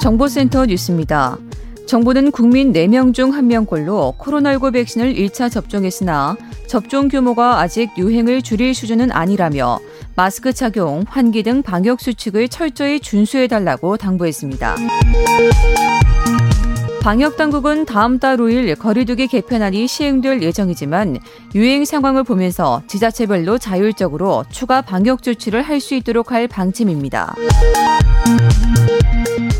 정보센터 0.00 0.66
뉴스입니다. 0.66 1.38
정부는 1.86 2.30
국민 2.32 2.72
4명 2.72 3.14
중 3.14 3.30
1명꼴로 3.30 4.18
코로나19 4.18 4.72
백신을 4.72 5.14
1차 5.14 5.50
접종했으나 5.50 6.36
접종 6.66 7.08
규모가 7.08 7.60
아직 7.60 7.90
유행을 7.96 8.42
줄일 8.42 8.74
수준은 8.74 9.12
아니라며 9.12 9.78
마스크 10.16 10.52
착용, 10.52 11.04
환기 11.06 11.42
등 11.42 11.62
방역 11.62 12.00
수칙을 12.00 12.48
철저히 12.48 12.98
준수해달라고 13.00 13.96
당부했습니다. 13.96 14.76
방역 17.06 17.36
당국은 17.36 17.84
다음 17.84 18.18
달 18.18 18.36
5일 18.36 18.76
거리두기 18.76 19.28
개편안이 19.28 19.86
시행될 19.86 20.42
예정이지만 20.42 21.18
유행 21.54 21.84
상황을 21.84 22.24
보면서 22.24 22.82
지자체별로 22.88 23.58
자율적으로 23.58 24.44
추가 24.50 24.82
방역 24.82 25.22
조치를 25.22 25.62
할 25.62 25.80
수 25.80 25.94
있도록 25.94 26.32
할 26.32 26.48
방침입니다. 26.48 27.36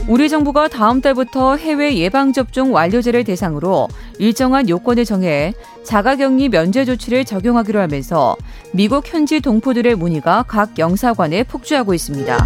우리 0.09 0.29
정부가 0.29 0.67
다음 0.67 1.01
달부터 1.01 1.57
해외 1.57 1.97
예방접종 1.97 2.75
완료자를 2.75 3.23
대상으로 3.23 3.87
일정한 4.19 4.69
요건을 4.69 5.05
정해 5.05 5.55
자가격리 5.85 6.49
면제 6.49 6.85
조치를 6.85 7.25
적용하기로 7.25 7.79
하면서 7.79 8.35
미국 8.73 9.07
현지 9.07 9.41
동포들의 9.41 9.95
문의가 9.95 10.43
각 10.49 10.81
영사관에 10.81 11.45
폭주하고 11.45 11.95
있습니다. 11.95 12.45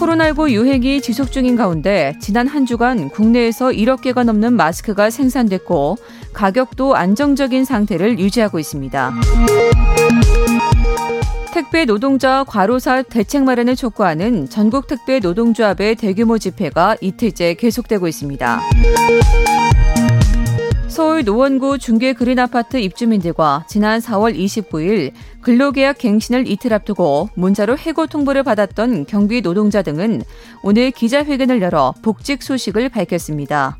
코로나19 0.00 0.50
유행이 0.50 1.02
지속 1.02 1.30
중인 1.30 1.56
가운데 1.56 2.14
지난 2.20 2.46
한 2.46 2.64
주간 2.64 3.10
국내에서 3.10 3.68
1억 3.68 4.00
개가 4.00 4.24
넘는 4.24 4.54
마스크가 4.54 5.10
생산됐고 5.10 5.98
가격도 6.32 6.96
안정적인 6.96 7.66
상태를 7.66 8.18
유지하고 8.18 8.58
있습니다. 8.58 9.12
택배 11.52 11.84
노동자 11.84 12.44
과로사 12.44 13.02
대책 13.02 13.44
마련을 13.44 13.76
촉구하는 13.76 14.48
전국 14.48 14.86
택배 14.86 15.18
노동조합의 15.18 15.96
대규모 15.96 16.38
집회가 16.38 16.96
이틀째 17.02 17.54
계속되고 17.54 18.08
있습니다. 18.08 18.60
서울 20.90 21.24
노원구 21.24 21.78
중계 21.78 22.12
그린 22.12 22.40
아파트 22.40 22.76
입주민들과 22.76 23.64
지난 23.68 24.00
4월 24.00 24.36
29일 24.36 25.12
근로계약 25.40 25.98
갱신을 25.98 26.48
이틀 26.48 26.74
앞두고 26.74 27.28
문자로 27.36 27.78
해고 27.78 28.08
통보를 28.08 28.42
받았던 28.42 29.06
경비 29.06 29.40
노동자 29.40 29.82
등은 29.82 30.22
오늘 30.64 30.90
기자회견을 30.90 31.62
열어 31.62 31.94
복직 32.02 32.42
소식을 32.42 32.88
밝혔습니다. 32.88 33.78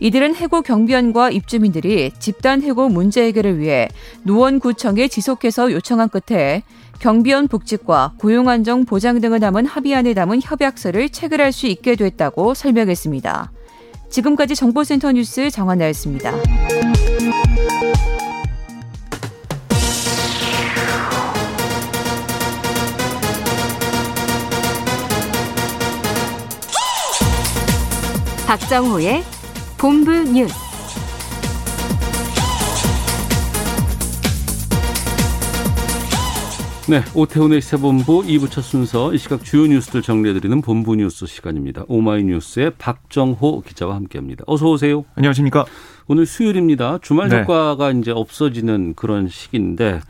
이들은 0.00 0.36
해고 0.36 0.60
경비원과 0.60 1.30
입주민들이 1.30 2.10
집단 2.18 2.60
해고 2.60 2.90
문제 2.90 3.24
해결을 3.24 3.58
위해 3.58 3.88
노원구청에 4.24 5.08
지속해서 5.08 5.72
요청한 5.72 6.10
끝에 6.10 6.62
경비원 6.98 7.48
복직과 7.48 8.12
고용안정 8.18 8.84
보장 8.84 9.22
등을 9.22 9.40
담은 9.40 9.64
합의안을 9.64 10.14
담은 10.14 10.40
협약서를 10.42 11.08
체결할 11.08 11.52
수 11.52 11.66
있게 11.66 11.96
됐다고 11.96 12.52
설명했습니다. 12.52 13.50
지금까지 14.10 14.54
정보센터 14.54 15.12
뉴스 15.12 15.50
정한나였습니다. 15.50 16.32
박정호의 28.46 29.22
본부 29.78 30.10
뉴스. 30.10 30.69
네, 36.90 37.04
오태훈의 37.14 37.60
시사본부 37.60 38.22
2부 38.22 38.50
첫 38.50 38.62
순서 38.62 39.14
이 39.14 39.18
시각 39.18 39.44
주요 39.44 39.64
뉴스들 39.64 40.02
정리해드리는 40.02 40.60
본부 40.60 40.96
뉴스 40.96 41.24
시간입니다. 41.24 41.84
오마이뉴스의 41.86 42.72
박정호 42.78 43.62
기자와 43.64 43.94
함께합니다. 43.94 44.42
어서 44.48 44.68
오세요. 44.68 45.04
안녕하십니까. 45.14 45.66
오늘 46.08 46.26
수요일입니다. 46.26 46.98
주말 47.00 47.28
네. 47.28 47.42
효과가 47.42 47.92
이제 47.92 48.10
없어지는 48.10 48.94
그런 48.96 49.28
시기인데 49.28 50.00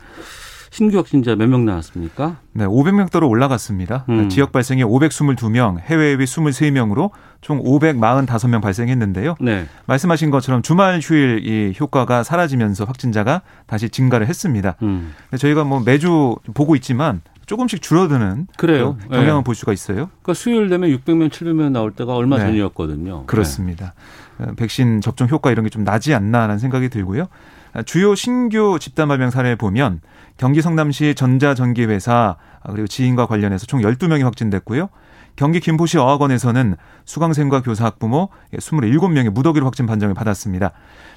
신규 0.71 0.97
확진자 0.97 1.35
몇 1.35 1.47
명 1.49 1.65
나왔습니까? 1.65 2.37
네, 2.53 2.65
500명대로 2.65 3.29
올라갔습니다. 3.29 4.05
음. 4.07 4.29
지역 4.29 4.53
발생이 4.53 4.83
522명, 4.85 5.79
해외 5.81 6.05
의 6.07 6.17
23명으로 6.17 7.11
총 7.41 7.61
545명 7.61 8.61
발생했는데요. 8.61 9.35
네. 9.41 9.65
말씀하신 9.85 10.31
것처럼 10.31 10.61
주말 10.61 10.99
휴일 11.01 11.45
이 11.45 11.73
효과가 11.77 12.23
사라지면서 12.23 12.85
확진자가 12.85 13.41
다시 13.65 13.89
증가를 13.89 14.27
했습니다. 14.27 14.75
음. 14.81 15.13
저희가 15.37 15.65
뭐 15.65 15.81
매주 15.81 16.37
보고 16.53 16.75
있지만 16.77 17.21
조금씩 17.47 17.81
줄어드는 17.81 18.47
그래요. 18.55 18.97
경향을 19.09 19.41
네. 19.41 19.43
볼 19.43 19.55
수가 19.55 19.73
있어요. 19.73 20.09
그러니까 20.21 20.33
수요일 20.35 20.69
되면 20.69 20.89
600명, 20.89 21.29
700명 21.29 21.71
나올 21.71 21.91
때가 21.91 22.13
얼마 22.15 22.37
네. 22.37 22.45
전이었거든요. 22.45 23.25
그렇습니다. 23.25 23.93
어, 24.39 24.53
백신 24.55 25.01
접종 25.01 25.27
효과 25.27 25.51
이런 25.51 25.65
게 25.65 25.69
좀 25.69 25.83
나지 25.83 26.13
않나라는 26.13 26.59
생각이 26.59 26.87
들고요. 26.87 27.27
아, 27.73 27.83
주요 27.83 28.15
신규 28.15 28.77
집단 28.79 29.07
발병 29.07 29.29
사례 29.29 29.55
보면 29.55 30.01
경기 30.37 30.61
성남시 30.61 31.15
전자전기회사 31.15 32.35
아, 32.61 32.71
그리고 32.71 32.87
지인과 32.87 33.27
관련해서 33.27 33.65
총 33.65 33.81
12명이 33.81 34.23
확진됐고요. 34.23 34.89
경기 35.35 35.59
김포시 35.59 35.97
어학원에서는 35.97 36.75
수강생과 37.05 37.61
교사 37.61 37.85
학부모 37.85 38.29
27명이 38.53 39.29
무더기로 39.29 39.65
확진 39.65 39.85
판정을 39.85 40.13
받았습니다. 40.13 40.71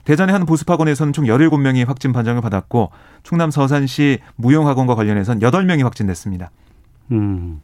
대전의 0.05 0.33
한 0.33 0.47
보습학원에서는 0.47 1.13
총 1.13 1.25
17명이 1.25 1.87
확진 1.87 2.13
판정을 2.13 2.41
받았고 2.41 2.91
충남 3.23 3.51
서산시 3.51 4.21
무용학원과 4.37 4.95
관련해서는 4.95 5.41
8명이 5.43 5.83
확진됐습니다. 5.83 6.51
음. 7.11 7.61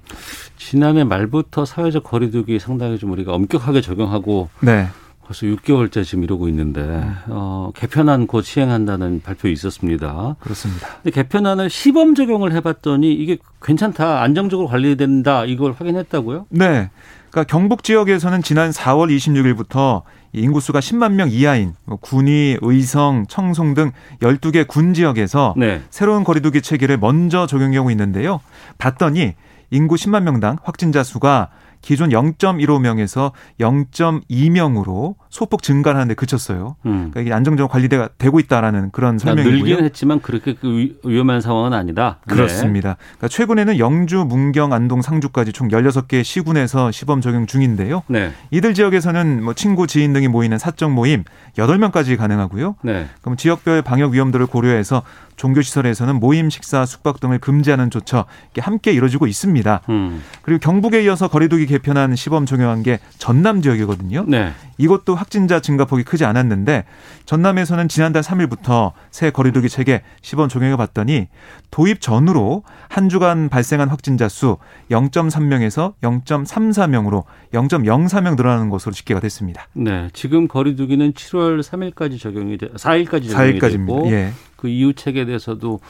지난해 0.56 1.04
말부터 1.04 1.64
사회적 1.64 2.04
거리두기 2.04 2.58
상당히 2.58 2.98
좀 2.98 3.12
우리가 3.12 3.32
엄격하게 3.32 3.80
적용하고 3.80 4.48
네. 4.60 4.88
벌써 5.30 5.46
6개월째 5.46 6.04
지금 6.04 6.24
이러고 6.24 6.48
있는데 6.48 7.04
어, 7.28 7.70
개편안 7.76 8.26
곧 8.26 8.42
시행한다는 8.42 9.22
발표 9.24 9.46
있었습니다. 9.46 10.34
그렇습니다. 10.40 10.88
근데 10.96 11.12
개편안을 11.12 11.70
시범 11.70 12.16
적용을 12.16 12.52
해봤더니 12.52 13.12
이게 13.12 13.38
괜찮다, 13.62 14.22
안정적으로 14.22 14.66
관리된다 14.66 15.44
이걸 15.44 15.72
확인했다고요? 15.72 16.46
네. 16.48 16.90
그러니까 17.30 17.44
경북 17.44 17.84
지역에서는 17.84 18.42
지난 18.42 18.70
4월 18.72 19.16
26일부터 19.16 20.02
인구수가 20.32 20.80
10만 20.80 21.12
명 21.12 21.30
이하인 21.30 21.74
뭐 21.84 21.96
군위, 22.00 22.56
의성, 22.60 23.26
청송 23.28 23.74
등 23.74 23.92
12개 24.22 24.66
군 24.66 24.94
지역에서 24.94 25.54
네. 25.56 25.80
새로운 25.90 26.24
거리두기 26.24 26.60
체계를 26.60 26.98
먼저 26.98 27.46
적용하고 27.46 27.92
있는데요. 27.92 28.40
봤더니 28.78 29.34
인구 29.70 29.94
10만 29.94 30.24
명당 30.24 30.56
확진자 30.64 31.04
수가 31.04 31.50
기존 31.80 32.10
0.15명에서 32.10 33.32
0.2명으로 33.58 35.14
소폭 35.30 35.62
증가하는 35.62 36.08
데 36.08 36.14
그쳤어요. 36.14 36.74
음. 36.86 36.90
그러니까 37.10 37.20
이게 37.20 37.32
안정적으로 37.32 37.68
관리가 37.68 38.08
되고 38.18 38.40
있다라는 38.40 38.90
그런 38.90 39.16
그러니까 39.16 39.24
설명이고요. 39.42 39.58
늘기는 39.58 39.84
했지만 39.84 40.20
그렇게 40.20 40.54
그 40.54 40.76
위- 40.76 40.96
위험한 41.04 41.40
상황은 41.40 41.72
아니다. 41.72 42.18
네. 42.26 42.34
그렇습니다. 42.34 42.96
그러니까 43.16 43.28
최근에는 43.28 43.78
영주, 43.78 44.24
문경, 44.28 44.72
안동, 44.72 45.02
상주까지 45.02 45.52
총 45.52 45.68
16개 45.68 46.24
시군에서 46.24 46.90
시범 46.90 47.20
적용 47.20 47.46
중인데요. 47.46 48.02
네. 48.08 48.32
이들 48.50 48.74
지역에서는 48.74 49.44
뭐 49.44 49.54
친구, 49.54 49.86
지인 49.86 50.12
등이 50.12 50.26
모이는 50.28 50.58
사적 50.58 50.90
모임 50.92 51.22
8명까지 51.56 52.16
가능하고요. 52.16 52.74
네. 52.82 53.06
그럼 53.22 53.36
지역별 53.36 53.82
방역 53.82 54.10
위험도를 54.12 54.46
고려해서 54.46 55.02
종교시설에서는 55.36 56.16
모임, 56.20 56.50
식사, 56.50 56.84
숙박 56.84 57.18
등을 57.20 57.38
금지하는 57.38 57.88
조처 57.90 58.26
함께 58.58 58.92
이루어지고 58.92 59.26
있습니다. 59.26 59.80
음. 59.88 60.22
그리고 60.42 60.58
경북에 60.60 61.02
이어서 61.04 61.28
거리두기 61.28 61.66
개편한 61.66 62.14
시범 62.14 62.44
적용한 62.44 62.82
게 62.82 62.98
전남 63.16 63.62
지역이거든요. 63.62 64.24
네. 64.28 64.52
이것도 64.76 65.14
확진자 65.20 65.60
증가폭이 65.60 66.02
크지 66.02 66.24
않았는데 66.24 66.84
전남에서는 67.26 67.88
지난달 67.88 68.22
3일부터 68.22 68.92
새 69.10 69.30
거리두기 69.30 69.68
체계 69.68 70.02
시범 70.22 70.48
적용해 70.48 70.76
봤더니 70.76 71.28
도입 71.70 72.00
전후로 72.00 72.62
한 72.88 73.10
주간 73.10 73.50
발생한 73.50 73.90
확진자 73.90 74.28
수 74.30 74.56
0.3명에서 74.90 75.92
0.34명으로 76.00 77.24
0.04명 77.52 78.36
늘어나는 78.36 78.70
것으로 78.70 78.92
집계가 78.92 79.20
됐습니다. 79.20 79.68
네. 79.74 80.08
지금 80.14 80.48
거리두기는 80.48 81.12
7월 81.12 81.60
3일까지 81.62 82.18
적용이 82.18 82.56
돼, 82.56 82.68
4일까지 82.68 83.30
적용이 83.30 83.58
4일까지입니다. 83.58 83.86
됐고 83.86 84.10
예. 84.12 84.32
그 84.56 84.68
이후 84.68 84.94
책에 84.94 85.26
대해서도 85.26 85.80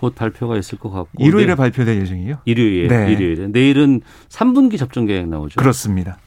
곧 0.00 0.16
발표가 0.16 0.58
있을 0.58 0.78
것 0.78 0.90
같고 0.90 1.24
일요일에 1.24 1.52
네. 1.52 1.54
발표될 1.54 2.00
예정이에요. 2.00 2.38
일요일 2.46 2.88
네. 2.88 3.12
일요일에 3.12 3.46
내일은 3.46 4.00
3분기 4.28 4.76
접종 4.76 5.06
계획 5.06 5.28
나오죠. 5.28 5.60
그렇습니다. 5.60 6.18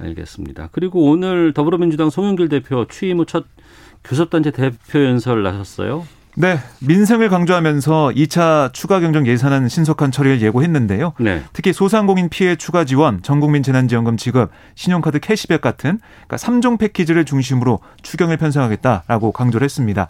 알겠습니다. 0.00 0.68
그리고 0.72 1.10
오늘 1.10 1.52
더불어민주당 1.52 2.10
송영길 2.10 2.48
대표 2.48 2.86
취임 2.88 3.18
후 3.18 3.24
첫 3.24 3.44
교섭단체 4.04 4.50
대표 4.50 5.04
연설 5.04 5.42
나섰어요. 5.42 6.06
네, 6.34 6.56
민생을 6.80 7.28
강조하면서 7.28 8.12
2차 8.16 8.72
추가 8.72 9.00
경정 9.00 9.26
예산안 9.26 9.68
신속한 9.68 10.10
처리를 10.10 10.40
예고했는데요. 10.40 11.12
네. 11.20 11.42
특히 11.52 11.74
소상공인 11.74 12.30
피해 12.30 12.56
추가 12.56 12.84
지원, 12.86 13.22
전국민 13.22 13.62
재난지원금 13.62 14.16
지급, 14.16 14.50
신용카드 14.74 15.20
캐시백 15.20 15.60
같은 15.60 16.00
그러니까 16.26 16.36
3종 16.36 16.78
패키지를 16.78 17.26
중심으로 17.26 17.80
추경을 18.00 18.38
편성하겠다라고 18.38 19.32
강조를 19.32 19.64
했습니다. 19.66 20.08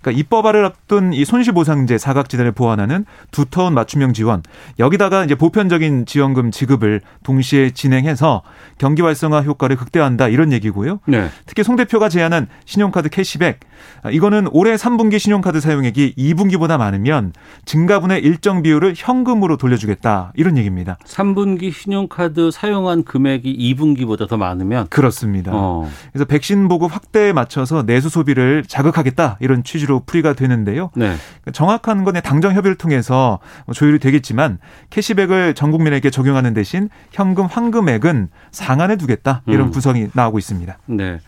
그러니까 0.00 0.20
입법화를 0.20 0.64
앞둔 0.64 1.12
이 1.12 1.24
손실보상제 1.24 1.98
사각지대를 1.98 2.52
보완하는 2.52 3.04
두터운 3.30 3.74
맞춤형 3.74 4.12
지원 4.12 4.42
여기다가 4.78 5.24
이제 5.24 5.34
보편적인 5.34 6.06
지원금 6.06 6.50
지급을 6.50 7.00
동시에 7.22 7.70
진행해서 7.70 8.42
경기 8.78 9.02
활성화 9.02 9.42
효과를 9.42 9.76
극대화한다 9.76 10.28
이런 10.28 10.52
얘기고요. 10.52 11.00
네. 11.06 11.28
특히 11.46 11.62
송 11.62 11.76
대표가 11.76 12.08
제안한 12.08 12.48
신용카드 12.64 13.08
캐시백 13.08 13.60
아, 13.60 13.67
이거는 14.10 14.48
올해 14.52 14.74
3분기 14.76 15.18
신용카드 15.18 15.60
사용액이 15.60 16.14
2분기보다 16.16 16.78
많으면 16.78 17.32
증가분의 17.64 18.22
일정 18.22 18.62
비율을 18.62 18.94
현금으로 18.96 19.56
돌려주겠다 19.56 20.32
이런 20.36 20.56
얘기입니다. 20.56 20.98
3분기 21.04 21.72
신용카드 21.72 22.50
사용한 22.50 23.04
금액이 23.04 23.74
2분기보다 23.74 24.28
더 24.28 24.36
많으면 24.36 24.88
그렇습니다. 24.88 25.52
어. 25.54 25.90
그래서 26.12 26.24
백신 26.24 26.68
보급 26.68 26.94
확대에 26.94 27.32
맞춰서 27.32 27.84
내수 27.84 28.08
소비를 28.08 28.64
자극하겠다 28.66 29.38
이런 29.40 29.64
취지로 29.64 30.02
풀이가 30.04 30.34
되는데요. 30.34 30.90
네. 30.94 31.14
정확한 31.52 32.04
건의 32.04 32.22
당정 32.22 32.54
협의를 32.54 32.76
통해서 32.76 33.38
조율이 33.72 33.98
되겠지만 33.98 34.58
캐시백을 34.90 35.54
전 35.54 35.70
국민에게 35.70 36.10
적용하는 36.10 36.54
대신 36.54 36.88
현금 37.12 37.46
환금액은 37.46 38.28
상한해 38.50 38.96
두겠다 38.96 39.42
이런 39.46 39.68
음. 39.68 39.70
구성이 39.70 40.08
나오고 40.12 40.38
있습니다. 40.38 40.78
네. 40.86 41.18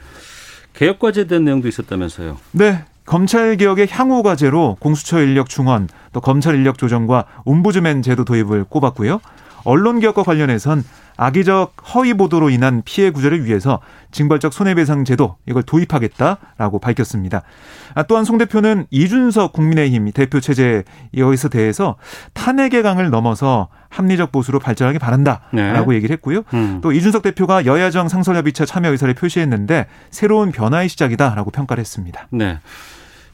개혁 0.81 0.99
과제에 0.99 1.25
대한 1.25 1.45
내용도 1.45 1.69
있었다면서요. 1.69 2.39
네. 2.53 2.85
검찰 3.05 3.59
개혁의 3.59 3.89
향후 3.91 4.23
과제로 4.23 4.79
공수처 4.81 5.21
인력 5.21 5.51
중원, 5.51 5.91
또 6.15 6.23
검찰 6.23 6.55
인력 6.55 6.79
조정과 6.79 7.27
옴부즈맨 7.45 8.01
제도 8.01 8.25
도입을 8.25 8.65
꼽았고요. 8.65 9.21
언론 9.65 10.01
개혁과 10.01 10.23
관련해선 10.23 10.83
악의적 11.21 11.75
허위 11.95 12.15
보도로 12.15 12.49
인한 12.49 12.81
피해 12.83 13.11
구제를 13.11 13.45
위해서 13.45 13.81
징벌적 14.11 14.55
손해배상 14.55 15.05
제도 15.05 15.37
이걸 15.47 15.63
도입하겠다라고 15.63 16.79
밝혔습니다. 16.79 17.43
아, 17.95 18.05
또한 18.05 18.25
송 18.25 18.39
대표는 18.39 18.87
이준석 18.91 19.53
국민의힘 19.53 20.13
대표 20.13 20.41
체제 20.41 20.83
여기서 21.15 21.51
대해서 21.51 21.97
탄핵의 22.33 22.83
강을 22.83 23.11
넘어서 23.11 23.69
합리적 23.91 24.33
보수로 24.33 24.61
발전하기 24.61 24.99
바란다라고 24.99 25.91
네. 25.91 25.97
얘기를 25.97 26.15
했고요. 26.15 26.43
음. 26.55 26.81
또 26.83 26.91
이준석 26.91 27.23
대표가 27.23 27.67
여야정 27.67 28.09
상설협의체 28.09 28.65
참여 28.65 28.91
의사를 28.91 29.13
표시했는데 29.13 29.89
새로운 30.09 30.53
변화의 30.53 30.89
시작이다라고 30.89 31.51
평가를 31.51 31.83
했습니다. 31.83 32.29
네. 32.31 32.61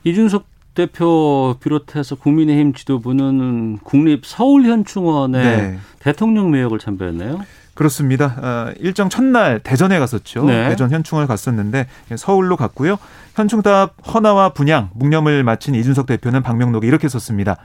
이준석 0.02 0.44
대표 0.74 1.56
비롯해서 1.60 2.16
국민의힘 2.16 2.74
지도부는 2.74 3.78
국립 3.84 4.26
서울현충원에 4.26 5.56
네. 5.56 5.78
대통령 6.00 6.50
매역을 6.50 6.80
참배했네요. 6.80 7.38
그렇습니다. 7.76 8.34
어, 8.38 8.72
일정 8.80 9.08
첫날 9.08 9.60
대전에 9.60 10.00
갔었죠. 10.00 10.44
네. 10.46 10.70
대전 10.70 10.90
현충을 10.90 11.28
갔었는데 11.28 11.86
서울로 12.16 12.56
갔고요. 12.56 12.96
현충탑 13.36 13.94
헌화와 14.12 14.48
분양, 14.54 14.90
묵념을 14.94 15.44
마친 15.44 15.76
이준석 15.76 16.06
대표는 16.06 16.42
방명록에 16.42 16.86
이렇게 16.88 17.08
썼습니다. 17.08 17.56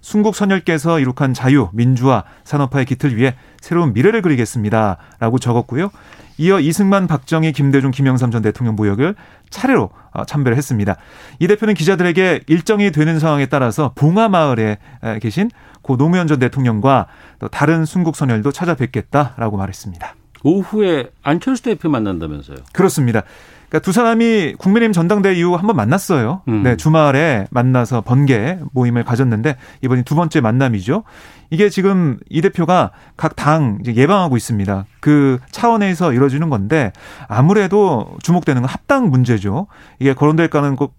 순국 0.00 0.36
선열께서 0.36 1.00
이룩한 1.00 1.34
자유, 1.34 1.68
민주화, 1.72 2.22
산업화의 2.44 2.86
기틀 2.86 3.18
위에 3.18 3.34
새로운 3.60 3.92
미래를 3.92 4.22
그리겠습니다. 4.22 4.98
라고 5.18 5.38
적었고요. 5.38 5.90
이어 6.38 6.60
이승만, 6.60 7.06
박정희, 7.06 7.52
김대중, 7.52 7.90
김영삼 7.90 8.30
전 8.30 8.42
대통령 8.42 8.76
모역을 8.76 9.16
차례로 9.50 9.90
어, 10.12 10.24
참배를 10.24 10.56
했습니다. 10.56 10.96
이 11.40 11.48
대표는 11.48 11.74
기자들에게 11.74 12.42
일정이 12.46 12.92
되는 12.92 13.18
상황에 13.18 13.46
따라서 13.46 13.92
봉화마을에 13.96 14.78
에, 15.02 15.18
계신 15.18 15.50
고 15.86 15.96
노무현 15.96 16.26
전 16.26 16.40
대통령과 16.40 17.06
또 17.38 17.46
다른 17.48 17.84
순국 17.84 18.16
선열도 18.16 18.50
찾아뵙겠다라고 18.50 19.56
말했습니다. 19.56 20.14
오후에 20.42 21.10
안철수 21.22 21.62
대표 21.62 21.88
만난다면서요. 21.88 22.56
그렇습니다. 22.72 23.22
그러니까 23.68 23.84
두 23.84 23.92
사람이 23.92 24.54
국민의힘 24.58 24.92
전당대회 24.92 25.34
이후 25.34 25.54
한번 25.54 25.74
만났어요. 25.76 26.42
음. 26.48 26.62
네, 26.62 26.76
주말에 26.76 27.46
만나서 27.50 28.00
번개 28.00 28.58
모임을 28.72 29.02
가졌는데 29.04 29.56
이번이 29.82 30.02
두 30.04 30.14
번째 30.14 30.40
만남이죠. 30.40 31.02
이게 31.50 31.68
지금 31.68 32.18
이 32.28 32.40
대표가 32.42 32.90
각 33.16 33.34
당 33.36 33.78
예방하고 33.86 34.36
있습니다. 34.36 34.86
그 35.00 35.38
차원에서 35.50 36.12
이루어지는 36.12 36.48
건데 36.48 36.92
아무래도 37.28 38.16
주목되는 38.22 38.62
건 38.62 38.68
합당 38.68 39.10
문제죠. 39.10 39.66
이게 39.98 40.14
거론될 40.14 40.48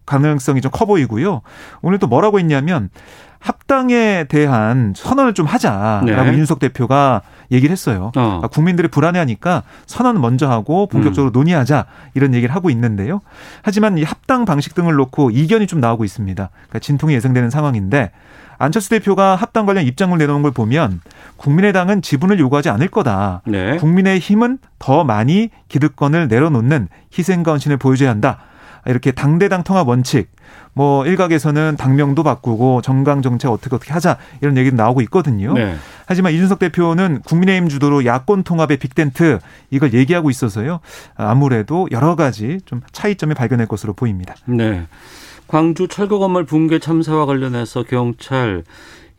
가능성이 0.05 0.61
좀 0.61 0.71
커 0.71 0.85
보이고요. 0.85 1.41
오늘 1.81 1.99
또 1.99 2.07
뭐라고 2.07 2.39
했냐면 2.39 2.89
합당에 3.39 4.25
대한 4.29 4.93
선언을 4.95 5.33
좀 5.33 5.45
하자라고 5.45 6.05
네. 6.05 6.33
이준석 6.33 6.59
대표가 6.59 7.21
얘기를 7.51 7.71
했어요. 7.71 8.11
어. 8.15 8.41
아, 8.43 8.47
국민들이 8.47 8.87
불안해하니까 8.87 9.63
선언 9.85 10.19
먼저 10.19 10.49
하고 10.49 10.87
본격적으로 10.87 11.31
논의하자 11.31 11.85
이런 12.13 12.33
얘기를 12.33 12.53
하고 12.53 12.69
있는데요. 12.69 13.21
하지만 13.61 13.97
이 13.97 14.03
합당 14.03 14.45
방식 14.45 14.75
등을 14.75 14.95
놓고 14.95 15.31
이견이 15.31 15.67
좀 15.67 15.79
나오고 15.79 16.03
있습니다. 16.03 16.49
그러니까 16.51 16.79
진통이 16.79 17.13
예상되는 17.13 17.49
상황인데 17.49 18.11
안철수 18.59 18.89
대표가 18.89 19.35
합당 19.35 19.65
관련 19.65 19.85
입장을 19.85 20.17
내놓은 20.17 20.41
걸 20.41 20.51
보면 20.51 21.01
국민의당은 21.37 22.01
지분을 22.01 22.39
요구하지 22.39 22.69
않을 22.69 22.87
거다. 22.87 23.41
네. 23.45 23.77
국민의 23.77 24.19
힘은 24.19 24.57
더 24.79 25.03
많이 25.03 25.49
기득권을 25.69 26.27
내려놓는 26.27 26.87
희생과 27.17 27.51
헌신을 27.51 27.77
보여줘야 27.77 28.09
한다. 28.09 28.39
이렇게 28.85 29.11
당대당 29.11 29.63
통합 29.63 29.87
원칙, 29.87 30.29
뭐 30.73 31.05
일각에서는 31.05 31.75
당명도 31.77 32.21
바꾸고 32.23 32.81
정강 32.81 33.21
정책 33.21 33.49
어떻게 33.49 33.75
어떻게 33.75 33.93
하자 33.93 34.17
이런 34.41 34.57
얘기도 34.57 34.75
나오고 34.75 35.01
있거든요. 35.01 35.53
네. 35.53 35.75
하지만 36.05 36.33
이준석 36.33 36.59
대표는 36.59 37.21
국민의힘 37.25 37.67
주도로 37.67 38.05
야권 38.05 38.43
통합의 38.43 38.77
빅텐트 38.77 39.39
이걸 39.71 39.93
얘기하고 39.93 40.29
있어서요. 40.29 40.79
아무래도 41.15 41.87
여러 41.91 42.15
가지 42.15 42.59
좀 42.65 42.81
차이점이 42.91 43.33
발견할 43.33 43.67
것으로 43.67 43.93
보입니다. 43.93 44.35
네. 44.45 44.85
광주 45.47 45.87
철거 45.87 46.19
건물 46.19 46.45
붕괴 46.45 46.77
참사와 46.77 47.25
관련해서 47.25 47.83
경찰 47.83 48.63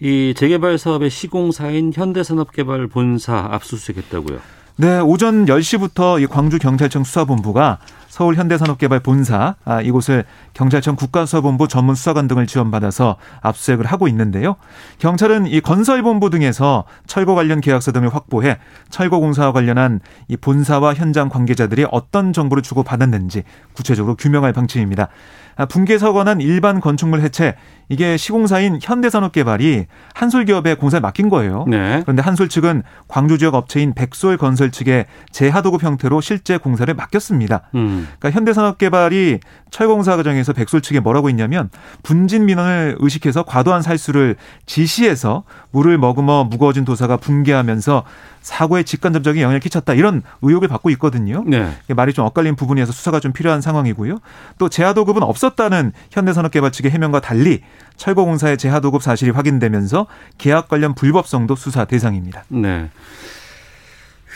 이 0.00 0.34
재개발 0.36 0.78
사업의 0.78 1.10
시공사인 1.10 1.92
현대산업개발 1.92 2.86
본사 2.86 3.48
압수수색했다고요. 3.50 4.38
네, 4.76 5.00
오전 5.00 5.46
10시부터 5.46 6.22
이 6.22 6.26
광주 6.28 6.60
경찰청 6.60 7.02
수사본부가 7.02 7.78
서울 8.18 8.34
현대산업개발 8.34 8.98
본사 8.98 9.54
아, 9.64 9.80
이곳을 9.80 10.24
경찰청 10.52 10.96
국가수사본부 10.96 11.68
전문 11.68 11.94
수사관 11.94 12.26
등을 12.26 12.48
지원받아서 12.48 13.14
압수수색을 13.42 13.86
하고 13.86 14.08
있는데요. 14.08 14.56
경찰은 14.98 15.46
이 15.46 15.60
건설본부 15.60 16.28
등에서 16.30 16.82
철거 17.06 17.36
관련 17.36 17.60
계약서 17.60 17.92
등을 17.92 18.12
확보해 18.12 18.58
철거 18.90 19.20
공사와 19.20 19.52
관련한 19.52 20.00
이 20.26 20.36
본사와 20.36 20.94
현장 20.94 21.28
관계자들이 21.28 21.86
어떤 21.92 22.32
정보를 22.32 22.60
주고 22.60 22.82
받았는지 22.82 23.44
구체적으로 23.72 24.16
규명할 24.16 24.52
방침입니다. 24.52 25.10
아, 25.54 25.66
붕괴 25.66 25.98
사고난 25.98 26.40
일반 26.40 26.80
건축물 26.80 27.20
해체 27.20 27.54
이게 27.88 28.16
시공사인 28.16 28.78
현대산업개발이 28.80 29.86
한솔기업에 30.14 30.74
공사를 30.74 31.00
맡긴 31.00 31.28
거예요. 31.28 31.64
네. 31.68 32.00
그런데 32.02 32.22
한솔 32.22 32.48
측은 32.48 32.84
광주 33.08 33.38
지역 33.38 33.54
업체인 33.54 33.92
백솔 33.92 34.36
건설 34.36 34.70
측에 34.70 35.06
재하도급 35.32 35.82
형태로 35.82 36.20
실제 36.20 36.58
공사를 36.58 36.92
맡겼습니다. 36.94 37.62
음. 37.74 38.07
그러니까 38.18 38.30
현대산업개발이 38.30 39.40
철공사 39.70 40.16
과정에서 40.16 40.52
백솔 40.52 40.80
측에 40.80 41.00
뭐라고 41.00 41.28
했냐면 41.28 41.70
분진 42.02 42.46
민원을 42.46 42.96
의식해서 42.98 43.42
과도한 43.42 43.82
살수를 43.82 44.36
지시해서 44.66 45.44
물을 45.70 45.98
머금어 45.98 46.44
무거워진 46.44 46.84
도사가 46.84 47.18
붕괴하면서 47.18 48.04
사고에 48.40 48.82
직간접적인 48.82 49.42
영향을 49.42 49.60
끼쳤다 49.60 49.92
이런 49.92 50.22
의혹을 50.40 50.68
받고 50.68 50.88
있거든요. 50.90 51.44
네. 51.46 51.70
말이 51.88 52.14
좀 52.14 52.24
엇갈린 52.24 52.56
부분이어서 52.56 52.92
수사가 52.92 53.20
좀 53.20 53.32
필요한 53.32 53.60
상황이고요. 53.60 54.18
또 54.56 54.68
재하도급은 54.68 55.22
없었다는 55.22 55.92
현대산업개발 56.10 56.72
측의 56.72 56.90
해명과 56.90 57.20
달리 57.20 57.62
철거공사의 57.96 58.56
재하도급 58.56 59.02
사실이 59.02 59.32
확인되면서 59.32 60.06
계약 60.38 60.68
관련 60.68 60.94
불법성도 60.94 61.56
수사 61.56 61.84
대상입니다. 61.84 62.44
네. 62.48 62.88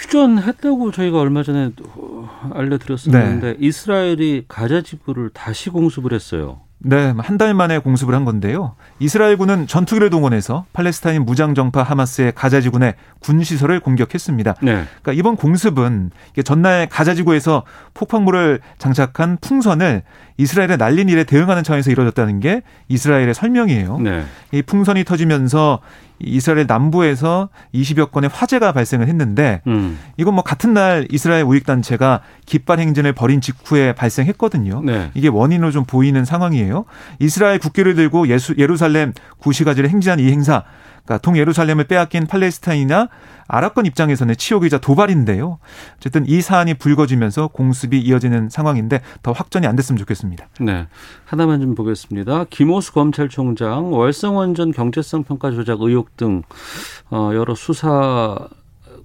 휴전했다고 0.02 0.90
저희가 0.90 1.20
얼마 1.20 1.42
전에 1.42 1.70
알려드렸었는데 2.52 3.56
이스라엘이 3.60 4.44
가자 4.48 4.82
지구를 4.82 5.30
다시 5.30 5.70
공습을 5.70 6.12
했어요. 6.12 6.60
네, 6.84 7.14
한 7.16 7.38
달 7.38 7.54
만에 7.54 7.78
공습을 7.78 8.12
한 8.12 8.24
건데요. 8.24 8.74
이스라엘군은 8.98 9.68
전투기를 9.68 10.10
동원해서 10.10 10.64
팔레스타인 10.72 11.24
무장정파 11.24 11.80
하마스의 11.84 12.32
가자지구의 12.34 12.94
군시설을 13.20 13.78
공격했습니다. 13.78 14.54
네. 14.62 14.84
그러니까 15.02 15.12
이번 15.12 15.36
공습은 15.36 16.10
전날 16.44 16.88
가자지구에서 16.88 17.62
폭풍물을 17.94 18.58
장착한 18.78 19.38
풍선을 19.40 20.02
이스라엘에 20.36 20.76
날린 20.76 21.08
일에 21.08 21.24
대응하는 21.24 21.62
차원에서 21.62 21.90
이루어졌다는 21.90 22.40
게 22.40 22.62
이스라엘의 22.88 23.34
설명이에요. 23.34 23.98
네. 23.98 24.24
이 24.52 24.62
풍선이 24.62 25.04
터지면서 25.04 25.80
이스라엘 26.18 26.66
남부에서 26.66 27.48
20여 27.74 28.10
건의 28.10 28.30
화재가 28.32 28.72
발생을 28.72 29.08
했는데 29.08 29.60
음. 29.66 29.98
이건 30.16 30.34
뭐 30.34 30.44
같은 30.44 30.72
날 30.72 31.06
이스라엘 31.10 31.42
우익 31.42 31.66
단체가 31.66 32.20
깃발 32.46 32.78
행진을 32.78 33.12
벌인 33.12 33.40
직후에 33.40 33.92
발생했거든요. 33.94 34.82
네. 34.84 35.10
이게 35.14 35.28
원인으로 35.28 35.70
좀 35.72 35.84
보이는 35.84 36.24
상황이에요. 36.24 36.84
이스라엘 37.18 37.58
국기를 37.58 37.94
들고 37.94 38.28
예수, 38.28 38.54
예루살렘 38.56 39.12
구시가지를 39.38 39.90
행진한 39.90 40.20
이 40.20 40.30
행사 40.30 40.62
그러니까 41.04 41.18
동예루살렘을 41.18 41.84
빼앗긴 41.84 42.26
팔레스타인이나 42.26 43.08
아랍권 43.48 43.86
입장에서는 43.86 44.34
치욕이자 44.36 44.78
도발인데요. 44.78 45.58
어쨌든 45.96 46.24
이 46.26 46.40
사안이 46.40 46.74
불거지면서 46.74 47.48
공습이 47.48 48.00
이어지는 48.00 48.48
상황인데 48.48 49.02
더 49.22 49.32
확전이 49.32 49.66
안 49.66 49.76
됐으면 49.76 49.98
좋겠습니다. 49.98 50.48
네. 50.60 50.86
하나만 51.24 51.60
좀 51.60 51.74
보겠습니다. 51.74 52.44
김호수 52.50 52.92
검찰총장 52.92 53.92
월성원전 53.92 54.72
경제성 54.72 55.24
평가 55.24 55.50
조작 55.50 55.82
의혹 55.82 56.16
등 56.16 56.42
어, 57.10 57.32
여러 57.34 57.54
수사 57.54 58.38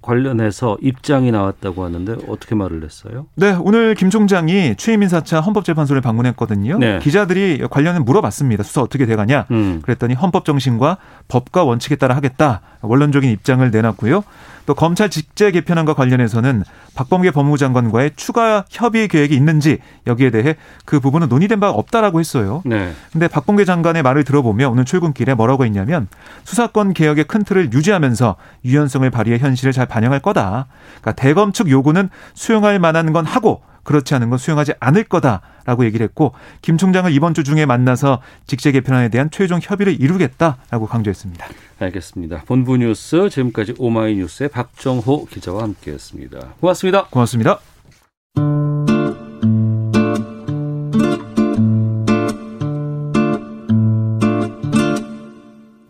관련해서 0.02 0.78
입장이 0.80 1.30
나왔다고 1.30 1.84
하는데 1.84 2.16
어떻게 2.28 2.54
말을 2.54 2.84
했어요? 2.84 3.26
네, 3.34 3.56
오늘 3.60 3.94
김 3.94 4.10
총장이 4.10 4.76
취임 4.76 5.02
인사차 5.02 5.40
헌법재판소를 5.40 6.02
방문했거든요. 6.02 6.78
네. 6.78 6.98
기자들이 7.00 7.66
관련해 7.70 8.00
물어봤습니다. 8.00 8.62
수사 8.62 8.82
어떻게 8.82 9.06
돼가냐? 9.06 9.46
음. 9.50 9.80
그랬더니 9.82 10.14
헌법 10.14 10.44
정신과 10.44 10.98
법과 11.28 11.64
원칙에 11.64 11.96
따라 11.96 12.16
하겠다. 12.16 12.60
원론적인 12.80 13.30
입장을 13.30 13.68
내놨고요. 13.70 14.22
또 14.68 14.74
검찰 14.74 15.08
직제 15.08 15.50
개편안과 15.50 15.94
관련해서는 15.94 16.62
박범계 16.94 17.30
법무부 17.30 17.56
장관과의 17.56 18.10
추가 18.16 18.66
협의 18.68 19.08
계획이 19.08 19.34
있는지 19.34 19.78
여기에 20.06 20.28
대해 20.28 20.56
그 20.84 21.00
부분은 21.00 21.30
논의된 21.30 21.58
바가 21.58 21.72
없다라고 21.72 22.20
했어요. 22.20 22.60
네. 22.66 22.92
근데 23.10 23.28
박범계 23.28 23.64
장관의 23.64 24.02
말을 24.02 24.24
들어보면 24.24 24.70
오늘 24.70 24.84
출근길에 24.84 25.32
뭐라고 25.32 25.64
했냐면 25.64 26.06
수사권 26.44 26.92
개혁의 26.92 27.24
큰 27.24 27.44
틀을 27.44 27.72
유지하면서 27.72 28.36
유연성을 28.66 29.08
발휘해 29.08 29.38
현실을 29.38 29.72
잘 29.72 29.86
반영할 29.88 30.20
거다. 30.20 30.66
그러니까 31.00 31.12
대검 31.12 31.52
측 31.52 31.68
요구는 31.70 32.08
수용할 32.34 32.78
만한 32.78 33.12
건 33.12 33.24
하고 33.24 33.62
그렇지 33.88 34.14
않은 34.14 34.28
건 34.28 34.38
수용하지 34.38 34.74
않을 34.80 35.04
거다라고 35.04 35.86
얘기를 35.86 36.04
했고 36.04 36.34
김 36.60 36.76
총장을 36.76 37.10
이번 37.10 37.32
주 37.32 37.42
중에 37.42 37.64
만나서 37.64 38.20
직제 38.46 38.70
개편안에 38.70 39.08
대한 39.08 39.30
최종 39.30 39.60
협의를 39.62 39.98
이루겠다라고 39.98 40.86
강조했습니다. 40.86 41.46
알겠습니다. 41.78 42.42
본부 42.44 42.76
뉴스 42.76 43.30
지금까지 43.30 43.76
오마이뉴스의 43.78 44.50
박정호 44.50 45.26
기자와 45.30 45.62
함께했습니다. 45.62 46.38
고맙습니다. 46.60 47.06
고맙습니다. 47.06 47.60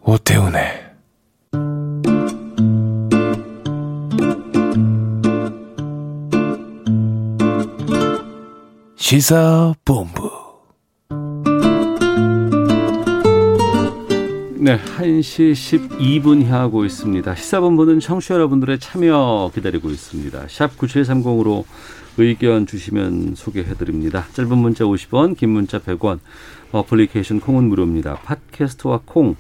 오태훈의 0.02 0.77
시사본부 9.09 10.31
네, 14.59 14.79
1시 14.79 15.53
12분 15.53 16.45
향하고 16.45 16.85
있습니다. 16.85 17.35
시사본부는 17.35 18.00
청취자 18.00 18.35
여러분들의 18.35 18.79
참여 18.79 19.53
기다리고 19.55 19.88
있습니다. 19.88 20.49
샵 20.49 20.77
9730으로 20.77 21.65
의견 22.19 22.67
주시면 22.67 23.35
소개해드립니다. 23.35 24.27
짧은 24.35 24.59
문자 24.59 24.85
50원, 24.85 25.38
긴 25.38 25.49
문자 25.53 25.79
100원, 25.79 26.19
어플리케이션 26.73 27.41
콩은 27.41 27.65
무료입니다. 27.65 28.17
팟캐스트와 28.17 29.00
콩, 29.07 29.37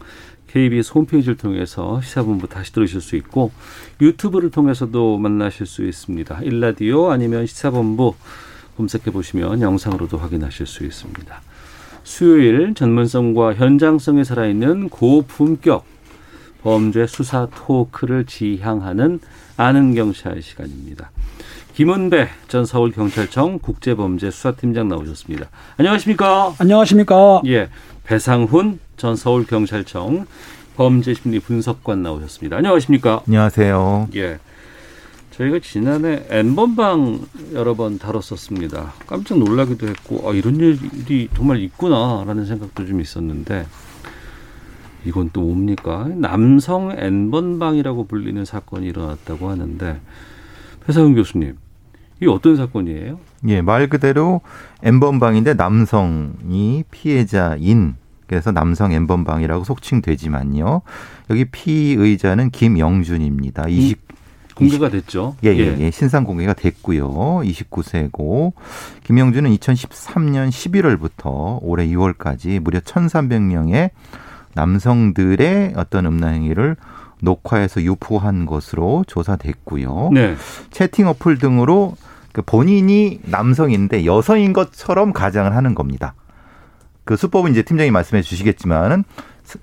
KBS 0.46 0.92
홈페이지를 0.94 1.36
통해서 1.36 2.00
시사본부 2.00 2.48
다시 2.48 2.72
들으실 2.72 3.02
수 3.02 3.16
있고 3.16 3.52
유튜브를 4.00 4.50
통해서도 4.50 5.18
만나실 5.18 5.66
수 5.66 5.84
있습니다. 5.84 6.40
일라디오 6.44 7.10
아니면 7.10 7.44
시사본부 7.44 8.14
검색해 8.78 9.10
보시면 9.12 9.60
영상으로도 9.60 10.18
확인하실 10.18 10.66
수 10.66 10.84
있습니다. 10.84 11.42
수요일 12.04 12.74
전문성과 12.74 13.54
현장성이 13.54 14.24
살아있는 14.24 14.88
고품격 14.88 15.84
범죄 16.62 17.06
수사 17.06 17.46
토크를 17.46 18.24
지향하는 18.24 19.20
아는 19.56 19.94
경찰 19.94 20.40
시간입니다. 20.40 21.10
김은배 21.74 22.28
전 22.46 22.64
서울경찰청 22.64 23.58
국제범죄수사팀장 23.58 24.88
나오셨습니다. 24.88 25.48
안녕하십니까? 25.76 26.54
안녕하십니까? 26.58 27.42
예. 27.46 27.68
배상훈 28.04 28.80
전 28.96 29.16
서울경찰청 29.16 30.26
범죄심리 30.76 31.40
분석관 31.40 32.02
나오셨습니다. 32.02 32.56
안녕하십니까? 32.56 33.22
안녕하세요. 33.26 34.08
예. 34.16 34.38
저희가 35.38 35.60
지난해 35.60 36.24
N번방 36.30 37.20
여러 37.52 37.74
번 37.74 37.98
다뤘었습니다. 37.98 38.94
깜짝 39.06 39.38
놀라기도 39.38 39.86
했고, 39.86 40.28
아, 40.28 40.34
이런 40.34 40.56
일이 40.56 41.28
정말 41.32 41.60
있구나라는 41.60 42.44
생각도 42.44 42.84
좀 42.84 43.00
있었는데, 43.00 43.64
이건 45.04 45.30
또 45.32 45.42
뭡니까? 45.42 46.08
남성 46.16 46.90
N번방이라고 46.90 48.08
불리는 48.08 48.44
사건이 48.44 48.88
일어났다고 48.88 49.48
하는데, 49.48 50.00
회사훈 50.88 51.14
교수님, 51.14 51.56
이게 52.16 52.28
어떤 52.28 52.56
사건이에요? 52.56 53.20
예, 53.46 53.62
말 53.62 53.88
그대로 53.88 54.40
N번방인데 54.82 55.54
남성이 55.54 56.82
피해자인 56.90 57.94
그래서 58.26 58.50
남성 58.50 58.92
N번방이라고 58.92 59.62
속칭되지만요. 59.64 60.82
여기 61.30 61.44
피의자는 61.46 62.50
김영준입니다. 62.50 63.68
20, 63.68 64.07
공개가 64.58 64.88
됐죠. 64.88 65.36
예, 65.44 65.50
예, 65.50 65.76
예. 65.78 65.90
신상 65.90 66.24
공개가 66.24 66.52
됐고요. 66.52 67.08
29세고 67.10 68.52
김영준은 69.04 69.50
2013년 69.56 70.50
11월부터 70.50 71.58
올해 71.62 71.86
2월까지 71.86 72.60
무려 72.60 72.80
1,300명의 72.80 73.90
남성들의 74.54 75.74
어떤 75.76 76.06
음란 76.06 76.34
행위를 76.34 76.76
녹화해서 77.20 77.82
유포한 77.82 78.46
것으로 78.46 79.04
조사됐고요. 79.06 80.10
네. 80.12 80.36
채팅 80.70 81.08
어플 81.08 81.38
등으로 81.38 81.96
그 82.32 82.42
본인이 82.42 83.20
남성인데 83.24 84.04
여성인 84.04 84.52
것처럼 84.52 85.12
가장을 85.12 85.54
하는 85.54 85.74
겁니다. 85.74 86.14
그 87.04 87.16
수법은 87.16 87.52
이제 87.52 87.62
팀장이 87.62 87.90
말씀해 87.90 88.22
주시겠지만은 88.22 89.04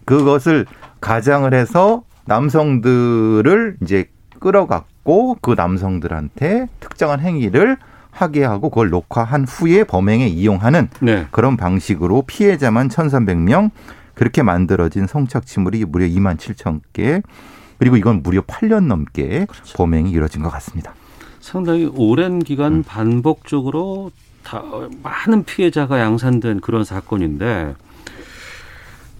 그것을 0.06 0.66
가장을 1.00 1.54
해서 1.54 2.04
남성들을 2.26 3.78
이제 3.84 4.10
끌어갔고 4.46 5.38
그 5.42 5.56
남성들한테 5.58 6.68
특정한 6.80 7.20
행위를 7.20 7.78
하게 8.12 8.44
하고 8.44 8.70
그걸 8.70 8.92
녹화한 8.92 9.46
후에 9.46 9.84
범행에 9.84 10.28
이용하는 10.28 10.90
네. 11.02 11.26
그런 11.32 11.58
방식으로 11.58 12.22
피해자만 12.22 12.90
1,300명 12.90 13.72
그렇게 14.14 14.44
만들어진 14.44 15.08
성착취물이 15.08 15.86
무려 15.86 16.06
2만 16.06 16.38
7천 16.38 16.82
개 16.94 17.22
그리고 17.80 17.98
이건 17.98 18.22
무려 18.22 18.42
8년 18.42 18.86
넘게 18.86 19.48
그렇죠. 19.50 19.78
범행이 19.78 20.12
이루어진 20.12 20.44
것 20.44 20.50
같습니다. 20.52 20.94
상당히 21.40 21.92
오랜 21.94 22.40
기간 22.40 22.74
음. 22.74 22.84
반복적으로 22.84 24.12
다 24.44 24.64
많은 25.02 25.44
피해자가 25.44 26.00
양산된 26.00 26.62
그런 26.62 26.84
사건인데 26.84 27.74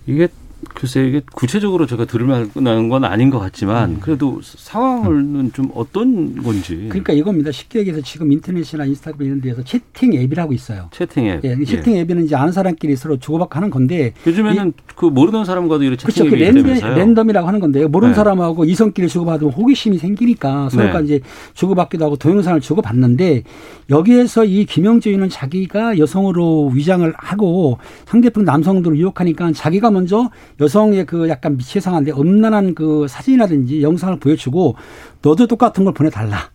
이게 0.06 0.28
글쎄 0.74 1.06
이게 1.06 1.22
구체적으로 1.34 1.86
제가 1.86 2.06
들을 2.06 2.26
만한 2.26 2.90
건 2.90 3.04
아닌 3.06 3.30
것 3.30 3.40
같지만 3.40 3.92
음. 3.92 3.98
그래도 4.00 4.40
상황은 4.44 5.52
좀 5.54 5.72
어떤 5.76 6.42
건지. 6.42 6.88
그러니까 6.90 7.14
이겁니다. 7.14 7.52
쉽게 7.52 7.80
얘기해서 7.80 8.02
지금 8.02 8.32
인터넷이나 8.32 8.86
인스타그램 8.86 9.28
이런 9.28 9.42
데에서 9.42 9.64
채팅 9.64 10.14
앱이라고 10.14 10.54
있어요. 10.54 10.90
채팅 10.92 11.28
앱. 11.28 11.44
예, 11.44 11.64
채팅 11.64 11.96
예. 11.96 12.02
앱에는 12.02 12.26
이제 12.26 12.36
아는 12.36 12.52
사람끼리 12.52 12.96
서로 12.96 13.18
주고받고 13.18 13.56
하는 13.56 13.70
건데 13.70 14.14
요즘에는 14.26 14.70
이, 14.70 14.72
그 14.96 15.06
모르는 15.06 15.46
사람과도 15.46 15.84
이렇게 15.84 16.08
채팅 16.08 16.30
그렇죠. 16.30 16.46
앱이 16.46 16.64
그 16.64 16.68
랜덤, 16.68 16.96
랜덤이라고 16.96 17.48
하는 17.48 17.60
건데요. 17.60 17.88
모르는 17.88 18.12
네. 18.12 18.16
사람하고 18.16 18.66
이성끼리 18.66 19.08
주고받으면 19.08 19.54
호기심이 19.54 19.98
생기니까 19.98 20.70
서로가 20.70 21.00
네. 21.00 21.06
이제 21.06 21.20
주고받기도 21.54 22.06
하고 22.06 22.16
동영상을 22.16 22.60
주고받는데 22.62 23.44
여기에서 23.90 24.46
이 24.46 24.66
김영주인은 24.66 25.30
자기가 25.30 25.98
여성으로 26.00 26.72
위장을 26.74 27.12
하고 27.18 27.78
상대편 28.06 28.44
남성들을 28.46 28.98
유혹하니까 28.98 29.52
자기가 29.54 29.92
먼저 29.92 30.30
여성의 30.60 31.06
그 31.06 31.30
약간 31.30 31.58
미치상한데 31.58 32.12
음란한 32.14 32.76
그 32.76 33.08
사진이라든지 33.10 33.82
영상을 33.82 34.20
보여주고 34.20 34.76
너도 35.22 35.48
똑같은 35.48 35.84
걸 35.84 35.94
보내달라. 35.94 36.50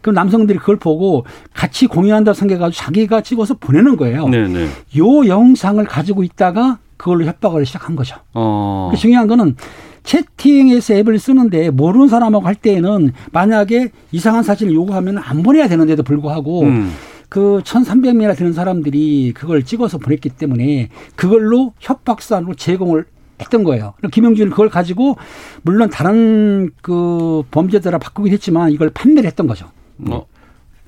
그럼 0.00 0.14
남성들이 0.14 0.58
그걸 0.58 0.76
보고 0.76 1.24
같이 1.52 1.86
공유한다고 1.86 2.34
생각해가지고 2.34 2.84
자기가 2.84 3.20
찍어서 3.22 3.54
보내는 3.54 3.96
거예요. 3.96 4.28
네네. 4.28 4.68
요 4.98 5.26
영상을 5.26 5.84
가지고 5.84 6.22
있다가 6.22 6.78
그걸로 6.96 7.24
협박을 7.24 7.66
시작한 7.66 7.96
거죠. 7.96 8.16
어. 8.32 8.88
그 8.92 8.96
중요한 8.96 9.26
거는 9.26 9.56
채팅에서 10.04 10.94
앱을 10.94 11.18
쓰는데 11.18 11.70
모르는 11.70 12.08
사람하고 12.08 12.46
할 12.46 12.54
때에는 12.54 13.12
만약에 13.32 13.90
이상한 14.12 14.44
사진을 14.44 14.72
요구하면 14.74 15.18
안 15.18 15.42
보내야 15.42 15.66
되는데도 15.66 16.04
불구하고 16.04 16.62
음. 16.62 16.92
그 17.28 17.60
1,300명이나 17.64 18.36
되는 18.36 18.52
사람들이 18.52 19.32
그걸 19.34 19.64
찍어서 19.64 19.98
보냈기 19.98 20.30
때문에 20.30 20.90
그걸로 21.16 21.72
협박산으로 21.80 22.54
제공을 22.54 23.06
했던 23.40 23.64
거예요. 23.64 23.94
그럼 23.98 24.10
김영준은 24.10 24.50
그걸 24.50 24.68
가지고 24.68 25.16
물론 25.62 25.90
다른 25.90 26.70
그 26.82 27.42
범죄자라 27.50 27.98
바꾸긴 27.98 28.32
했지만 28.32 28.70
이걸 28.70 28.90
판매를 28.90 29.26
했던 29.26 29.46
거죠. 29.46 29.70
어. 30.08 30.26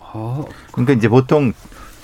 아, 0.01 0.45
그러니까 0.73 0.95
이제 0.95 1.09
보통 1.09 1.53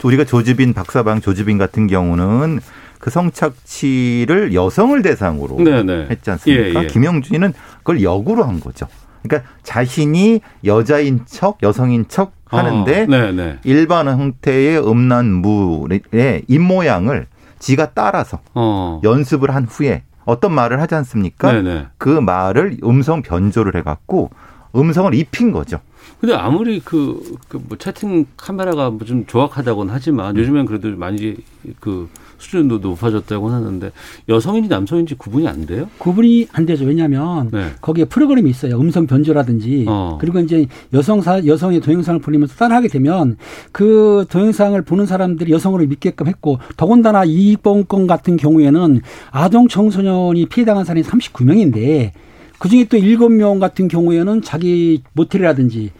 우리가 0.03 0.25
조주빈 0.25 0.75
박사방 0.75 1.21
조주빈 1.21 1.57
같은 1.57 1.87
경우는 1.87 2.61
그 2.99 3.11
성착취를 3.11 4.55
여성을 4.55 5.01
대상으로 5.03 5.57
네네. 5.57 6.09
했지 6.11 6.31
않습니까? 6.31 6.81
예, 6.81 6.85
예. 6.85 6.87
김영준이는 6.87 7.53
그걸 7.79 8.03
역으로 8.03 8.45
한 8.45 8.61
거죠. 8.61 8.87
그러니까 9.23 9.51
자신이 9.63 10.41
여자인 10.65 11.21
척, 11.27 11.59
여성인 11.63 12.07
척 12.09 12.33
하는데 12.47 13.07
어. 13.11 13.59
일반 13.65 14.09
형태의 14.09 14.87
음란물의 14.87 16.45
입모양을 16.47 17.27
지가 17.59 17.91
따라서 17.95 18.41
어. 18.55 19.01
연습을 19.03 19.55
한 19.55 19.65
후에 19.65 20.03
어떤 20.25 20.53
말을 20.53 20.81
하지 20.81 20.95
않습니까? 20.95 21.53
네네. 21.53 21.89
그 21.99 22.09
말을 22.09 22.79
음성 22.85 23.23
변조를 23.23 23.77
해갖고 23.77 24.31
음성을 24.77 25.15
입힌 25.15 25.53
거죠. 25.53 25.81
근데 26.21 26.35
아무리 26.35 26.81
그, 26.81 27.37
그 27.49 27.59
뭐 27.69 27.77
채팅 27.79 28.27
카메라가 28.37 28.91
뭐 28.91 29.05
좀 29.07 29.27
조악하다고는 29.27 29.93
하지만 29.93 30.37
요즘엔 30.37 30.67
그래도 30.67 30.89
많이 30.97 31.37
그 31.81 32.09
수준도 32.39 32.79
높아졌다고는 32.79 33.57
하는데 33.57 33.91
여성인지 34.29 34.69
남성인지 34.69 35.15
구분이 35.15 35.47
안 35.49 35.67
돼요? 35.67 35.89
구분이 35.99 36.49
안 36.53 36.67
되죠. 36.67 36.85
왜냐하면 36.85 37.49
네. 37.53 37.71
거기에 37.81 38.05
프로그램이 38.07 38.51
있어요. 38.51 38.79
음성 38.79 39.07
변조라든지 39.07 39.85
어. 39.89 40.19
그리고 40.21 40.41
이제 40.41 40.67
여성사 40.93 41.47
여성의 41.47 41.81
동영상을 41.81 42.21
보내면서 42.21 42.55
따라하게 42.57 42.89
되면 42.89 43.37
그 43.73 44.27
동영상을 44.31 44.81
보는 44.83 45.07
사람들이 45.07 45.53
여성으로 45.53 45.87
믿게끔 45.87 46.27
했고 46.27 46.59
더군다나 46.77 47.25
이봉건 47.25 48.07
같은 48.07 48.37
경우에는 48.37 49.01
아동 49.31 49.69
청소년이 49.69 50.47
피해당한 50.47 50.85
사람이 50.85 51.03
39명인데 51.07 52.11
그 52.59 52.69
중에 52.69 52.85
또 52.85 52.97
7명 52.97 53.61
같은 53.61 53.89
경우에는 53.89 54.43
자기 54.43 55.03
모텔이라든지 55.13 55.91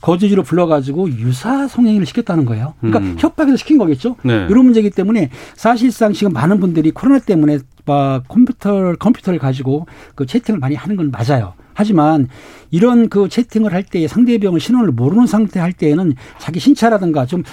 거주지로 0.00 0.42
불러가지고 0.42 1.10
유사 1.10 1.68
성행위를 1.68 2.06
시켰다는 2.06 2.44
거예요. 2.44 2.74
그러니까 2.80 2.98
음. 3.00 3.16
협박해서 3.18 3.56
시킨 3.56 3.78
거겠죠. 3.78 4.16
네. 4.24 4.46
이런 4.50 4.64
문제이기 4.64 4.90
때문에 4.90 5.30
사실상 5.54 6.12
지금 6.12 6.32
많은 6.32 6.58
분들이 6.58 6.90
코로나 6.90 7.20
때문에 7.20 7.58
막 7.84 8.24
컴퓨터 8.28 8.94
컴퓨터를 8.96 9.38
가지고 9.38 9.86
그 10.16 10.26
채팅을 10.26 10.58
많이 10.58 10.74
하는 10.74 10.96
건 10.96 11.12
맞아요. 11.12 11.54
하지만 11.74 12.28
이런 12.70 13.08
그 13.08 13.28
채팅을 13.28 13.72
할때 13.72 14.06
상대방의 14.08 14.58
신원을 14.60 14.90
모르는 14.90 15.26
상태 15.26 15.60
할 15.60 15.72
때에는 15.72 16.14
자기 16.38 16.58
신차라든가 16.60 17.24
좀 17.26 17.44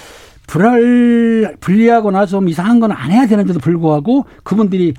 불알 0.48 1.56
불리하거나 1.60 2.26
좀 2.26 2.48
이상한 2.48 2.80
건 2.80 2.90
안 2.90 3.10
해야 3.12 3.26
되는데도 3.26 3.60
불구하고 3.60 4.26
그분들이 4.42 4.94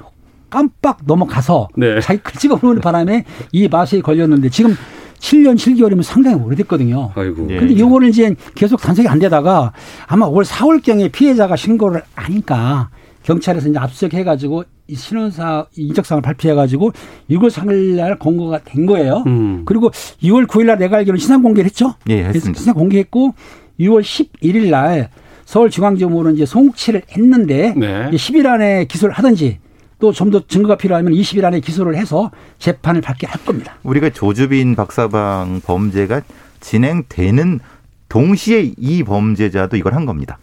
깜빡 0.52 1.00
넘어가서 1.06 1.70
네. 1.76 2.00
자기 2.02 2.20
보는 2.48 2.82
바람에 2.82 3.26
이 3.52 3.68
맛에 3.68 4.02
걸렸는데 4.02 4.50
지금 4.50 4.76
7년 5.18 5.56
7개월이면 5.56 6.04
상당히 6.04 6.36
오래됐거든요. 6.44 7.12
아이고. 7.16 7.48
예. 7.50 7.58
근데 7.58 7.78
요거를 7.78 8.10
이제 8.10 8.36
계속 8.54 8.82
단속이 8.82 9.08
안 9.08 9.18
되다가 9.20 9.72
아마 10.08 10.26
올 10.26 10.44
4월경에 10.44 11.12
피해자가 11.12 11.56
신고를 11.56 12.02
하니까 12.16 12.90
경찰에서 13.24 13.70
이제 13.70 13.80
압수해가지고 13.80 14.64
이 14.88 14.96
신원사 14.96 15.68
인적사항을 15.78 16.22
발표해가지고 16.22 16.92
6월 17.30 17.50
3일 17.50 17.96
날 17.96 18.18
공고가 18.18 18.60
된 18.64 18.86
거예요. 18.86 19.24
음. 19.28 19.62
그리고 19.66 19.90
2월 20.24 20.48
9일 20.48 20.66
날 20.66 20.78
내가 20.80 20.98
알기로는 20.98 21.20
신상 21.20 21.42
공개를 21.44 21.66
했죠. 21.66 21.94
예, 22.10 22.24
했습니다. 22.26 22.58
신상 22.58 22.74
공개했고 22.74 23.34
6월 23.80 24.02
11일 24.02 24.70
날 24.70 25.10
서울중앙지검으로 25.46 26.32
이제 26.32 26.46
송치를 26.46 27.04
했는데 27.12 27.74
네. 27.78 28.10
10일 28.12 28.46
안에 28.48 28.86
기소를 28.86 29.14
하든지 29.14 29.60
또 30.02 30.12
좀 30.12 30.32
더 30.32 30.42
증거가 30.46 30.76
필요하면 30.76 31.14
20일 31.14 31.46
안에 31.46 31.62
기소를 31.62 31.96
해서 31.96 32.32
재판을 32.60 33.00
받게 33.02 33.28
할 33.28 33.44
겁니다. 33.46 33.76
우리가 33.84 34.10
조주빈 34.10 34.76
박사방 34.76 35.62
범죄가 35.66 36.22
진행되는 36.60 37.60
동시에 38.10 38.74
이 38.78 39.04
범죄자도 39.04 39.78
이걸 39.78 39.94
한 39.94 40.06
겁니다. 40.06 40.38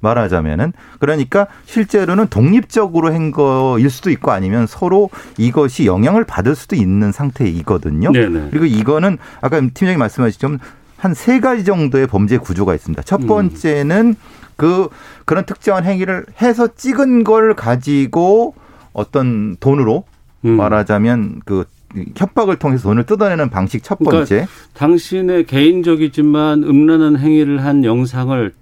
말하자면은 0.00 0.72
그러니까 1.00 1.48
실제로는 1.66 2.28
독립적으로 2.28 3.12
한 3.12 3.32
거일 3.32 3.90
수도 3.90 4.10
있고 4.10 4.30
아니면 4.30 4.66
서로 4.68 5.10
이것이 5.36 5.86
영향을 5.86 6.24
받을 6.24 6.54
수도 6.54 6.76
있는 6.76 7.10
상태이거든요. 7.10 8.12
네네. 8.12 8.48
그리고 8.50 8.66
이거는 8.66 9.18
아까 9.40 9.58
팀장님 9.58 9.98
말씀하셨지만 9.98 10.60
한세 10.96 11.40
가지 11.40 11.64
정도의 11.64 12.06
범죄 12.06 12.38
구조가 12.38 12.74
있습니다. 12.74 13.02
첫 13.02 13.26
번째는 13.26 14.14
그 14.56 14.88
그런 15.24 15.44
특정한 15.46 15.84
행위를 15.84 16.26
해서 16.42 16.68
찍은 16.74 17.24
걸 17.24 17.54
가지고 17.54 18.54
어떤 18.98 19.56
돈으로 19.60 20.04
음. 20.44 20.56
말하자면 20.56 21.42
그 21.44 21.64
협박을 22.16 22.56
통해서 22.56 22.88
돈을 22.88 23.04
뜯어내는 23.06 23.48
방식 23.48 23.82
첫 23.82 23.98
그러니까 23.98 24.18
번째. 24.18 24.46
당신의 24.74 25.46
개인적이지만 25.46 26.64
음란한 26.64 27.16
행위를 27.16 27.64
한 27.64 27.84
영상을 27.84 28.52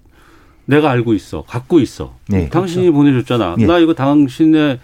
내가 0.66 0.90
알고 0.90 1.14
있어, 1.14 1.42
갖고 1.42 1.80
있어. 1.80 2.16
네, 2.28 2.48
당신이 2.50 2.90
보내줬잖아. 2.90 3.56
예. 3.58 3.66
나 3.66 3.78
이거 3.78 3.94
당신의 3.94 4.68
뭐 4.68 4.78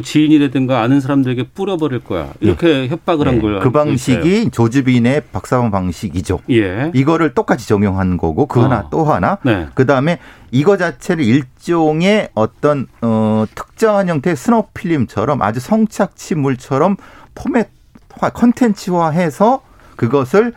지인이라든가 0.00 0.80
아는 0.80 1.00
사람들에게 1.00 1.48
뿌려버릴 1.54 2.00
거야. 2.00 2.32
이렇게 2.40 2.88
협박을 2.88 3.28
한 3.28 3.36
네, 3.36 3.40
걸. 3.40 3.58
그 3.58 3.66
알고 3.66 3.68
있어요. 3.68 4.16
방식이 4.16 4.50
조주빈의 4.50 5.22
박사방 5.32 5.70
방식이죠. 5.70 6.40
예. 6.50 6.90
이거를 6.94 7.34
똑같이 7.34 7.68
적용한 7.68 8.16
거고 8.16 8.46
그 8.46 8.60
하나 8.60 8.78
어. 8.78 8.88
또 8.90 9.04
하나 9.04 9.38
네. 9.44 9.66
그다음에 9.74 10.18
이거 10.50 10.76
자체를 10.76 11.24
일종의 11.24 12.30
어떤 12.34 12.86
어 13.00 13.44
특정한 13.54 14.08
형태의 14.08 14.36
스노 14.36 14.68
필름처럼 14.74 15.42
아주 15.42 15.60
성착취물처럼 15.60 16.96
포맷화 17.34 18.30
컨텐츠화해서 18.32 19.62
그것을 19.96 20.52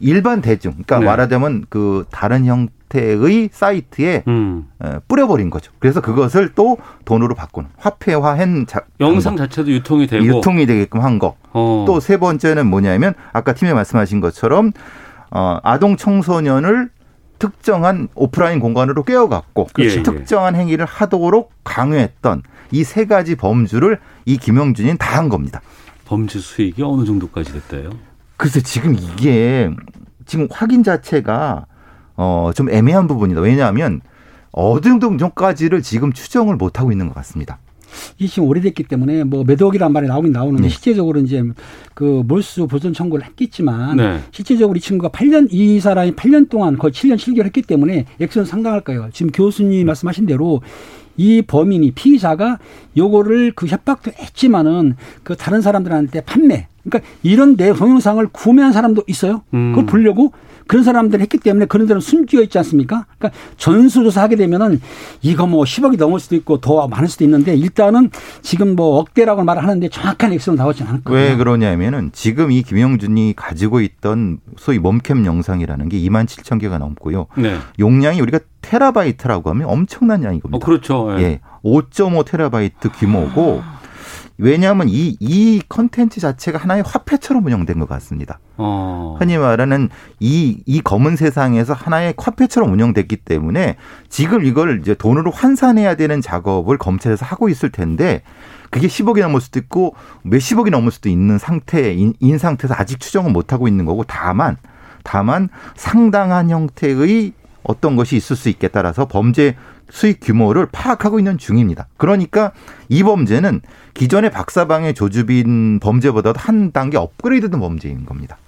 일반 0.00 0.40
대중 0.40 0.72
그러니까 0.72 0.98
네. 0.98 1.06
말하자면 1.06 1.66
그 1.68 2.04
다른 2.10 2.44
형 2.46 2.68
태의 2.98 3.48
사이트에 3.52 4.22
음. 4.28 4.68
어, 4.78 4.98
뿌려버린 5.08 5.50
거죠. 5.50 5.72
그래서 5.80 6.00
그것을 6.00 6.52
또 6.54 6.78
돈으로 7.04 7.34
바꾸는 7.34 7.68
화폐화한 7.76 8.66
자, 8.66 8.82
영상. 9.00 9.36
자체도 9.36 9.70
유통이 9.70 10.06
되고. 10.06 10.24
유통이 10.24 10.66
되게끔 10.66 11.00
한 11.00 11.18
거. 11.18 11.36
어. 11.52 11.84
또세 11.86 12.18
번째는 12.18 12.66
뭐냐면 12.68 13.14
아까 13.32 13.52
팀장님 13.52 13.74
말씀하신 13.74 14.20
것처럼 14.20 14.72
어, 15.30 15.58
아동 15.64 15.96
청소년을 15.96 16.90
특정한 17.40 18.08
오프라인 18.14 18.60
공간으로 18.60 19.02
깨어갔고 19.02 19.68
그렇죠. 19.72 20.02
특정한 20.04 20.54
행위를 20.54 20.86
하도록 20.86 21.50
강요했던 21.64 22.42
이 22.70 22.84
세 22.84 23.06
가지 23.06 23.34
범주를 23.34 23.98
이 24.24 24.36
김영준이 24.36 24.96
다 24.98 25.18
한 25.18 25.28
겁니다. 25.28 25.60
범죄 26.06 26.38
수익이 26.38 26.82
어느 26.82 27.04
정도까지 27.04 27.52
됐대요? 27.52 27.90
글쎄 28.36 28.60
지금 28.60 28.94
이게 28.94 29.70
지금 30.26 30.46
확인 30.50 30.82
자체가 30.82 31.66
어, 32.16 32.50
좀 32.54 32.70
애매한 32.70 33.06
부분이다. 33.06 33.40
왜냐하면 33.40 34.00
어느 34.52 34.80
정도까지를 34.80 35.82
지금 35.82 36.12
추정을 36.12 36.56
못 36.56 36.78
하고 36.78 36.92
있는 36.92 37.08
것 37.08 37.14
같습니다. 37.14 37.58
이게 38.18 38.28
지금 38.28 38.48
오래됐기 38.48 38.84
때문에 38.84 39.24
뭐 39.24 39.44
매덕이란 39.44 39.92
말이 39.92 40.06
나오긴 40.06 40.32
나오는데 40.32 40.64
네. 40.64 40.68
실제적으로 40.68 41.20
이제 41.20 41.42
그 41.94 42.22
몰수 42.26 42.66
보존 42.66 42.92
청구를 42.92 43.24
했겠지만 43.26 43.96
네. 43.96 44.20
실제적으로 44.32 44.76
이 44.76 44.80
친구가 44.80 45.10
8년 45.10 45.48
이 45.50 45.80
사람이 45.80 46.12
8년 46.12 46.48
동안 46.48 46.76
거의 46.76 46.92
7년 46.92 47.16
7개월 47.16 47.44
했기 47.44 47.62
때문에 47.62 48.06
액수는 48.20 48.46
상당할 48.46 48.80
거예요. 48.80 49.08
지금 49.12 49.30
교수님 49.32 49.86
말씀하신 49.86 50.26
대로 50.26 50.60
이 51.16 51.42
범인이 51.42 51.92
피의자가 51.92 52.58
요거를 52.96 53.52
그 53.54 53.66
협박도 53.66 54.10
했지만은 54.18 54.96
그 55.22 55.36
다른 55.36 55.60
사람들한테 55.60 56.22
판매 56.22 56.66
그러니까 56.82 57.08
이런 57.22 57.56
내 57.56 57.72
동영상을 57.72 58.26
구매한 58.28 58.72
사람도 58.72 59.04
있어요. 59.06 59.42
그걸 59.50 59.78
음. 59.78 59.86
보려고 59.86 60.32
그런 60.66 60.84
사람들 60.84 61.20
했기 61.20 61.38
때문에 61.38 61.66
그런 61.66 61.86
데는 61.86 62.00
숨겨 62.00 62.40
있지 62.42 62.58
않습니까? 62.58 63.06
그러니까 63.18 63.38
전수조사 63.56 64.22
하게 64.22 64.36
되면은 64.36 64.80
이거 65.22 65.46
뭐 65.46 65.64
10억이 65.64 65.98
넘을 65.98 66.20
수도 66.20 66.36
있고 66.36 66.60
더 66.60 66.86
많을 66.88 67.08
수도 67.08 67.24
있는데 67.24 67.54
일단은 67.54 68.10
지금 68.42 68.76
뭐 68.76 68.98
억대라고 68.98 69.44
말을 69.44 69.62
하는데 69.62 69.88
정확한 69.88 70.32
액수는 70.32 70.56
나오지 70.56 70.82
않거든요. 70.84 71.14
왜 71.14 71.36
그러냐면은 71.36 72.10
지금 72.12 72.50
이 72.50 72.62
김영준이 72.62 73.34
가지고 73.36 73.80
있던 73.80 74.38
소위 74.56 74.78
멈캠 74.78 75.26
영상이라는 75.26 75.88
게 75.88 75.98
2만 76.00 76.26
7천 76.26 76.60
개가 76.60 76.78
넘고요. 76.78 77.26
네. 77.36 77.56
용량이 77.78 78.20
우리가 78.20 78.40
테라바이트라고 78.62 79.50
하면 79.50 79.68
엄청난 79.68 80.22
어, 80.22 80.28
양이겁니다. 80.28 80.64
그렇죠. 80.64 81.14
예. 81.18 81.22
예. 81.22 81.40
5.5 81.64 82.24
테라바이트 82.26 82.90
규모고 82.90 83.62
왜냐하면 84.36 84.88
이, 84.88 85.16
이 85.20 85.62
컨텐츠 85.68 86.20
자체가 86.20 86.58
하나의 86.58 86.82
화폐처럼 86.84 87.46
운영된 87.46 87.78
것 87.78 87.88
같습니다. 87.88 88.40
어. 88.56 89.16
흔히 89.18 89.38
말하는 89.38 89.88
이, 90.18 90.62
이 90.66 90.80
검은 90.80 91.16
세상에서 91.16 91.72
하나의 91.72 92.14
화폐처럼 92.18 92.72
운영됐기 92.72 93.18
때문에 93.18 93.76
지금 94.08 94.44
이걸 94.44 94.80
이제 94.80 94.94
돈으로 94.94 95.30
환산해야 95.30 95.94
되는 95.94 96.20
작업을 96.20 96.78
검찰에서 96.78 97.24
하고 97.24 97.48
있을 97.48 97.70
텐데 97.70 98.22
그게 98.70 98.88
10억이 98.88 99.20
넘을 99.20 99.40
수도 99.40 99.60
있고 99.60 99.94
몇십억이 100.22 100.70
넘을 100.70 100.90
수도 100.90 101.08
있는 101.08 101.38
상태인 101.38 102.14
인 102.18 102.38
상태에서 102.38 102.74
아직 102.76 102.98
추정은 102.98 103.32
못 103.32 103.52
하고 103.52 103.68
있는 103.68 103.84
거고 103.84 104.02
다만 104.02 104.56
다만 105.04 105.48
상당한 105.76 106.50
형태의 106.50 107.32
어떤 107.62 107.96
것이 107.96 108.16
있을 108.16 108.36
수 108.36 108.48
있게 108.48 108.68
따라서 108.68 109.06
범죄 109.06 109.56
수익 109.90 110.20
규모를 110.20 110.66
파악하고 110.70 111.18
있는 111.18 111.38
중입니다. 111.38 111.86
그러니까 111.96 112.52
이 112.88 113.02
범죄는 113.02 113.60
기존의 113.94 114.30
박사방의 114.30 114.94
조주빈 114.94 115.80
범죄보다도 115.80 116.38
한 116.38 116.72
단계 116.72 116.96
업그레이드된 116.96 117.60
범죄인 117.60 118.04
겁니다. 118.04 118.38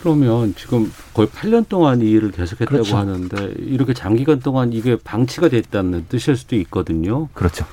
그러면 0.00 0.52
지금 0.56 0.92
거의 1.14 1.28
8년 1.28 1.68
동안 1.68 2.00
이 2.00 2.10
일을 2.10 2.32
계속했다고 2.32 2.70
그렇죠. 2.70 2.96
하는데 2.96 3.54
이렇게 3.58 3.94
장기간 3.94 4.40
동안 4.40 4.72
이게 4.72 4.96
방치가 4.96 5.48
됐다는 5.48 6.06
뜻일 6.08 6.36
수도 6.36 6.56
있거든요. 6.56 7.28
그렇죠. 7.34 7.64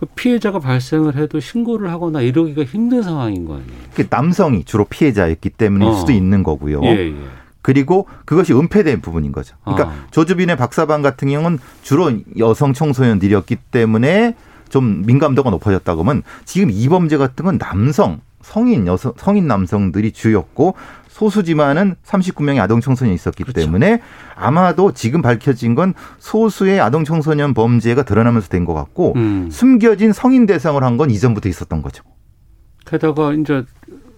그 0.00 0.06
피해자가 0.06 0.60
발생을 0.60 1.16
해도 1.16 1.40
신고를 1.40 1.90
하거나 1.90 2.22
이러기가 2.22 2.64
힘든 2.64 3.02
상황인 3.02 3.44
거 3.44 3.54
아니에요? 3.54 3.70
그 3.94 4.06
남성이 4.08 4.64
주로 4.64 4.86
피해자였기 4.86 5.50
때문일 5.50 5.88
어. 5.88 5.94
수도 5.94 6.12
있는 6.12 6.42
거고요. 6.42 6.80
예, 6.84 6.88
예. 6.88 7.14
그리고 7.64 8.06
그것이 8.26 8.52
은폐된 8.52 9.00
부분인 9.00 9.32
거죠. 9.32 9.56
그러니까 9.64 9.88
아. 9.88 9.94
조주빈의 10.10 10.56
박사방 10.58 11.00
같은 11.00 11.28
경우는 11.30 11.58
주로 11.82 12.12
여성 12.38 12.74
청소년들이었기 12.74 13.56
때문에 13.70 14.36
좀 14.68 15.02
민감도가 15.06 15.48
높아졌다고 15.48 16.02
하면 16.02 16.22
지금 16.44 16.68
이 16.70 16.88
범죄 16.90 17.16
같은 17.16 17.46
건 17.46 17.56
남성, 17.56 18.20
성인 18.42 18.86
여성, 18.86 19.14
성인 19.16 19.46
남성들이 19.48 20.12
주였고 20.12 20.74
소수지만은 21.08 21.94
39명의 22.04 22.58
아동 22.60 22.82
청소년이 22.82 23.14
있었기 23.14 23.44
그렇죠. 23.44 23.62
때문에 23.62 24.02
아마도 24.36 24.92
지금 24.92 25.22
밝혀진 25.22 25.74
건 25.74 25.94
소수의 26.18 26.80
아동 26.80 27.04
청소년 27.04 27.54
범죄가 27.54 28.02
드러나면서 28.02 28.48
된 28.48 28.66
것 28.66 28.74
같고 28.74 29.14
음. 29.16 29.48
숨겨진 29.50 30.12
성인 30.12 30.44
대상으로 30.44 30.84
한건 30.84 31.08
이전부터 31.10 31.48
있었던 31.48 31.80
거죠. 31.80 32.04
게다가 32.84 33.32
이제 33.32 33.64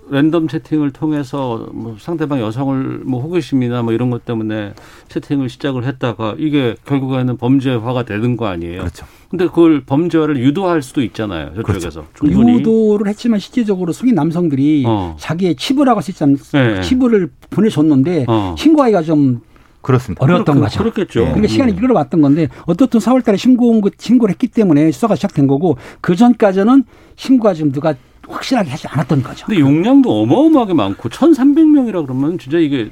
랜덤 0.09 0.47
채팅을 0.49 0.93
통해서 0.93 1.69
뭐 1.73 1.97
상대방 1.99 2.41
여성을 2.41 3.01
뭐 3.05 3.21
호기심이나 3.23 3.83
뭐 3.83 3.93
이런 3.93 4.11
것 4.11 4.25
때문에 4.25 4.75
채팅을 5.09 5.49
시작을 5.49 5.85
했다가 5.85 6.37
이게 6.39 6.77
결국에는 6.87 7.37
범죄화가 7.37 8.05
되는 8.05 8.37
거 8.37 8.47
아니에요. 8.47 8.81
그렇죠. 8.81 9.07
근데 9.29 9.47
그걸 9.47 9.83
범죄화를 9.85 10.39
유도할 10.39 10.83
수도 10.83 11.03
있잖아요. 11.03 11.53
저쪽에서 11.57 12.05
충분히. 12.15 12.61
유도를 12.61 13.09
했지만 13.09 13.41
실질적으로 13.41 13.93
성인 13.93 14.15
남성들이 14.15 14.85
어. 14.87 15.17
자기의 15.19 15.57
치부라고 15.57 15.99
할수 15.99 16.13
있지 16.13 16.25
네. 16.53 16.77
않 16.77 16.83
치부를 16.83 17.31
보내줬는데 17.51 18.27
어. 18.29 18.55
신고하기가 18.57 19.03
좀 19.03 19.41
그렇습니다. 19.83 20.25
어려웠던 20.25 20.57
그렇- 20.57 20.67
거죠. 20.67 20.79
그렇겠죠. 20.81 21.21
그러니까 21.27 21.49
시간이 21.49 21.73
음. 21.73 21.77
이끌어왔던 21.79 22.21
건데 22.21 22.49
어떻든 22.67 23.01
4월달에 23.01 23.37
신고 23.37 23.81
신고를 23.99 24.33
했기 24.33 24.47
때문에 24.49 24.91
수사가 24.93 25.15
시작된 25.17 25.47
거고 25.49 25.77
그 26.01 26.15
전까지는 26.17 26.85
신고가 27.17 27.55
지금 27.55 27.73
누가 27.73 27.95
확실하게 28.29 28.71
하지 28.71 28.87
않았던 28.89 29.23
거죠. 29.23 29.47
근데 29.47 29.61
용량도 29.61 30.23
어마어마하게 30.23 30.75
많고 30.75 31.09
1,300명이라 31.09 32.03
그러면 32.07 32.39
진짜 32.39 32.59
이게 32.59 32.91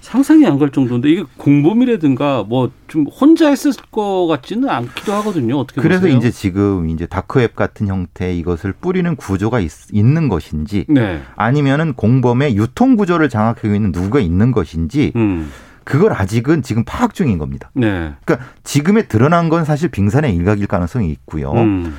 상상이 0.00 0.44
안 0.46 0.58
갈 0.58 0.70
정도인데 0.70 1.08
이게 1.10 1.24
공범이라든가 1.38 2.44
뭐 2.46 2.70
좀 2.92 3.06
혼자 3.06 3.48
했을 3.48 3.72
것 3.90 4.26
같지는 4.26 4.68
않기도 4.68 5.14
하거든요. 5.14 5.56
어떻게 5.56 5.80
그래서 5.80 6.02
보세요? 6.02 6.18
이제 6.18 6.30
지금 6.30 6.90
이제 6.90 7.06
다크웹 7.06 7.56
같은 7.56 7.86
형태 7.88 8.34
이것을 8.36 8.74
뿌리는 8.74 9.16
구조가 9.16 9.60
있, 9.60 9.70
는 9.94 10.28
것인지 10.28 10.84
네. 10.90 11.22
아니면은 11.34 11.94
공범의 11.94 12.54
유통 12.58 12.96
구조를 12.96 13.30
장악하고 13.30 13.74
있는 13.74 13.92
누가 13.92 14.20
있는 14.20 14.52
것인지 14.52 15.12
음. 15.16 15.50
그걸 15.84 16.12
아직은 16.12 16.60
지금 16.62 16.84
파악 16.84 17.14
중인 17.14 17.38
겁니다. 17.38 17.70
네. 17.72 18.12
그러니까 18.26 18.46
지금에 18.62 19.08
드러난 19.08 19.48
건 19.48 19.64
사실 19.64 19.88
빙산의 19.88 20.36
일각일 20.36 20.66
가능성이 20.66 21.10
있고요. 21.12 21.52
음. 21.52 21.94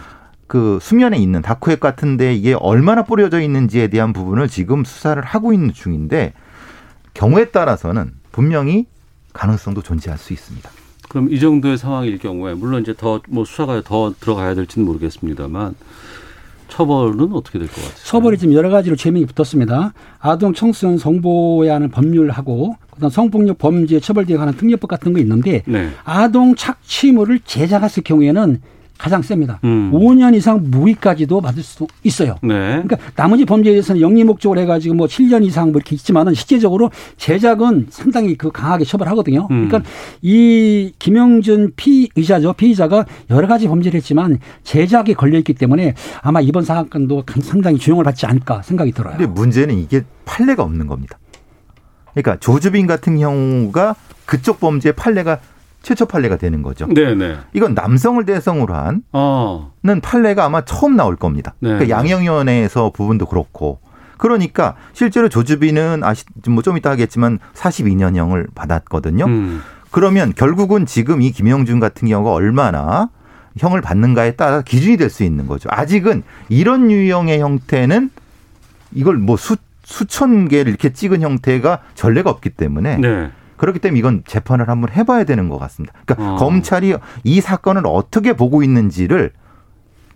그 0.47 0.79
수면에 0.81 1.17
있는 1.17 1.41
다크웹 1.41 1.79
같은데 1.79 2.33
이게 2.35 2.53
얼마나 2.53 3.03
뿌려져 3.03 3.41
있는지에 3.41 3.87
대한 3.87 4.13
부분을 4.13 4.47
지금 4.47 4.83
수사를 4.83 5.21
하고 5.23 5.53
있는 5.53 5.73
중인데 5.73 6.33
경우에 7.13 7.45
따라서는 7.45 8.11
분명히 8.31 8.85
가능성도 9.33 9.81
존재할 9.81 10.17
수 10.19 10.33
있습니다. 10.33 10.69
그럼 11.09 11.31
이 11.31 11.39
정도의 11.39 11.77
상황일 11.77 12.17
경우에 12.17 12.53
물론 12.53 12.81
이제 12.81 12.93
더 12.97 13.21
뭐 13.29 13.45
수사가 13.45 13.81
더 13.83 14.13
들어가야 14.19 14.55
될지는 14.55 14.85
모르겠습니다만 14.87 15.75
처벌은 16.69 17.33
어떻게 17.33 17.59
될 17.59 17.67
것 17.67 17.75
같아요? 17.75 17.95
처벌이 18.03 18.37
지금 18.37 18.53
여러 18.53 18.69
가지로 18.69 18.95
죄명이 18.95 19.25
붙었습니다. 19.27 19.93
아동 20.19 20.53
청소년 20.53 20.97
성보호에 20.97 21.69
하는 21.69 21.89
법률하고 21.89 22.77
그다음 22.91 23.09
성폭력 23.11 23.57
범죄 23.59 23.99
처벌에 23.99 24.35
관한 24.35 24.55
특례법 24.55 24.87
같은 24.87 25.13
거 25.13 25.19
있는데 25.19 25.61
네. 25.67 25.89
아동 26.03 26.55
착취물을 26.55 27.41
제작했을 27.45 28.01
경우에는 28.03 28.61
가장 29.03 29.21
셉니다. 29.21 29.59
음. 29.65 29.91
5년 29.91 30.33
이상 30.33 30.63
무기까지도 30.63 31.41
받을 31.41 31.61
수 31.61 31.85
있어요. 32.03 32.37
네. 32.41 32.81
그러니까 32.81 32.95
나머지 33.17 33.43
범죄에 33.43 33.73
대해서는 33.73 33.99
영리 33.99 34.23
목적으로 34.23 34.61
해가지고 34.61 34.95
뭐 34.95 35.07
7년 35.07 35.43
이상 35.43 35.73
뭐 35.73 35.79
이렇게 35.79 35.93
있지만은 35.93 36.33
실제적으로 36.33 36.89
제작은 37.17 37.87
상당히 37.89 38.35
그 38.35 38.49
강하게 38.49 38.85
처벌하거든요. 38.85 39.49
음. 39.51 39.67
그러니까 39.67 39.81
이 40.21 40.93
김영준 40.99 41.73
피의자죠. 41.75 42.53
피의자가 42.53 43.05
여러 43.29 43.45
가지 43.45 43.67
범죄를 43.67 43.97
했지만 43.97 44.39
제작에 44.63 45.15
걸려있기 45.15 45.55
때문에 45.55 45.95
아마 46.21 46.39
이번 46.39 46.63
사건도 46.63 47.25
상당히 47.41 47.79
주용을 47.79 48.05
받지 48.05 48.25
않을까 48.25 48.61
생각이 48.61 48.93
들어요. 48.93 49.17
근데 49.17 49.29
문제는 49.29 49.79
이게 49.79 50.03
판례가 50.23 50.63
없는 50.63 50.87
겁니다. 50.87 51.19
그러니까 52.13 52.37
조주빈 52.39 52.87
같은 52.87 53.17
경우가 53.17 53.97
그쪽 54.25 54.61
범죄의 54.61 54.93
판례가 54.93 55.39
최초 55.83 56.05
판례가 56.07 56.37
되는 56.37 56.63
거죠. 56.63 56.87
네, 56.87 57.13
네. 57.13 57.37
이건 57.53 57.75
남성을 57.75 58.25
대상으로 58.25 58.73
한 58.73 59.03
어. 59.11 59.71
는 59.83 60.01
판례가 60.01 60.45
아마 60.45 60.61
처음 60.61 60.95
나올 60.95 61.15
겁니다. 61.17 61.53
네. 61.59 61.69
그러니까 61.69 61.89
양형위원회에서 61.95 62.91
부분도 62.91 63.27
그렇고. 63.27 63.79
그러니까 64.17 64.75
실제로 64.93 65.27
조주빈은 65.29 66.03
아시 66.03 66.23
뭐 66.47 66.63
좀 66.63 66.77
이따 66.77 66.89
하겠지만 66.91 67.37
42년형을 67.53 68.47
받았거든요. 68.55 69.25
음. 69.25 69.61
그러면 69.91 70.33
결국은 70.35 70.85
지금 70.85 71.21
이 71.21 71.31
김영준 71.31 71.79
같은 71.81 72.07
경우가 72.07 72.31
얼마나 72.31 73.09
형을 73.57 73.81
받는가에 73.81 74.31
따라 74.31 74.61
기준이 74.61 74.97
될 74.97 75.09
수 75.09 75.23
있는 75.23 75.45
거죠. 75.47 75.67
아직은 75.71 76.23
이런 76.49 76.89
유형의 76.89 77.39
형태는 77.41 78.09
이걸 78.93 79.17
뭐 79.17 79.35
수, 79.35 79.57
수천 79.83 80.47
개를 80.47 80.69
이렇게 80.71 80.93
찍은 80.93 81.21
형태가 81.21 81.79
전례가 81.93 82.29
없기 82.29 82.51
때문에 82.51 82.97
네. 82.97 83.29
그렇기 83.57 83.79
때문에 83.79 83.99
이건 83.99 84.23
재판을 84.25 84.69
한번 84.69 84.91
해봐야 84.91 85.23
되는 85.23 85.49
것 85.49 85.57
같습니다. 85.59 85.93
그러니까 86.05 86.33
어. 86.33 86.35
검찰이 86.37 86.95
이 87.23 87.41
사건을 87.41 87.83
어떻게 87.85 88.33
보고 88.33 88.63
있는지를 88.63 89.31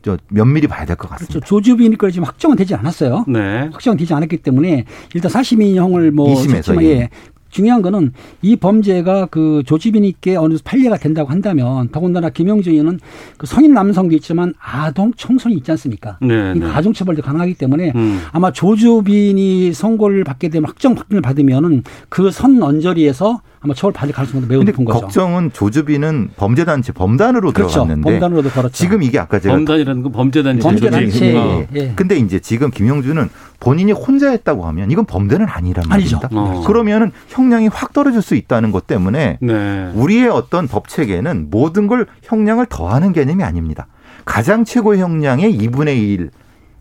저 0.01 0.17
면밀히 0.29 0.67
봐야 0.67 0.85
될것 0.85 1.09
그렇죠. 1.09 1.25
같습니다. 1.25 1.45
조주빈이 1.47 1.97
걸 1.97 2.11
지금 2.11 2.25
확정은 2.27 2.55
되지 2.55 2.75
않았어요. 2.75 3.25
네. 3.27 3.69
확정되지 3.71 4.13
않았기 4.13 4.37
때문에 4.37 4.85
일단 5.13 5.31
42년형을 5.31 6.11
뭐 6.11 6.31
이심에서, 6.31 6.73
줬지만, 6.73 6.83
예. 6.85 7.09
예. 7.47 7.51
중요한 7.51 7.81
거는 7.81 8.13
이 8.41 8.55
범죄가 8.55 9.27
그 9.27 9.63
조지빈이께 9.65 10.35
어느 10.35 10.53
정도 10.55 10.63
판례가 10.63 10.97
된다고 10.97 11.29
한다면 11.31 11.89
더군다나 11.89 12.29
김영준이는 12.29 12.99
그 13.37 13.47
성인 13.47 13.73
남성도 13.73 14.15
있지만 14.15 14.53
아동 14.59 15.11
청소년이 15.15 15.57
있지 15.59 15.71
않습니까? 15.71 16.17
네, 16.21 16.53
이 16.55 16.59
네. 16.59 16.67
가중처벌도 16.67 17.21
가능하기 17.21 17.55
때문에 17.55 17.93
음. 17.95 18.21
아마 18.31 18.51
조주빈이 18.51 19.73
선고를 19.73 20.23
받게 20.23 20.49
되면 20.49 20.67
확정 20.69 20.93
확정을 20.95 21.21
받으면은 21.21 21.83
그 22.09 22.27
선 22.37 22.61
언저리에서 22.61 23.41
아마 23.67 23.73
처벌 23.73 23.91
받을 23.91 24.13
가능성도 24.13 24.47
매우 24.47 24.59
근데 24.59 24.71
높은 24.71 24.85
거죠. 24.85 25.01
걱정은 25.01 25.51
조주빈은 25.51 26.29
범죄단체 26.37 26.93
범단으로 26.93 27.51
그렇죠. 27.51 27.71
들어갔는데 27.73 28.11
범단으로도 28.11 28.49
걸었죠. 28.49 28.73
지금 28.73 29.03
이게 29.03 29.19
아까 29.19 29.39
제가 29.39 29.55
범단이라는 29.55 30.03
건 30.03 30.11
범죄단체. 30.13 30.61
범죄단체. 30.63 31.05
조직이구나. 31.11 31.45
예, 31.45 31.67
예. 31.75 31.93
근데 31.95 32.15
이제 32.17 32.39
지금 32.39 32.71
김영준은 32.71 33.29
본인이 33.59 33.91
혼자 33.91 34.29
했다고 34.31 34.65
하면 34.67 34.89
이건 34.89 35.05
범죄는 35.05 35.47
아니란 35.49 35.85
아니죠. 35.89 36.19
말입니다. 36.21 36.29
어. 36.31 36.63
그러면은 36.65 37.11
형량이 37.27 37.67
확 37.67 37.91
떨어질 37.91 38.21
수 38.21 38.35
있다는 38.35 38.71
것 38.71 38.87
때문에 38.87 39.37
네. 39.41 39.91
우리의 39.93 40.29
어떤 40.29 40.67
법 40.67 40.87
체계는 40.87 41.47
모든 41.49 41.87
걸 41.87 42.07
형량을 42.23 42.67
더하는 42.67 43.11
개념이 43.11 43.43
아닙니다. 43.43 43.87
가장 44.23 44.63
최고의 44.63 45.01
형량의 45.01 45.57
2분의 45.57 46.29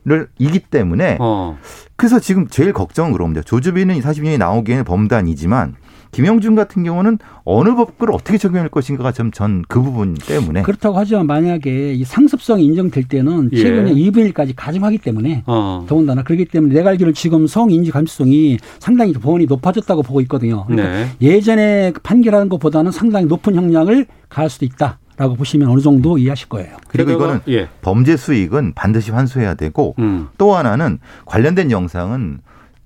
1을 0.07 0.29
이기 0.39 0.61
때문에 0.61 1.17
어. 1.19 1.59
그래서 1.97 2.21
지금 2.21 2.47
제일 2.49 2.73
걱정은 2.73 3.13
그럽니다. 3.13 3.43
조주빈은 3.43 3.99
40년이 4.01 4.39
나오기에는 4.39 4.85
범단이지만 4.85 5.75
김영준 6.13 6.55
같은 6.55 6.83
경우는 6.85 7.19
어느 7.45 7.75
법을 7.75 8.11
어떻게 8.13 8.39
적용할 8.39 8.69
것인가가 8.69 9.13
좀 9.13 9.31
전 9.33 9.65
그 9.69 9.81
부분 9.83 10.15
때문에 10.15 10.63
그렇다고 10.63 10.99
하지만 10.99 11.27
만약에 11.27 11.93
이 11.95 12.05
상습성이 12.05 12.65
인정될 12.65 13.05
때는 13.05 13.51
예. 13.53 13.57
최근에 13.57 13.93
2분의 13.95 14.33
1까지 14.33 14.53
가중하기 14.57 14.99
때문에 14.99 15.43
어. 15.47 15.85
더군다나 15.89 16.23
그렇기 16.23 16.47
때문에 16.47 16.75
내가 16.75 16.91
알기로는 16.91 17.15
지금 17.15 17.47
성인지 17.47 17.91
감수성이 17.91 18.59
상당히 18.79 19.13
법원이 19.13 19.47
높아졌다고 19.47 20.03
보고 20.03 20.21
있거든요. 20.23 20.65
그러니까 20.67 20.89
네. 20.91 21.09
예전에 21.21 21.93
판결하는 22.03 22.49
것보다는 22.49 22.93
상당히 22.93 23.27
높은 23.27 23.55
형량을 23.55 24.07
가할 24.29 24.49
수도 24.51 24.65
있다. 24.65 24.99
라고 25.19 25.35
보시면 25.35 25.71
어느 25.71 25.81
정도 25.81 26.19
이해하실 26.19 26.51
거예요. 26.51 26.77
그리고 26.89 27.11
이거는 27.13 27.41
예. 27.49 27.69
범죄 27.81 28.19
수익은 28.19 28.75
반드시 28.75 29.11
환수해야 29.13 29.55
되고 29.55 29.95
음. 29.99 30.29
또 30.37 30.55
하나는 30.55 30.99
관련된 31.25 31.71
영상은 31.71 32.41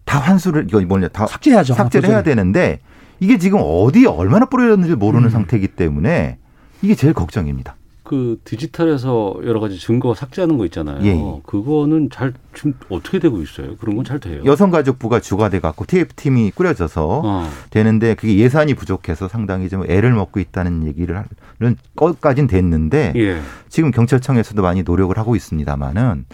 다 0.04 0.18
환수를 0.20 0.66
이거 0.68 0.80
뭐냐 0.80 1.08
다 1.08 1.26
삭제해야죠. 1.26 1.74
삭제를 1.74 2.08
해야 2.08 2.22
되는데 2.22 2.78
이게 3.20 3.38
지금 3.38 3.60
어디에 3.62 4.06
얼마나 4.06 4.46
뿌려졌는지 4.46 4.96
모르는 4.96 5.26
음. 5.26 5.30
상태이기 5.30 5.68
때문에 5.68 6.38
이게 6.82 6.94
제일 6.94 7.12
걱정입니다. 7.12 7.76
그 8.02 8.40
디지털에서 8.44 9.36
여러 9.44 9.60
가지 9.60 9.78
증거 9.78 10.14
삭제하는 10.14 10.58
거 10.58 10.64
있잖아요. 10.64 10.98
예, 11.04 11.10
예. 11.10 11.40
그거는 11.46 12.08
잘 12.10 12.32
지금 12.54 12.74
어떻게 12.88 13.20
되고 13.20 13.40
있어요? 13.40 13.76
그런 13.76 13.94
건 13.94 14.04
잘 14.04 14.18
돼요. 14.18 14.42
여성가족부가 14.44 15.20
주가 15.20 15.48
돼 15.48 15.60
갖고 15.60 15.84
TF팀이 15.86 16.50
꾸려져서 16.52 17.22
어. 17.24 17.48
되는데 17.68 18.14
그게 18.14 18.36
예산이 18.36 18.74
부족해서 18.74 19.28
상당히 19.28 19.68
좀 19.68 19.88
애를 19.88 20.12
먹고 20.12 20.40
있다는 20.40 20.88
얘기를 20.88 21.22
하는 21.60 21.76
것까진 21.94 22.48
됐는데 22.48 23.12
예. 23.14 23.40
지금 23.68 23.92
경찰청에서도 23.92 24.60
많이 24.60 24.82
노력을 24.82 25.16
하고 25.16 25.36
있습니다만은 25.36 26.24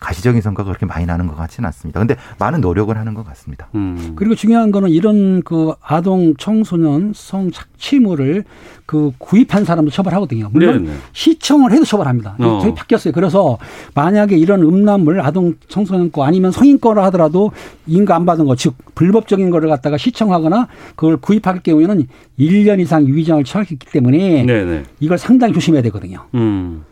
가시적인 0.00 0.42
성과가 0.42 0.68
그렇게 0.68 0.84
많이 0.86 1.06
나는 1.06 1.26
것 1.26 1.34
같지는 1.34 1.66
않습니다. 1.68 1.98
근데 1.98 2.16
많은 2.38 2.60
노력을 2.60 2.96
하는 2.96 3.14
것 3.14 3.24
같습니다. 3.24 3.68
음. 3.74 4.12
그리고 4.16 4.34
중요한 4.34 4.70
거는 4.70 4.90
이런 4.90 5.42
그 5.42 5.72
아동 5.80 6.34
청소년 6.36 7.12
성 7.14 7.50
착취물을 7.50 8.44
그 8.84 9.12
구입한 9.18 9.64
사람도 9.64 9.90
처벌하거든요. 9.90 10.50
물론 10.52 10.84
네네. 10.84 10.96
시청을 11.12 11.72
해도 11.72 11.84
처벌합니다. 11.84 12.36
어. 12.38 12.58
저희 12.60 12.74
바뀌었어요. 12.74 13.12
그래서 13.12 13.58
만약에 13.94 14.36
이런 14.36 14.62
음란물 14.62 15.20
아동 15.20 15.54
청소년 15.68 16.12
거 16.12 16.24
아니면 16.24 16.52
성인 16.52 16.78
거라 16.78 17.04
하더라도 17.04 17.52
인가 17.86 18.14
안 18.16 18.26
받은 18.26 18.44
거, 18.44 18.54
즉 18.54 18.74
불법적인 18.94 19.50
거를 19.50 19.70
갖다가 19.70 19.96
시청하거나 19.96 20.68
그걸 20.94 21.16
구입할 21.16 21.62
경우에는 21.62 22.06
1년 22.38 22.80
이상 22.80 23.06
유기장을 23.06 23.44
처할 23.44 23.64
수 23.64 23.72
있기 23.72 23.86
때문에 23.90 24.44
네네. 24.44 24.82
이걸 25.00 25.16
상당히 25.16 25.54
조심해야 25.54 25.82
되거든요. 25.82 26.26
음. 26.34 26.84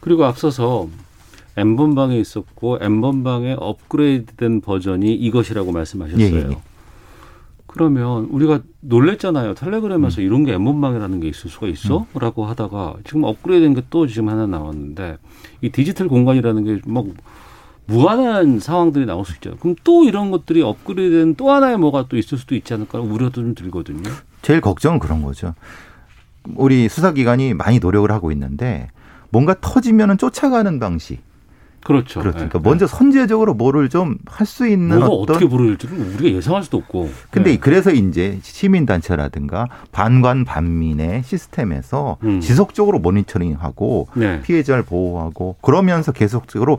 그리고 0.00 0.24
앞서서 0.24 0.88
N번방에 1.60 2.18
있었고 2.18 2.78
N번방의 2.80 3.56
업그레이드된 3.58 4.60
버전이 4.60 5.14
이것이라고 5.14 5.72
말씀하셨어요. 5.72 6.24
예, 6.24 6.32
예, 6.32 6.48
예. 6.50 6.56
그러면 7.66 8.24
우리가 8.30 8.60
놀랬잖아요. 8.80 9.50
음. 9.50 9.54
텔레그램에서 9.54 10.20
이런 10.22 10.44
게 10.44 10.54
N번방이라는 10.54 11.20
게 11.20 11.28
있을 11.28 11.50
수가 11.50 11.68
있어? 11.68 12.06
라고 12.14 12.44
하다가 12.46 12.94
지금 13.04 13.24
업그레이드된 13.24 13.74
게 13.74 13.82
또 13.90 14.06
지금 14.06 14.28
하나 14.28 14.46
나왔는데 14.46 15.18
이 15.62 15.70
디지털 15.70 16.08
공간이라는 16.08 16.64
게 16.64 16.80
막 16.86 17.06
무한한 17.86 18.60
상황들이 18.60 19.04
나올 19.04 19.24
수 19.24 19.34
있잖아요. 19.34 19.58
그럼 19.58 19.74
또 19.82 20.04
이런 20.04 20.30
것들이 20.30 20.62
업그레이드된 20.62 21.34
또 21.34 21.50
하나의 21.50 21.76
뭐가 21.76 22.06
또 22.08 22.16
있을 22.16 22.38
수도 22.38 22.54
있지 22.54 22.72
않을까 22.74 23.00
우려도 23.00 23.40
좀 23.42 23.54
들거든요. 23.56 24.08
제일 24.42 24.60
걱정은 24.60 25.00
그런 25.00 25.22
거죠. 25.22 25.54
우리 26.54 26.88
수사기관이 26.88 27.54
많이 27.54 27.80
노력을 27.80 28.10
하고 28.12 28.30
있는데 28.32 28.88
뭔가 29.30 29.54
터지면은 29.60 30.18
쫓아가는 30.18 30.78
방식. 30.78 31.18
그렇죠. 31.82 32.20
그렇죠. 32.20 32.38
예. 32.40 32.48
그러니까 32.48 32.58
먼저 32.60 32.86
선제적으로 32.86 33.54
뭐를 33.54 33.88
좀 33.88 34.18
할 34.26 34.46
수 34.46 34.66
있는 34.66 34.98
뭐가 34.98 35.06
어떤 35.06 35.36
어떻게 35.36 35.48
부를지는 35.48 36.14
우리가 36.14 36.36
예상할 36.36 36.62
수도 36.62 36.78
없고. 36.78 37.10
근데 37.30 37.52
예. 37.52 37.56
그래서 37.56 37.90
이제 37.90 38.38
시민 38.42 38.86
단체라든가 38.86 39.66
반관 39.92 40.44
반민의 40.44 41.22
시스템에서 41.24 42.18
음. 42.24 42.40
지속적으로 42.40 42.98
모니터링하고 42.98 44.08
네. 44.14 44.40
피해자를 44.42 44.82
보호하고 44.84 45.56
그러면서 45.62 46.12
계속적으로 46.12 46.78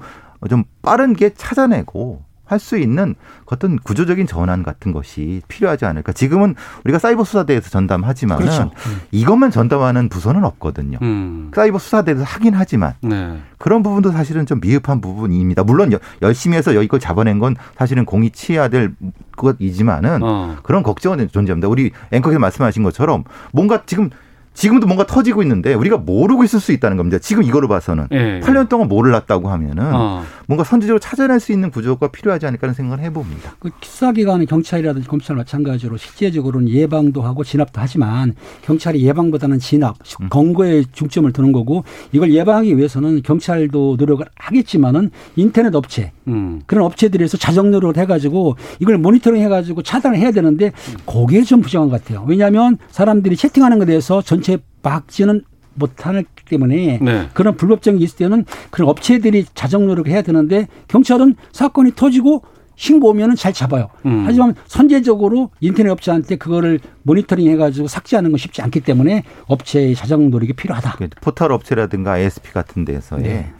좀 0.49 0.63
빠른 0.81 1.13
게 1.13 1.33
찾아내고 1.33 2.23
할 2.51 2.59
수 2.59 2.77
있는 2.77 3.15
어떤 3.45 3.77
구조적인 3.79 4.27
전환 4.27 4.61
같은 4.63 4.91
것이 4.91 5.41
필요하지 5.47 5.85
않을까. 5.85 6.11
지금은 6.11 6.53
우리가 6.83 6.99
사이버 6.99 7.23
수사대에서 7.23 7.69
전담하지만은 7.69 8.43
그렇죠. 8.45 8.71
이것만 9.11 9.51
전담하는 9.51 10.09
부서는 10.09 10.43
없거든요. 10.43 10.97
음. 11.01 11.49
사이버 11.55 11.79
수사대에서 11.79 12.23
하긴 12.23 12.53
하지만 12.53 12.93
네. 13.01 13.39
그런 13.57 13.81
부분도 13.83 14.11
사실은 14.11 14.45
좀 14.45 14.59
미흡한 14.61 14.99
부분입니다. 15.01 15.63
물론 15.63 15.91
여- 15.93 15.99
열심히 16.21 16.57
해서 16.57 16.71
이걸 16.73 16.99
잡아낸 16.99 17.39
건 17.39 17.55
사실은 17.77 18.05
공이 18.05 18.31
치해야 18.31 18.67
될 18.67 18.93
것이지만은 19.37 20.19
어. 20.21 20.57
그런 20.63 20.83
걱정은 20.83 21.29
존재합니다. 21.31 21.67
우리 21.67 21.91
앵커께서 22.11 22.39
말씀하신 22.39 22.83
것처럼 22.83 23.23
뭔가 23.53 23.83
지금 23.85 24.09
지금도 24.53 24.85
뭔가 24.85 25.05
터지고 25.05 25.41
있는데 25.43 25.73
우리가 25.73 25.97
모르고 25.97 26.43
있을 26.43 26.59
수 26.59 26.71
있다는 26.71 26.97
겁니다. 26.97 27.17
지금 27.19 27.43
이거로 27.43 27.67
봐서는 27.67 28.07
예. 28.11 28.41
8년 28.41 28.67
동안 28.67 28.87
몰랐다고 28.87 29.49
하면은 29.49 29.95
어. 29.95 30.23
뭔가 30.45 30.63
선제적으로 30.63 30.99
찾아낼 30.99 31.39
수 31.39 31.53
있는 31.53 31.71
구조가 31.71 32.09
필요하지 32.09 32.45
않을까 32.45 32.67
하는 32.67 32.73
생각을 32.73 33.03
해봅니다. 33.05 33.55
그 33.59 33.69
수사기관은 33.81 34.45
경찰이라든지 34.45 35.07
검찰 35.07 35.37
마찬가지로 35.37 35.95
실제적으로는 35.95 36.69
예방도 36.69 37.21
하고 37.21 37.43
진압도 37.43 37.79
하지만 37.79 38.35
경찰이 38.63 39.01
예방보다는 39.05 39.59
진압, 39.59 39.95
음. 40.21 40.29
검거에 40.29 40.83
중점을 40.91 41.31
두는 41.31 41.53
거고 41.53 41.85
이걸 42.11 42.33
예방하기 42.33 42.77
위해서는 42.77 43.21
경찰도 43.23 43.95
노력을 43.97 44.25
하겠지만은 44.35 45.11
인터넷 45.37 45.73
업체 45.73 46.11
음. 46.27 46.61
그런 46.65 46.83
업체들에서 46.85 47.37
자정 47.37 47.71
노력을 47.71 47.95
해가지고 47.97 48.57
이걸 48.79 48.97
모니터링 48.97 49.41
해가지고 49.43 49.81
차단을 49.83 50.17
해야 50.17 50.31
되는데 50.31 50.71
그게 51.05 51.43
좀 51.43 51.61
부정한 51.61 51.89
것 51.89 52.03
같아요. 52.03 52.25
왜냐하면 52.27 52.77
사람들이 52.89 53.37
채팅하는 53.37 53.79
것에 53.79 53.87
대해서 53.87 54.21
전체 54.21 54.50
박지는 54.81 55.43
못하기 55.73 56.25
때문에 56.49 56.99
네. 57.01 57.29
그런 57.33 57.55
불법적인 57.55 57.99
게 57.99 58.05
있을 58.05 58.17
때는 58.17 58.45
그런 58.69 58.89
업체들이 58.89 59.45
자정 59.53 59.87
노력을 59.87 60.11
해야 60.11 60.21
되는데 60.21 60.67
경찰은 60.87 61.35
사건이 61.51 61.93
터지고 61.95 62.43
신고 62.75 63.09
오면은 63.09 63.35
잘 63.35 63.53
잡아요. 63.53 63.89
음. 64.05 64.23
하지만 64.25 64.55
선제적으로 64.65 65.51
인터넷 65.59 65.91
업체한테 65.91 66.37
그거를 66.37 66.79
모니터링 67.03 67.47
해가지고 67.51 67.87
삭제하는 67.87 68.31
건 68.31 68.37
쉽지 68.37 68.61
않기 68.63 68.81
때문에 68.81 69.23
업체의 69.45 69.95
자정 69.95 70.29
노력이 70.29 70.53
필요하다. 70.53 70.95
그 70.97 71.07
포털 71.21 71.51
업체라든가 71.51 72.17
ASP 72.17 72.51
같은 72.51 72.83
데서의 72.83 73.23
네. 73.23 73.53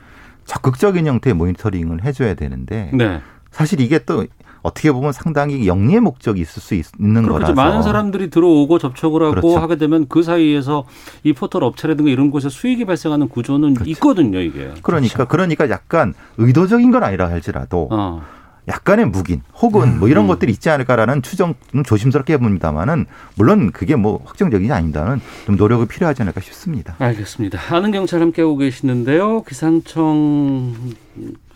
적극적인 0.45 1.05
형태의 1.05 1.35
모니터링을 1.35 2.03
해줘야 2.03 2.33
되는데 2.33 2.89
네. 2.93 3.21
사실 3.51 3.79
이게 3.79 3.99
또 3.99 4.25
어떻게 4.61 4.91
보면 4.91 5.11
상당히 5.11 5.67
영리의 5.67 5.99
목적이 6.01 6.41
있을 6.41 6.61
수 6.61 6.75
있- 6.75 6.91
그렇죠. 6.97 7.27
거라서 7.29 7.53
많은 7.53 7.81
사람들이 7.83 8.29
들어오고 8.29 8.77
접촉을 8.79 9.23
하고 9.23 9.31
그렇죠. 9.41 9.57
하게 9.57 9.77
되면 9.77 10.05
그 10.07 10.21
사이에서 10.23 10.85
이 11.23 11.33
포털 11.33 11.63
업체라든가 11.63 12.11
이런 12.11 12.29
곳에 12.31 12.49
수익이 12.49 12.85
발생하는 12.85 13.27
구조는 13.29 13.73
그렇죠. 13.75 13.89
있거든요, 13.91 14.39
이게. 14.39 14.71
그러니까 14.83 15.25
그러니까 15.25 15.69
약간 15.69 16.13
의도적인 16.37 16.91
건 16.91 17.03
아니라 17.03 17.29
할지라도 17.29 17.87
어. 17.91 18.21
약간의 18.67 19.05
묵인 19.07 19.41
혹은 19.59 19.97
뭐 19.99 20.07
이런 20.07 20.27
것들이 20.27 20.51
있지 20.51 20.69
않을까라는 20.69 21.23
추정은 21.23 21.55
조심스럽게 21.83 22.33
해봅니다만은 22.33 23.07
물론 23.35 23.71
그게 23.71 23.95
뭐 23.95 24.21
확정적이지 24.23 24.71
아닙니다는 24.71 25.19
좀 25.47 25.55
노력이 25.55 25.87
필요하지 25.87 26.21
않을까 26.21 26.41
싶습니다. 26.41 26.95
알겠습니다. 26.99 27.59
아는 27.71 27.91
경찰 27.91 28.21
함께하고 28.21 28.57
계시는데요. 28.57 29.41
기상청 29.43 30.75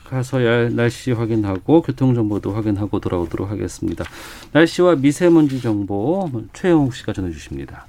가서 0.05 0.45
야- 0.45 0.69
날씨 0.69 1.11
확인하고 1.11 1.81
교통 1.81 2.13
정보도 2.15 2.53
확인하고 2.53 2.99
돌아오도록 2.99 3.49
하겠습니다. 3.49 4.05
날씨와 4.53 4.95
미세먼지 4.95 5.61
정보 5.61 6.29
최영욱 6.53 6.95
씨가 6.95 7.13
전해 7.13 7.31
주십니다. 7.31 7.87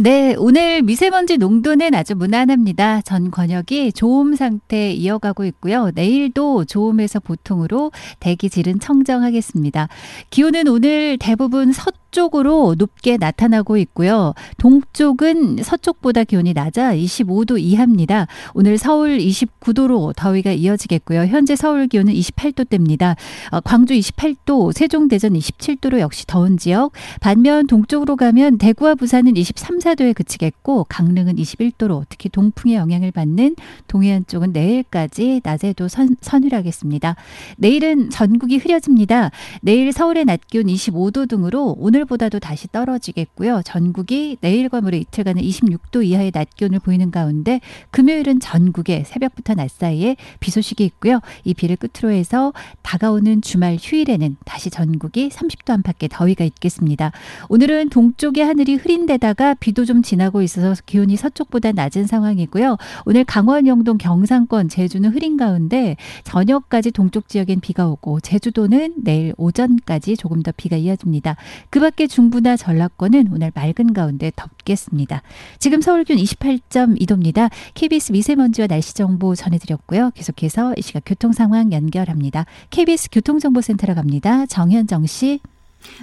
네, 0.00 0.36
오늘 0.38 0.82
미세먼지 0.82 1.38
농도는 1.38 1.92
아주 1.92 2.14
무난합니다. 2.14 3.00
전 3.02 3.32
권역이 3.32 3.92
좋음 3.94 4.36
상태 4.36 4.92
이어가고 4.92 5.44
있고요. 5.46 5.90
내일도 5.92 6.64
좋음에서 6.64 7.18
보통으로 7.18 7.90
대기 8.20 8.48
질은 8.48 8.78
청정하겠습니다. 8.78 9.88
기온은 10.30 10.68
오늘 10.68 11.18
대부분 11.18 11.72
서쪽 11.72 11.98
으로 12.16 12.74
높게 12.76 13.16
나타나고 13.16 13.76
있고요. 13.78 14.34
동쪽은 14.56 15.58
서쪽보다 15.62 16.24
기온이 16.24 16.52
낮아 16.52 16.94
25도 16.94 17.60
이하입니다. 17.60 18.26
오늘 18.54 18.76
서울 18.76 19.18
29도로 19.18 20.16
더위가 20.16 20.52
이어지겠고요. 20.52 21.26
현재 21.26 21.54
서울 21.54 21.86
기온은 21.86 22.12
28도대입니다. 22.12 23.14
어, 23.52 23.60
광주 23.60 23.94
28도, 23.94 24.72
세종, 24.72 25.06
대전 25.06 25.34
27도로 25.34 26.00
역시 26.00 26.26
더운 26.26 26.56
지역. 26.56 26.92
반면 27.20 27.66
동쪽으로 27.66 28.16
가면 28.16 28.58
대구와 28.58 28.96
부산은 28.96 29.36
23, 29.36 29.78
4도에 29.78 30.14
그치겠고 30.14 30.86
강릉은 30.88 31.36
21도로 31.36 32.04
특히 32.08 32.30
동풍의 32.30 32.76
영향을 32.76 33.12
받는 33.12 33.54
동해안 33.86 34.24
쪽은 34.26 34.52
내일까지 34.52 35.42
낮에도 35.44 35.86
선, 35.86 36.16
서늘하겠습니다. 36.20 37.14
내일은 37.58 38.10
전국이 38.10 38.56
흐려집니다. 38.56 39.30
내일 39.62 39.92
서울의 39.92 40.24
낮 40.24 40.40
기온 40.48 40.66
25도 40.66 41.28
등으로 41.28 41.76
오늘 41.78 41.97
보다도 42.04 42.38
다시 42.38 42.68
떨어지겠고요. 42.70 43.62
전국이 43.64 44.36
내일과 44.40 44.80
모레 44.80 44.98
이틀간은 44.98 45.42
26도 45.42 46.04
이하의 46.04 46.32
낮 46.32 46.54
기온을 46.56 46.78
보이는 46.80 47.10
가운데 47.10 47.60
금요일은 47.90 48.40
전국에 48.40 49.04
새벽부터 49.04 49.54
낮 49.54 49.70
사이에 49.70 50.16
비 50.40 50.50
소식이 50.50 50.84
있고요. 50.84 51.20
이 51.44 51.54
비를 51.54 51.76
끝으로 51.76 52.12
해서 52.12 52.52
다가오는 52.82 53.42
주말 53.42 53.76
휴일에는 53.80 54.36
다시 54.44 54.70
전국이 54.70 55.28
30도 55.28 55.70
안팎의 55.70 56.08
더위가 56.10 56.44
있겠습니다. 56.44 57.12
오늘은 57.48 57.88
동쪽의 57.90 58.44
하늘이 58.44 58.74
흐린 58.74 59.06
데다가 59.06 59.54
비도 59.54 59.84
좀 59.84 60.02
지나고 60.02 60.42
있어서 60.42 60.80
기온이 60.86 61.16
서쪽보다 61.16 61.72
낮은 61.72 62.06
상황이고요. 62.06 62.76
오늘 63.06 63.24
강원, 63.24 63.66
영동, 63.66 63.98
경상권, 63.98 64.68
제주는 64.68 65.08
흐린 65.10 65.36
가운데 65.36 65.96
저녁까지 66.24 66.90
동쪽 66.90 67.28
지역엔 67.28 67.60
비가 67.60 67.88
오고 67.88 68.20
제주도는 68.20 68.94
내일 69.02 69.34
오전까지 69.36 70.16
조금 70.16 70.42
더 70.42 70.52
비가 70.56 70.76
이어집니다. 70.76 71.36
그 71.70 71.78
밖에 71.88 72.06
중부나 72.06 72.58
전라권은 72.58 73.28
오늘 73.32 73.50
맑은 73.54 73.94
가운데 73.94 74.30
덥겠습니다. 74.36 75.22
지금 75.58 75.80
서울 75.80 76.04
기온 76.04 76.18
28.2도입니다. 76.18 77.50
KBS 77.72 78.12
미세먼지와 78.12 78.66
날씨 78.66 78.92
정보 78.92 79.34
전해드렸고요. 79.34 80.10
계속해서 80.10 80.74
이 80.76 80.82
시각 80.82 81.04
교통 81.06 81.32
상황 81.32 81.72
연결합니다. 81.72 82.44
KBS 82.68 83.08
교통정보센터로 83.10 83.94
갑니다. 83.94 84.44
정현정 84.44 85.06
씨. 85.06 85.40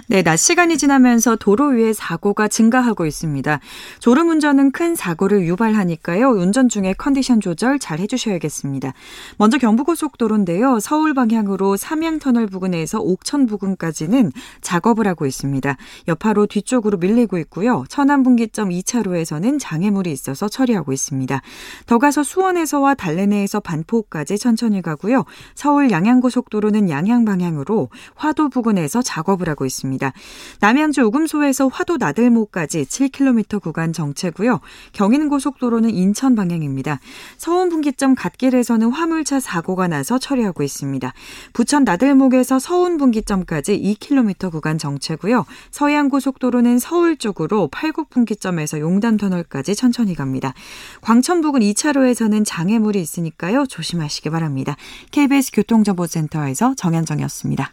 네, 0.08 0.22
낮 0.22 0.36
시간이 0.36 0.78
지나면서 0.78 1.36
도로 1.36 1.68
위에 1.68 1.92
사고가 1.92 2.48
증가하고 2.48 3.06
있습니다. 3.06 3.60
졸음 3.98 4.28
운전은 4.28 4.70
큰 4.70 4.94
사고를 4.94 5.46
유발하니까요. 5.46 6.28
운전 6.30 6.68
중에 6.68 6.94
컨디션 6.96 7.40
조절 7.40 7.78
잘 7.78 7.98
해주셔야겠습니다. 7.98 8.92
먼저 9.36 9.58
경부고속도로인데요. 9.58 10.78
서울 10.80 11.12
방향으로 11.12 11.76
삼양터널 11.76 12.46
부근에서 12.46 13.00
옥천 13.00 13.46
부근까지는 13.46 14.32
작업을 14.60 15.06
하고 15.06 15.26
있습니다. 15.26 15.76
여파로 16.08 16.46
뒤쪽으로 16.46 16.98
밀리고 16.98 17.38
있고요. 17.38 17.84
천안분기점 17.88 18.70
2차로에서는 18.70 19.58
장애물이 19.60 20.12
있어서 20.12 20.48
처리하고 20.48 20.92
있습니다. 20.92 21.42
더 21.86 21.98
가서 21.98 22.22
수원에서와 22.22 22.94
달래내에서 22.94 23.60
반포까지 23.60 24.38
천천히 24.38 24.82
가고요. 24.82 25.24
서울 25.54 25.90
양양고속도로는 25.90 26.90
양양 26.90 27.24
방향으로 27.24 27.90
화도 28.14 28.48
부근에서 28.48 29.02
작업을 29.02 29.48
하고 29.48 29.65
있습니다. 29.66 30.12
남양주 30.60 31.02
우금소에서 31.02 31.68
화도 31.68 31.96
나들목까지 31.98 32.84
7km 32.84 33.60
구간 33.60 33.92
정체고요. 33.92 34.60
경인고속도로는 34.92 35.90
인천 35.90 36.34
방향입니다. 36.34 37.00
서운 37.36 37.68
분기점 37.68 38.14
갓길에서는 38.14 38.90
화물차 38.90 39.40
사고가 39.40 39.88
나서 39.88 40.18
처리하고 40.18 40.62
있습니다. 40.62 41.12
부천 41.52 41.84
나들목에서 41.84 42.58
서운 42.58 42.96
분기점까지 42.96 43.80
2km 43.80 44.50
구간 44.50 44.78
정체고요. 44.78 45.44
서해안고속도로는 45.70 46.78
서울 46.78 47.16
쪽으로 47.16 47.68
팔곡 47.68 48.10
분기점에서 48.10 48.80
용단터널까지 48.80 49.74
천천히 49.74 50.14
갑니다. 50.14 50.54
광천 51.00 51.40
부근 51.40 51.60
2차로에서는 51.60 52.44
장애물이 52.44 53.00
있으니까요. 53.00 53.66
조심하시기 53.66 54.30
바랍니다. 54.30 54.76
KBS 55.10 55.52
교통정보센터에서 55.52 56.74
정현정이었습니다. 56.74 57.72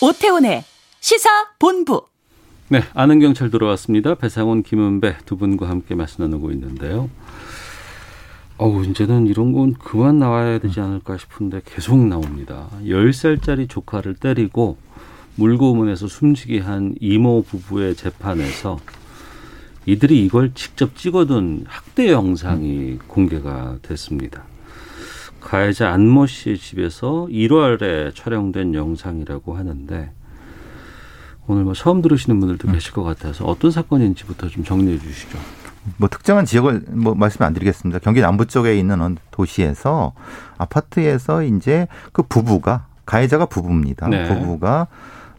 오태훈의 0.00 0.64
시사 1.00 1.28
본부. 1.58 2.06
네, 2.68 2.82
아는 2.94 3.20
경찰 3.20 3.50
들어왔습니다. 3.50 4.14
배상훈, 4.16 4.62
김은배 4.62 5.18
두 5.26 5.36
분과 5.36 5.68
함께 5.68 5.94
말씀 5.94 6.24
나누고 6.24 6.50
있는데요. 6.52 7.08
어우, 8.58 8.84
이제는 8.84 9.26
이런 9.26 9.52
건 9.52 9.74
그만 9.74 10.18
나와야 10.18 10.58
되지 10.58 10.80
않을까 10.80 11.18
싶은데 11.18 11.60
계속 11.64 11.98
나옵니다. 11.98 12.68
10살짜리 12.82 13.68
조카를 13.68 14.14
때리고 14.14 14.76
물고문에서 15.36 16.08
숨지게 16.08 16.60
한 16.60 16.94
이모 17.00 17.42
부부의 17.42 17.94
재판에서 17.94 18.78
이들이 19.86 20.24
이걸 20.24 20.52
직접 20.54 20.96
찍어둔 20.96 21.64
학대 21.66 22.10
영상이 22.10 22.98
공개가 23.08 23.76
됐습니다. 23.82 24.42
가해자 25.40 25.90
안모 25.92 26.26
씨의 26.26 26.58
집에서 26.58 27.26
1월에 27.28 28.14
촬영된 28.14 28.74
영상이라고 28.74 29.56
하는데 29.56 30.12
오늘 31.48 31.64
뭐 31.64 31.74
처음 31.74 32.00
들으시는 32.00 32.38
분들도 32.38 32.68
음. 32.68 32.72
계실 32.74 32.92
것 32.92 33.02
같아서 33.02 33.44
어떤 33.44 33.72
사건인지부터 33.72 34.48
좀 34.48 34.62
정리해 34.62 34.98
주시죠. 34.98 35.38
뭐 35.96 36.08
특정한 36.08 36.44
지역을 36.44 36.84
뭐 36.90 37.14
말씀 37.16 37.42
안 37.42 37.52
드리겠습니다. 37.52 37.98
경기 37.98 38.20
남부 38.20 38.46
쪽에 38.46 38.78
있는 38.78 39.16
도시에서 39.32 40.12
아파트에서 40.58 41.42
이제 41.42 41.88
그 42.12 42.22
부부가 42.22 42.86
가해자가 43.04 43.46
부부입니다. 43.46 44.08
네. 44.08 44.28
부부가 44.28 44.86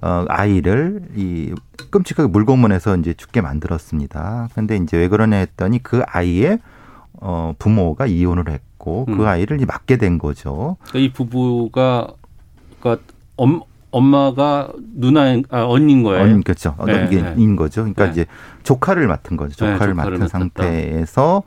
어 0.03 0.25
아이를 0.27 1.01
이 1.15 1.53
끔찍하게 1.89 2.27
물고문에서 2.27 2.97
이제 2.97 3.13
죽게 3.13 3.39
만들었습니다. 3.39 4.49
근데 4.53 4.75
이제 4.75 4.97
왜 4.97 5.07
그러냐 5.07 5.37
했더니 5.37 5.81
그 5.81 6.01
아이의 6.05 6.59
어 7.13 7.53
부모가 7.57 8.05
이혼을 8.05 8.49
했고 8.49 9.05
그 9.05 9.13
음. 9.13 9.25
아이를 9.25 9.55
이제 9.55 9.65
맡게 9.65 9.95
된 9.95 10.17
거죠. 10.17 10.75
그러니까 10.89 10.99
이 10.99 11.13
부부가 11.13 12.09
그러니까 12.81 13.01
엄, 13.37 13.61
엄마가 13.91 14.73
누나 14.93 15.39
아, 15.49 15.63
언니인 15.63 16.03
거예요. 16.03 16.21
언, 16.21 16.43
그렇죠. 16.43 16.75
어, 16.77 16.85
네, 16.85 17.05
이게 17.05 17.21
네. 17.21 17.35
인 17.37 17.55
거죠. 17.55 17.83
그러니까 17.83 18.05
네. 18.05 18.11
이제 18.11 18.25
조카를 18.63 19.07
맡은 19.07 19.37
거죠. 19.37 19.51
네, 19.51 19.71
조카를 19.73 19.77
조카를 19.77 19.93
맡은 19.93 20.11
맡았다. 20.19 20.27
상태에서 20.27 21.43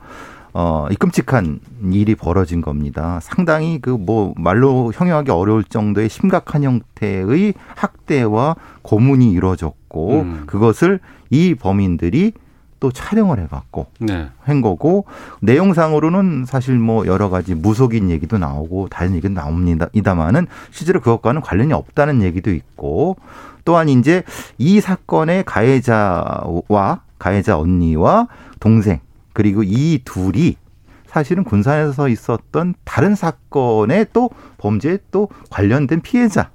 어, 0.59 0.87
이 0.89 0.95
끔찍한 0.95 1.59
일이 1.91 2.15
벌어진 2.15 2.61
겁니다. 2.61 3.19
상당히 3.21 3.79
그 3.79 3.95
뭐 4.07 4.33
말로 4.37 4.91
형용하기 4.95 5.31
어려울 5.31 5.63
정도의 5.63 6.07
심각한 6.07 6.63
형태의 6.63 7.53
학대와 7.75 8.55
고문이 8.81 9.31
이루어졌고 9.33 10.21
음. 10.21 10.43
그것을 10.47 10.99
이 11.29 11.55
범인들이 11.55 12.31
또 12.79 12.91
촬영을 12.91 13.39
해갖고 13.39 13.87
네. 13.99 14.29
한 14.39 14.61
거고 14.61 15.05
내용상으로는 15.41 16.45
사실 16.45 16.79
뭐 16.79 17.05
여러 17.05 17.29
가지 17.29 17.53
무속인 17.53 18.09
얘기도 18.09 18.37
나오고 18.37 18.87
다른 18.89 19.13
얘기도 19.13 19.33
나옵니다. 19.33 19.87
이다마는 19.93 20.47
실제로 20.71 21.01
그것과는 21.01 21.41
관련이 21.41 21.73
없다는 21.73 22.23
얘기도 22.23 22.51
있고 22.51 23.17
또한 23.65 23.89
이제 23.89 24.23
이 24.57 24.79
사건의 24.79 25.43
가해자와 25.43 27.01
가해자 27.19 27.59
언니와 27.59 28.27
동생 28.59 28.99
그리고 29.37 29.61
이 29.63 30.01
둘이 30.03 30.55
사실은 31.05 31.43
군산에서 31.43 32.09
있었던 32.09 32.73
다른 32.83 33.13
사건의 33.13 34.07
또 34.11 34.31
범죄에 34.57 34.97
또 35.11 35.29
관련된 35.51 36.01
피해자 36.01 36.49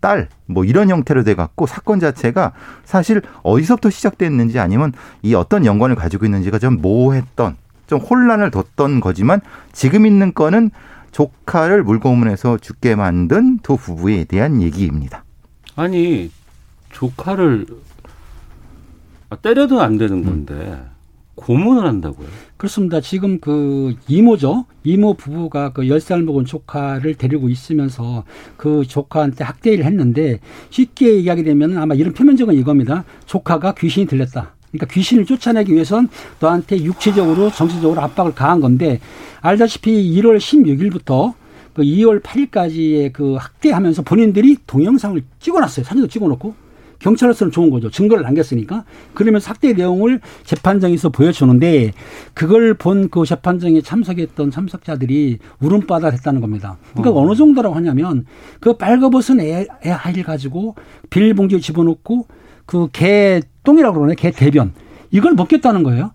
딸, 0.00 0.30
뭐 0.46 0.64
이런 0.64 0.88
형태로 0.88 1.22
돼 1.22 1.34
갖고 1.34 1.66
사건 1.66 2.00
자체가 2.00 2.52
사실 2.82 3.20
어디서부터 3.42 3.90
시작됐는지 3.90 4.58
아니면 4.58 4.94
이 5.20 5.34
어떤 5.34 5.66
연관을 5.66 5.96
가지고 5.96 6.24
있는지가 6.24 6.58
좀 6.58 6.80
모호했던 6.80 7.58
좀 7.88 8.00
혼란을 8.00 8.50
뒀던 8.50 9.00
거지만 9.00 9.42
지금 9.74 10.06
있는 10.06 10.32
건은 10.32 10.70
조카를 11.10 11.82
물고문에서 11.82 12.56
죽게 12.56 12.94
만든 12.94 13.58
두 13.58 13.76
부부에 13.76 14.24
대한 14.24 14.62
얘기입니다. 14.62 15.24
아니 15.76 16.30
조카를 16.88 17.66
아, 19.28 19.36
때려도 19.36 19.82
안 19.82 19.98
되는 19.98 20.16
음. 20.16 20.24
건데 20.24 20.93
고문을 21.34 21.86
한다고요? 21.86 22.26
그렇습니다. 22.56 23.00
지금 23.00 23.38
그 23.40 23.94
이모죠. 24.08 24.66
이모 24.84 25.14
부부가 25.14 25.72
그 25.72 25.82
10살 25.82 26.22
먹은 26.24 26.44
조카를 26.44 27.14
데리고 27.14 27.48
있으면서 27.48 28.24
그 28.56 28.84
조카한테 28.86 29.44
학대를 29.44 29.84
했는데 29.84 30.40
쉽게 30.70 31.18
이야기 31.18 31.42
되면 31.42 31.76
아마 31.78 31.94
이런 31.94 32.12
표면적은 32.12 32.54
이겁니다. 32.54 33.04
조카가 33.26 33.74
귀신이 33.74 34.06
들렸다. 34.06 34.54
그러니까 34.70 34.92
귀신을 34.92 35.24
쫓아내기 35.24 35.72
위해선 35.72 36.08
너한테 36.40 36.82
육체적으로 36.82 37.50
정신적으로 37.50 38.00
압박을 38.00 38.34
가한 38.34 38.60
건데 38.60 39.00
알다시피 39.40 40.12
1월 40.20 40.38
16일부터 40.38 41.34
그 41.74 41.82
2월 41.82 42.22
8일까지의 42.22 43.12
그 43.12 43.34
학대하면서 43.34 44.02
본인들이 44.02 44.58
동영상을 44.66 45.22
찍어놨어요. 45.40 45.84
사진도 45.84 46.08
찍어놓고 46.08 46.63
경찰로서는 47.04 47.50
좋은 47.52 47.68
거죠. 47.68 47.90
증거를 47.90 48.22
남겼으니까. 48.24 48.84
그러면서 49.12 49.50
학대 49.50 49.74
내용을 49.74 50.20
재판장에서 50.44 51.10
보여주는데 51.10 51.92
그걸 52.32 52.72
본 52.74 53.04
그 53.10 53.26
재판장에 53.26 53.82
참석했던 53.82 54.50
참석자들이 54.50 55.38
울음바다 55.60 56.10
됐다는 56.12 56.40
겁니다. 56.40 56.78
그러니까 56.94 57.10
어. 57.10 57.22
어. 57.22 57.28
느 57.28 57.36
정도라고 57.36 57.74
하냐면 57.76 58.24
그 58.60 58.76
빨가벗은 58.78 59.40
애, 59.40 59.66
애 59.84 59.90
아이를 59.90 60.22
가지고 60.24 60.74
비닐봉지에 61.10 61.60
집어넣고 61.60 62.26
그 62.64 62.88
개 62.92 63.42
똥이라고 63.64 63.98
그러네. 63.98 64.14
개 64.14 64.30
대변. 64.30 64.72
이걸 65.10 65.34
먹겠다는 65.34 65.82
거예요. 65.82 66.12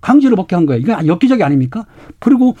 강제로 0.00 0.36
먹게 0.36 0.54
한 0.56 0.64
거예요. 0.64 0.80
이거 0.80 1.06
엽기적이 1.06 1.42
아닙니까? 1.42 1.84
그리고 2.18 2.56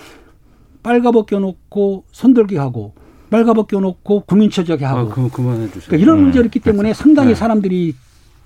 빨가벗겨 0.82 1.38
놓고 1.38 2.04
손들기 2.12 2.56
하고 2.56 2.94
빨가벗 3.34 3.66
겨 3.66 3.80
놓고 3.80 4.20
국민처지하게 4.26 4.84
하고 4.84 5.00
아, 5.00 5.12
그럼 5.12 5.28
그만해 5.28 5.66
주세요. 5.66 5.82
그러니까 5.86 5.96
이런 5.96 6.18
네. 6.18 6.22
문제가 6.22 6.44
있기 6.44 6.60
때문에 6.60 6.94
상당히 6.94 7.30
네. 7.30 7.34
사람들이 7.34 7.96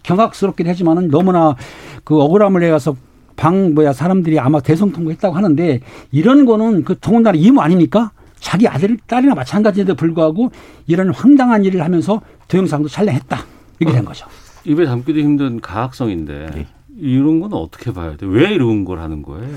경악스럽긴 0.02 0.66
하지만은 0.66 1.10
너무나 1.10 1.56
그 2.04 2.18
억울함을 2.18 2.62
내가서 2.62 2.96
방 3.36 3.74
뭐야 3.74 3.92
사람들이 3.92 4.38
아마 4.38 4.60
대성통곡했다고 4.60 5.36
하는데 5.36 5.80
이런 6.10 6.46
거는 6.46 6.84
그 6.84 6.96
더군다나 6.98 7.36
이모 7.36 7.60
아닙니까? 7.60 8.12
자기 8.40 8.66
아들 8.66 8.96
딸이나 9.06 9.34
마찬가지인데 9.34 9.92
불구하고 9.92 10.52
이런 10.86 11.10
황당한 11.10 11.64
일을 11.66 11.84
하면서 11.84 12.22
동영상도 12.48 12.88
촬영했다 12.88 13.38
이렇게 13.80 13.94
된 13.94 14.06
거죠. 14.06 14.26
입에 14.64 14.86
담기도 14.86 15.18
힘든 15.20 15.60
가학성인데 15.60 16.50
네. 16.54 16.66
이런 16.96 17.40
건 17.40 17.52
어떻게 17.52 17.92
봐야 17.92 18.16
돼? 18.16 18.24
왜 18.26 18.54
이런 18.54 18.86
걸 18.86 19.00
하는 19.00 19.22
거예요? 19.22 19.54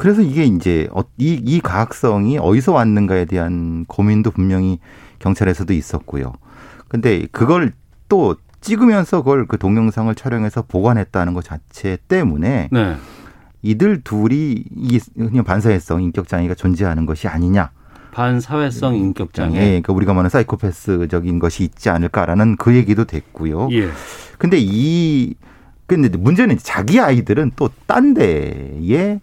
그래서 0.00 0.22
이게 0.22 0.44
이제 0.44 0.88
어- 0.92 1.02
이, 1.18 1.34
이 1.44 1.60
가학성이 1.60 2.38
어디서 2.38 2.72
왔는가에 2.72 3.26
대한 3.26 3.84
고민도 3.86 4.30
분명히 4.30 4.78
경찰에서도 5.18 5.74
있었고요. 5.74 6.32
근데 6.88 7.26
그걸 7.32 7.72
또 8.08 8.34
찍으면서 8.62 9.18
그걸 9.22 9.46
그 9.46 9.58
동영상을 9.58 10.14
촬영해서 10.14 10.62
보관했다는 10.62 11.34
것 11.34 11.44
자체 11.44 11.98
때문에 12.08 12.70
네. 12.72 12.96
이들 13.60 14.00
둘이 14.02 14.64
이 14.74 14.98
그냥 15.16 15.44
반사회성 15.44 16.02
인격 16.02 16.28
장애가 16.28 16.54
존재하는 16.54 17.04
것이 17.04 17.28
아니냐 17.28 17.70
반사회성 18.12 18.94
인격 18.96 19.34
장애. 19.34 19.56
예, 19.58 19.64
그러니까 19.66 19.92
우리가 19.92 20.14
말하는 20.14 20.30
사이코패스적인 20.30 21.38
것이 21.38 21.62
있지 21.64 21.90
않을까라는 21.90 22.56
그 22.56 22.74
얘기도 22.74 23.04
됐고요. 23.04 23.68
예. 23.72 23.88
근데 24.38 24.56
이 24.58 25.34
근데 25.86 26.08
문제는 26.16 26.56
자기 26.58 27.00
아이들은 27.00 27.52
또 27.56 27.68
딴 27.86 28.14
데에 28.14 29.20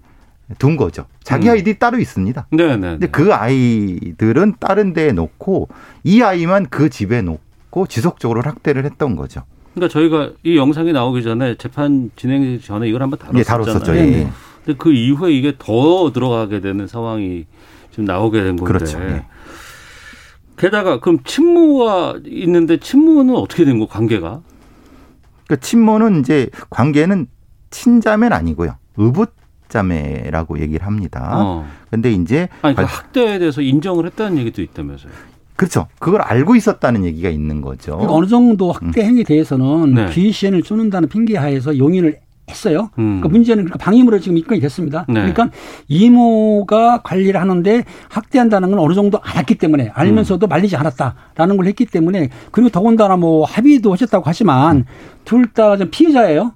둔 0.60 0.78
거죠. 0.78 1.06
자기 1.24 1.48
음. 1.48 1.54
아이들이 1.54 1.78
따로 1.78 2.00
있습니다. 2.00 2.48
네, 2.52 2.78
네. 2.78 2.89
근데 2.91 3.08
그 3.08 3.34
아이들은 3.34 4.56
다른 4.60 4.93
데에 4.93 5.12
놓고 5.12 5.68
이 6.04 6.22
아이만 6.22 6.68
그 6.70 6.89
집에 6.89 7.22
놓고 7.22 7.88
지속적으로 7.88 8.41
학대를 8.41 8.86
했던 8.86 9.16
거죠. 9.16 9.43
그러니까 9.76 9.91
저희가 9.93 10.32
이 10.43 10.56
영상이 10.58 10.93
나오기 10.93 11.22
전에 11.24 11.56
재판 11.56 12.10
진행 12.16 12.60
전에 12.60 12.88
이걸 12.88 13.04
한번 13.04 13.20
다뤘었잖아요. 13.20 13.39
예, 13.39 13.43
다뤘었죠. 13.43 13.91
네, 13.93 14.00
예. 14.22 14.30
근데 14.66 14.78
그 14.78 14.91
이후에 14.93 15.32
이게 15.34 15.54
더 15.60 16.12
들어가게 16.14 16.62
되는 16.62 16.88
상황이 16.88 17.45
지금 17.91 18.06
나오게 18.06 18.41
된 18.43 18.56
건데. 18.56 18.66
그렇죠. 18.66 19.00
예. 19.02 19.26
게다가 20.58 21.00
그럼 21.00 21.20
친모가 21.24 22.20
있는데 22.26 22.78
친모는 22.78 23.36
어떻게 23.36 23.64
된 23.66 23.80
거 23.80 23.86
관계가? 23.86 24.41
그러니까 25.45 25.56
친모는 25.66 26.22
이제 26.22 26.50
관계는 26.70 27.28
친자매는 27.70 28.36
아니고요. 28.36 28.76
의붓 28.98 29.34
자매라고 29.70 30.59
얘기를 30.59 30.86
합니다. 30.86 31.32
어. 31.36 31.65
근데 31.89 32.11
이제 32.11 32.47
아니 32.61 32.76
그 32.76 32.82
관- 32.82 32.86
학대에 32.89 33.39
대해서 33.39 33.61
인정을 33.61 34.05
했다는 34.05 34.38
얘기도 34.39 34.61
있다면서요. 34.61 35.11
그렇죠. 35.55 35.88
그걸 35.99 36.22
알고 36.22 36.55
있었다는 36.55 37.03
얘기가 37.05 37.30
있는 37.30 37.61
거죠. 37.61 37.93
그러니까 37.93 38.13
어느 38.13 38.28
정도 38.28 38.72
학대 38.72 39.03
행위에 39.03 39.24
대해서는 39.24 39.93
네. 39.93 40.09
귀신을 40.11 40.61
쫓는다는 40.63 41.09
핑계하에서 41.09 41.78
용인을 41.80 42.20
했어요. 42.49 42.91
음. 42.99 43.20
그러니까 43.20 43.30
문제는 43.30 43.63
그러니까 43.65 43.84
방임으로 43.84 44.20
지금 44.20 44.38
입건이 44.38 44.61
됐습니다. 44.61 45.05
네. 45.09 45.15
그러니까 45.15 45.49
이모가 45.89 47.01
관리를 47.03 47.41
하는데 47.41 47.84
학대한다는 48.09 48.70
건 48.70 48.80
어느 48.80 48.93
정도 48.93 49.20
알았기 49.22 49.55
때문에 49.55 49.91
알면서도 49.93 50.45
음. 50.45 50.49
말리지 50.49 50.76
않았다라는 50.78 51.57
걸 51.57 51.65
했기 51.65 51.86
때문에 51.86 52.30
그리고 52.51 52.70
더군다나 52.70 53.18
뭐 53.18 53.43
합의도 53.45 53.91
하셨다고 53.93 54.24
하지만 54.28 54.86
둘 55.26 55.47
다 55.53 55.76
피해자예요. 55.91 56.53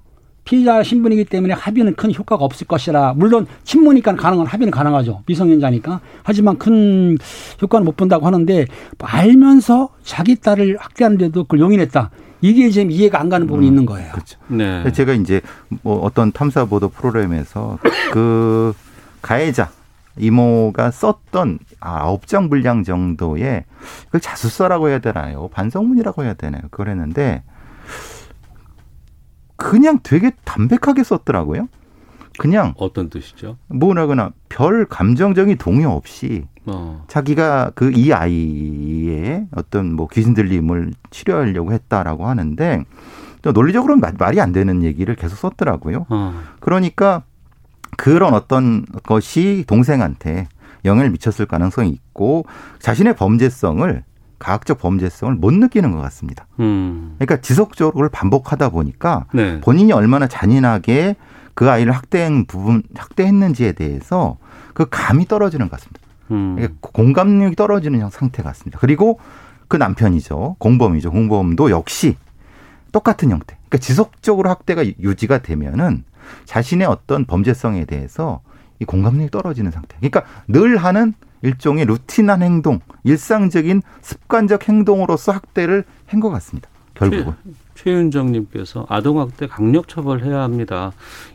피해자 0.52 0.82
신분이기 0.82 1.24
때문에 1.24 1.54
합의는 1.54 1.94
큰 1.94 2.12
효과가 2.14 2.44
없을 2.44 2.66
것이라 2.66 3.14
물론 3.16 3.46
친모니까 3.64 4.14
가능한 4.16 4.46
합의는 4.46 4.70
가능하죠 4.70 5.22
미성년자니까 5.24 6.00
하지만 6.22 6.58
큰 6.58 7.16
효과는 7.62 7.86
못 7.86 7.96
본다고 7.96 8.26
하는데 8.26 8.66
알면서 8.98 9.88
자기 10.04 10.36
딸을 10.36 10.76
학대하는데도 10.78 11.44
그걸 11.44 11.60
용인했다 11.60 12.10
이게 12.42 12.68
지금 12.68 12.90
이해가 12.90 13.18
안 13.18 13.30
가는 13.30 13.46
부분이 13.46 13.66
있는 13.66 13.86
거예요. 13.86 14.10
그렇죠. 14.12 14.38
네. 14.48 14.90
제가 14.92 15.14
이제 15.14 15.40
뭐 15.82 16.00
어떤 16.00 16.32
탐사 16.32 16.64
보도 16.66 16.88
프로그램에서 16.90 17.78
그 18.12 18.74
가해자 19.22 19.70
이모가 20.18 20.90
썼던 20.90 21.60
아홉 21.80 22.26
장 22.26 22.50
분량 22.50 22.82
정도의 22.82 23.64
그걸 24.06 24.20
자술서라고 24.20 24.88
해야 24.88 24.98
되나요? 24.98 25.48
반성문이라고 25.48 26.24
해야 26.24 26.34
되나요? 26.34 26.62
그걸 26.70 26.90
했는데 26.90 27.42
그냥 29.62 29.98
되게 30.02 30.30
담백하게 30.44 31.02
썼더라고요. 31.04 31.68
그냥 32.38 32.72
어떤 32.78 33.10
뜻이죠? 33.10 33.56
뭐라거나 33.68 34.30
별 34.48 34.86
감정적인 34.86 35.58
동요 35.58 35.90
없이 35.90 36.44
어. 36.64 37.04
자기가 37.08 37.72
그 37.74 37.90
이 37.90 38.12
아이의 38.12 39.48
어떤 39.54 39.92
뭐 39.94 40.08
귀신 40.08 40.32
들림을 40.34 40.92
치료하려고 41.10 41.72
했다라고 41.72 42.26
하는데 42.26 42.84
또 43.42 43.52
논리적으로는 43.52 44.00
마- 44.00 44.12
말이 44.18 44.40
안 44.40 44.52
되는 44.52 44.82
얘기를 44.82 45.14
계속 45.14 45.36
썼더라고요. 45.36 46.06
어. 46.08 46.34
그러니까 46.60 47.22
그런 47.98 48.32
어떤 48.34 48.86
것이 49.02 49.64
동생한테 49.66 50.48
영향을 50.84 51.10
미쳤을 51.10 51.46
가능성이 51.46 51.90
있고 51.90 52.46
자신의 52.78 53.14
범죄성을 53.16 54.04
가학적 54.42 54.78
범죄성을 54.78 55.34
못 55.36 55.54
느끼는 55.54 55.92
것 55.92 56.00
같습니다. 56.00 56.46
음. 56.58 57.14
그러니까 57.16 57.40
지속적으로 57.40 58.08
반복하다 58.08 58.70
보니까 58.70 59.26
네. 59.32 59.60
본인이 59.60 59.92
얼마나 59.92 60.26
잔인하게 60.26 61.14
그 61.54 61.70
아이를 61.70 61.92
학대한 61.92 62.46
부분 62.46 62.82
학대했는지에 62.96 63.72
대해서 63.72 64.38
그 64.74 64.86
감이 64.90 65.26
떨어지는 65.26 65.68
것 65.68 65.76
같습니다. 65.76 66.00
음. 66.32 66.56
그러니까 66.56 66.78
공감력이 66.80 67.54
떨어지는 67.54 68.10
상태 68.10 68.42
같습니다. 68.42 68.78
그리고 68.80 69.20
그 69.68 69.76
남편이죠. 69.76 70.56
공범이죠. 70.58 71.12
공범도 71.12 71.70
역시 71.70 72.16
똑같은 72.90 73.30
형태. 73.30 73.56
그러니까 73.68 73.78
지속적으로 73.78 74.50
학대가 74.50 74.84
유지가 74.84 75.38
되면은 75.38 76.04
자신의 76.46 76.88
어떤 76.88 77.26
범죄성에 77.26 77.84
대해서 77.84 78.40
이 78.80 78.84
공감력이 78.84 79.30
떨어지는 79.30 79.70
상태. 79.70 79.96
그러니까 79.98 80.24
늘 80.48 80.76
하는 80.76 81.14
일종의 81.42 81.84
루틴한 81.86 82.42
행동, 82.42 82.80
일상적인 83.04 83.82
습관적 84.00 84.68
행동으로서 84.68 85.32
학대를 85.32 85.84
한 86.06 86.20
것 86.20 86.30
같습니다. 86.30 86.68
결국은. 86.94 87.32
최윤정님께서 87.74 88.86
아동학대 88.88 89.46
강력 89.48 89.88
처벌해야 89.88 90.42
합니다. 90.42 90.92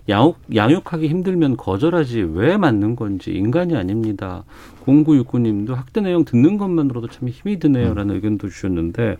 양육, 0.08 0.38
양육하기 0.56 1.08
힘들면 1.08 1.58
거절하지 1.58 2.22
왜 2.34 2.58
맞는 2.58 2.96
건지 2.96 3.32
인간이 3.32 3.76
아닙니다. 3.76 4.44
0969님도 4.86 5.74
학대 5.74 6.00
내용 6.00 6.24
듣는 6.24 6.58
것만으로도 6.58 7.08
참 7.10 7.28
힘이 7.28 7.60
드네요 7.60 7.94
라는 7.96 8.16
의견도 8.16 8.50
주셨는데 8.50 9.18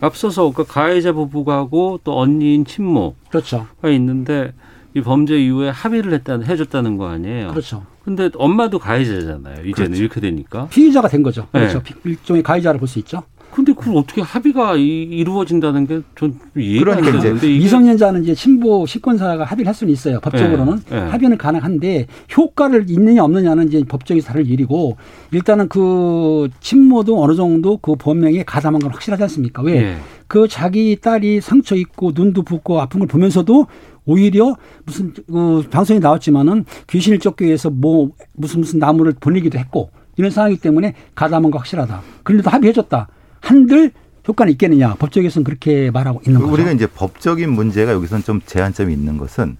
앞서서 0.00 0.52
그 0.52 0.64
가해자 0.64 1.12
부부가고 1.12 2.00
또 2.04 2.18
언니인 2.18 2.64
친모가 2.64 3.16
그렇죠. 3.28 3.66
있는데 3.84 4.54
이 4.94 5.00
범죄 5.02 5.38
이후에 5.38 5.68
합의를 5.68 6.12
했다 6.14 6.38
해줬다는 6.38 6.96
거 6.96 7.08
아니에요. 7.08 7.48
그렇죠. 7.50 7.84
근데 8.04 8.30
엄마도 8.36 8.78
가해자잖아요. 8.78 9.60
이제는 9.66 9.72
그렇죠. 9.72 9.94
이렇게 10.02 10.20
되니까. 10.20 10.66
피의자가 10.68 11.08
된 11.08 11.22
거죠. 11.22 11.46
네. 11.52 11.60
그렇죠. 11.68 11.82
일종의 12.04 12.42
가해자를 12.42 12.78
볼 12.80 12.88
수 12.88 12.98
있죠. 12.98 13.22
근데 13.52 13.74
그걸 13.74 13.96
어떻게 13.98 14.22
합의가 14.22 14.76
이- 14.76 15.02
이루어진다는 15.02 15.86
게 15.86 16.00
전 16.18 16.34
이해가 16.56 16.84
그러니까 16.96 17.08
안 17.08 17.18
이제 17.18 17.26
되는데 17.28 17.46
이게 17.50 17.58
미성년자는 17.64 18.22
이제 18.22 18.34
친부 18.34 18.86
시권사가 18.88 19.44
합의를 19.44 19.66
할 19.68 19.74
수는 19.74 19.92
있어요. 19.92 20.20
법적으로는 20.20 20.80
네, 20.88 21.00
네. 21.04 21.10
합의는 21.10 21.36
가능한데 21.36 22.06
효과를 22.34 22.86
있느냐 22.88 23.22
없느냐는 23.24 23.68
이제 23.68 23.84
법적인 23.86 24.22
다를 24.24 24.48
일이고 24.48 24.96
일단은 25.32 25.68
그 25.68 26.48
친모도 26.60 27.22
어느 27.22 27.34
정도 27.34 27.76
그 27.76 27.94
범행에 27.94 28.42
가담한 28.44 28.80
건 28.80 28.90
확실하지 28.90 29.22
않습니까? 29.24 29.60
왜? 29.62 29.76
예. 29.76 29.96
그 30.28 30.48
자기 30.48 30.96
딸이 30.98 31.42
상처 31.42 31.76
있고 31.76 32.12
눈도 32.14 32.42
붓고 32.44 32.80
아픈 32.80 33.00
걸 33.00 33.06
보면서도 33.08 33.66
오히려 34.04 34.56
무슨 34.84 35.12
그 35.12 35.64
방송에 35.70 35.98
나왔지만은 35.98 36.64
귀신을 36.88 37.18
쫓기 37.18 37.44
위해서 37.44 37.70
뭐 37.70 38.10
무슨 38.34 38.60
무슨 38.60 38.78
나무를 38.78 39.14
보내기도 39.18 39.58
했고 39.58 39.90
이런 40.16 40.30
상황이기 40.30 40.60
때문에 40.60 40.94
가담한 41.14 41.50
거 41.50 41.58
확실하다. 41.58 42.02
그런데도 42.22 42.50
합의해줬다. 42.50 43.08
한들 43.40 43.92
효과는 44.26 44.52
있겠느냐? 44.52 44.94
법적에서는 44.94 45.44
그렇게 45.44 45.90
말하고 45.90 46.20
있는 46.26 46.40
거죠. 46.40 46.52
우리가 46.52 46.72
이제 46.72 46.86
법적인 46.86 47.50
문제가 47.50 47.92
여기서는 47.92 48.22
좀 48.22 48.40
제한점이 48.44 48.92
있는 48.92 49.18
것은 49.18 49.56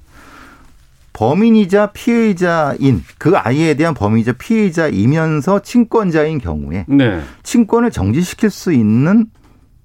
범인이자 1.15 1.89
피해자인 1.93 3.03
그 3.19 3.37
아이에 3.37 3.75
대한 3.75 3.93
범인이자 3.95 4.33
피해자이면서 4.35 5.61
친권자인 5.63 6.39
경우에 6.39 6.87
네. 6.89 7.21
친권을 7.43 7.91
정지시킬 7.91 8.51
수 8.51 8.73
있는 8.73 9.27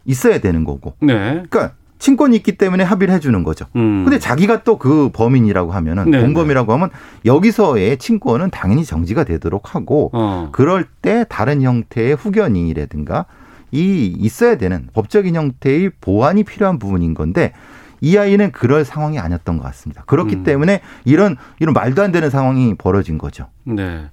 있어야 0.05 0.39
되는 0.39 0.63
거고. 0.63 0.93
네. 1.01 1.43
그러니까 1.49 1.73
친권이 1.99 2.35
있기 2.37 2.57
때문에 2.57 2.83
합의를 2.83 3.13
해주는 3.13 3.43
거죠. 3.43 3.65
음. 3.75 4.03
근데 4.03 4.19
자기가 4.19 4.63
또 4.63 4.77
그 4.77 5.09
범인이라고 5.11 5.71
하면은 5.71 6.11
네, 6.11 6.21
공범이라고 6.21 6.71
하면 6.73 6.89
여기서의 7.25 7.97
친권은 7.97 8.51
당연히 8.51 8.85
정지가 8.85 9.23
되도록 9.23 9.75
하고 9.75 10.11
어. 10.13 10.49
그럴 10.51 10.85
때 11.01 11.25
다른 11.27 11.61
형태의 11.61 12.15
후견이라든가 12.15 13.25
이 13.71 14.15
있어야 14.17 14.57
되는 14.57 14.87
법적인 14.93 15.35
형태의 15.35 15.91
보완이 15.99 16.43
필요한 16.43 16.79
부분인 16.79 17.13
건데 17.13 17.53
이 17.99 18.17
아이는 18.17 18.51
그럴 18.51 18.85
상황이 18.85 19.19
아니었던 19.19 19.57
것 19.57 19.63
같습니다. 19.63 20.03
그렇기 20.05 20.37
음. 20.37 20.43
때문에 20.43 20.81
이런 21.03 21.35
이런 21.59 21.73
말도 21.73 22.03
안 22.03 22.11
되는 22.11 22.29
상황이 22.29 22.75
벌어진 22.75 23.17
거죠. 23.17 23.47
네. 23.63 24.05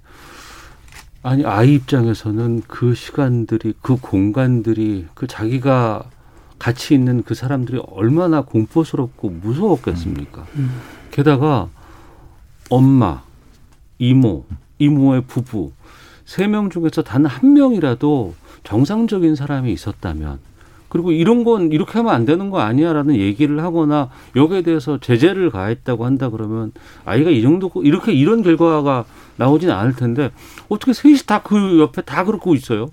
아니 1.22 1.45
아이 1.45 1.74
입장에서는 1.74 2.62
그 2.66 2.95
시간들이 2.95 3.74
그 3.80 3.97
공간들이 3.97 5.07
그 5.14 5.26
자기가 5.26 6.05
같이 6.59 6.95
있는 6.95 7.23
그 7.25 7.35
사람들이 7.35 7.81
얼마나 7.89 8.41
공포스럽고 8.43 9.31
무서웠겠습니까? 9.31 10.47
게다가 11.11 11.69
엄마, 12.71 13.23
이모, 13.99 14.45
이모의 14.79 15.23
부부 15.27 15.73
세 16.25 16.47
명 16.47 16.71
중에서 16.71 17.03
단 17.03 17.27
한 17.27 17.53
명이라도 17.53 18.35
정상적인 18.65 19.37
사람이 19.37 19.71
있었다면 19.73 20.39
그리고 20.89 21.11
이런 21.13 21.45
건 21.45 21.71
이렇게 21.73 21.99
하면 21.99 22.15
안 22.15 22.25
되는 22.25 22.51
거 22.51 22.61
아니야라는 22.61 23.17
얘기를 23.17 23.61
하거나 23.63 24.09
여기에 24.37 24.63
대해서 24.63 24.99
제재를 24.99 25.51
가했다고 25.51 26.05
한다 26.07 26.31
그러면 26.31 26.73
아이가 27.05 27.31
이 27.31 27.43
정도 27.43 27.71
이렇게 27.83 28.13
이런 28.13 28.43
결과가 28.43 29.05
나오진 29.37 29.71
않을 29.71 29.97
텐데 29.97 30.31
어떻게 30.69 30.93
셋이 30.93 31.19
다 31.27 31.41
그 31.43 31.81
옆에 31.81 32.01
다 32.03 32.25
그러고 32.25 32.55
있어요? 32.55 32.87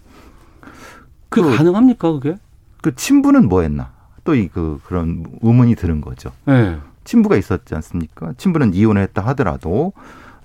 그게 1.29 1.47
그- 1.47 1.55
가능합니까 1.55 2.11
그게? 2.11 2.35
그 2.81 2.95
친부는 2.95 3.47
뭐 3.49 3.61
했나? 3.61 3.91
또 4.23 4.35
이 4.35 4.49
그 4.53 4.79
그런 4.85 5.25
의문이 5.41 5.75
드는 5.75 6.01
거죠. 6.01 6.31
네. 6.45 6.77
친부가 7.03 7.35
있었지 7.35 7.73
않습니까? 7.75 8.33
친부는 8.37 8.73
이혼을 8.75 9.01
했다 9.01 9.21
하더라도 9.27 9.93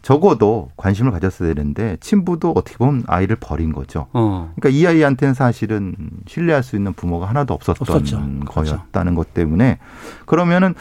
적어도 0.01 0.70
관심을 0.76 1.11
가졌어야 1.12 1.53
되는데 1.53 1.97
친부도 2.01 2.53
어떻게 2.57 2.76
보면 2.78 3.05
아이를 3.07 3.37
버린 3.37 3.72
거죠. 3.72 4.07
어. 4.12 4.53
그러니까 4.57 4.68
이 4.78 4.87
아이한테는 4.87 5.34
사실은 5.34 5.95
신뢰할 6.26 6.62
수 6.62 6.76
있는 6.76 6.93
부모가 6.95 7.26
하나도 7.28 7.53
없었던 7.53 7.87
없었죠. 7.97 8.16
거였다는 8.47 9.14
것 9.14 9.34
때문에 9.34 9.78
그러면은 10.24 10.74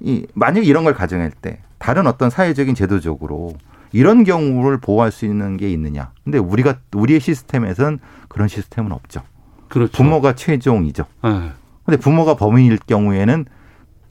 이 0.00 0.26
만약 0.34 0.64
이런 0.64 0.84
걸 0.84 0.94
가정할 0.94 1.30
때 1.32 1.58
다른 1.78 2.06
어떤 2.06 2.30
사회적인 2.30 2.74
제도적으로 2.74 3.56
이런 3.92 4.22
경우를 4.24 4.78
보호할 4.78 5.10
수 5.10 5.26
있는 5.26 5.56
게 5.56 5.68
있느냐? 5.70 6.12
근데 6.24 6.38
우리가 6.38 6.76
우리의 6.94 7.20
시스템에서는 7.20 7.98
그런 8.28 8.48
시스템은 8.48 8.92
없죠. 8.92 9.22
그렇죠. 9.68 9.92
부모가 9.92 10.34
최종이죠. 10.34 11.04
네. 11.24 11.50
근데 11.84 11.98
부모가 11.98 12.36
범인일 12.36 12.78
경우에는 12.86 13.46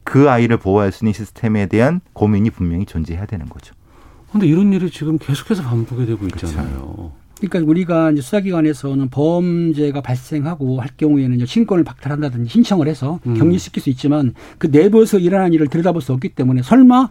그 0.04 0.30
아이를 0.30 0.56
보호할 0.56 0.90
수 0.90 1.04
있는 1.04 1.12
시스템에 1.12 1.66
대한 1.66 2.00
고민이 2.12 2.50
분명히 2.50 2.86
존재해야 2.86 3.26
되는 3.26 3.46
거죠. 3.46 3.74
근데 4.32 4.46
이런 4.46 4.72
일이 4.72 4.90
지금 4.90 5.18
계속해서 5.18 5.62
반복이 5.62 6.06
되고 6.06 6.24
있잖아요. 6.26 7.12
그러니까 7.40 7.70
우리가 7.70 8.10
이제 8.10 8.20
수사기관에서는 8.20 9.10
범죄가 9.10 10.00
발생하고 10.00 10.80
할 10.80 10.88
경우에는 10.96 11.36
이제 11.36 11.46
신권을 11.46 11.84
박탈한다든지 11.84 12.50
신청을 12.50 12.88
해서 12.88 13.20
음. 13.26 13.34
격리시킬 13.34 13.82
수 13.82 13.90
있지만 13.90 14.34
그 14.58 14.66
내부에서 14.66 15.18
일어난 15.18 15.52
일을 15.52 15.68
들여다볼 15.68 16.02
수 16.02 16.12
없기 16.12 16.30
때문에 16.30 16.62
설마 16.62 17.10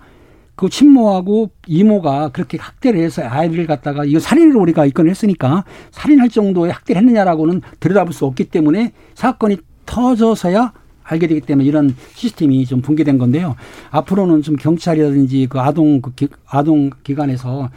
그 0.57 0.69
친모하고 0.69 1.51
이모가 1.67 2.29
그렇게 2.29 2.57
학대를 2.59 2.99
해서 2.99 3.21
아이를 3.23 3.67
갖다가 3.67 4.03
이거 4.03 4.19
살인을 4.19 4.57
우리가 4.57 4.85
입건을 4.87 5.09
했으니까 5.11 5.63
살인할 5.91 6.29
정도의 6.29 6.73
학대를 6.73 6.99
했느냐라고는 6.99 7.61
들여다볼 7.79 8.11
수 8.11 8.25
없기 8.25 8.45
때문에 8.45 8.91
사건이 9.13 9.57
터져서야 9.85 10.73
알게 11.03 11.27
되기 11.27 11.41
때문에 11.41 11.65
이런 11.65 11.95
시스템이 12.15 12.65
좀 12.65 12.81
붕괴된 12.81 13.19
건데요. 13.19 13.55
앞으로는 13.91 14.41
좀 14.41 14.55
경찰이라든지 14.55 15.47
그 15.49 15.61
아동 15.61 16.01
그 16.01 16.11
기, 16.15 16.27
아동 16.47 16.89
기관에서 17.03 17.69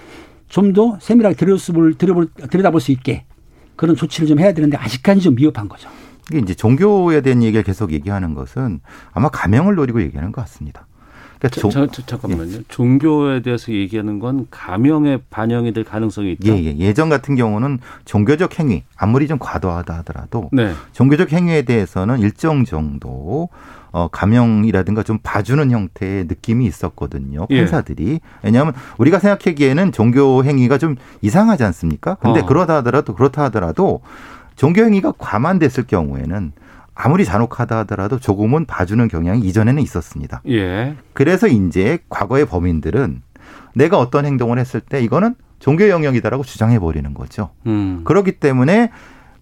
좀 0.49 0.73
더 0.73 0.99
세밀하게 1.01 1.37
들여다볼, 1.37 1.95
들여다볼 1.95 2.81
수 2.81 2.93
있게 2.93 3.25
그런 3.77 3.95
조치를 3.95 4.27
좀 4.27 4.41
해야 4.41 4.53
되는데 4.53 4.77
아직까지 4.79 5.21
좀 5.21 5.35
미흡한 5.35 5.69
거죠. 5.69 5.89
이게 6.31 6.39
이제 6.39 6.55
종교에 6.55 7.21
대한 7.21 7.43
얘기를 7.43 7.63
계속 7.63 7.93
얘기하는 7.93 8.35
것은 8.35 8.81
아마 9.13 9.29
가명을 9.29 9.75
노리고 9.75 10.01
얘기하는 10.03 10.33
것 10.33 10.41
같습니다. 10.43 10.87
그러니까 11.41 11.49
저, 11.51 11.61
종- 11.63 11.71
저, 11.71 11.87
저, 11.87 12.03
잠깐만요. 12.07 12.59
종교에 12.69 13.41
대해서 13.43 13.73
얘기하는 13.73 14.19
건 14.19 14.47
가명에 14.51 15.19
반영이 15.31 15.73
될 15.73 15.85
가능성이 15.85 16.33
있다. 16.33 16.49
예, 16.49 16.65
예. 16.65 16.77
예 16.79 16.93
전 16.93 17.09
같은 17.09 17.35
경우는 17.35 17.79
종교적 18.05 18.59
행위, 18.59 18.83
아무리 18.97 19.27
좀 19.27 19.39
과도하다 19.39 19.95
하더라도 19.99 20.51
네. 20.53 20.73
종교적 20.93 21.33
행위에 21.33 21.63
대해서는 21.63 22.19
일정 22.21 22.65
정도 22.65 23.49
어, 23.93 24.07
감형이라든가 24.09 25.03
좀 25.03 25.19
봐주는 25.23 25.69
형태의 25.71 26.25
느낌이 26.27 26.65
있었거든요. 26.67 27.47
예. 27.51 27.57
판사들이. 27.59 28.21
왜냐하면 28.43 28.75
우리가 28.99 29.19
생각하기에는 29.19 29.93
종교 29.93 30.45
행위가 30.45 30.79
좀 30.79 30.95
이상하지 31.23 31.65
않습니까? 31.65 32.15
근데 32.17 32.41
어. 32.41 32.47
그러다 32.47 32.77
하더라도 32.77 33.15
그렇다 33.15 33.43
하더라도 33.45 34.03
종교 34.57 34.83
행위가 34.85 35.15
과만됐을 35.19 35.87
경우에는 35.87 36.53
아무리 37.03 37.25
잔혹하다 37.25 37.79
하더라도 37.79 38.19
조금은 38.19 38.67
봐주는 38.67 39.09
경향이 39.09 39.41
이전에는 39.47 39.83
있었습니다. 39.83 40.43
예. 40.49 40.97
그래서 41.15 41.47
이제 41.49 41.99
과거의 42.09 42.45
범인들은 42.47 43.23
내가 43.75 43.99
어떤 43.99 44.27
행동을 44.27 44.59
했을 44.59 44.81
때 44.81 45.01
이거는 45.03 45.35
종교 45.61 45.89
영역이다라고 45.89 46.43
주장해 46.45 46.79
버리는 46.79 47.13
거죠. 47.15 47.51
음. 47.67 48.03
그렇기 48.05 48.33
때문에 48.33 48.91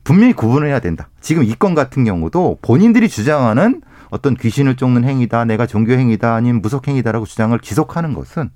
분명히 0.04 0.32
구분을 0.32 0.68
해야 0.68 0.78
된다. 0.80 1.08
지금 1.20 1.42
이 1.44 1.54
건 1.54 1.74
같은 1.74 2.04
경우도 2.04 2.58
본인들이 2.62 3.08
주장하는 3.08 3.82
어떤 4.10 4.34
귀신을 4.36 4.76
쫓는 4.76 5.04
행위다, 5.04 5.44
내가 5.44 5.66
종교 5.66 5.92
행위다, 5.92 6.34
아니면 6.34 6.62
무속 6.62 6.88
행위다라고 6.88 7.26
주장을 7.26 7.58
지속하는 7.58 8.14
것은 8.14 8.50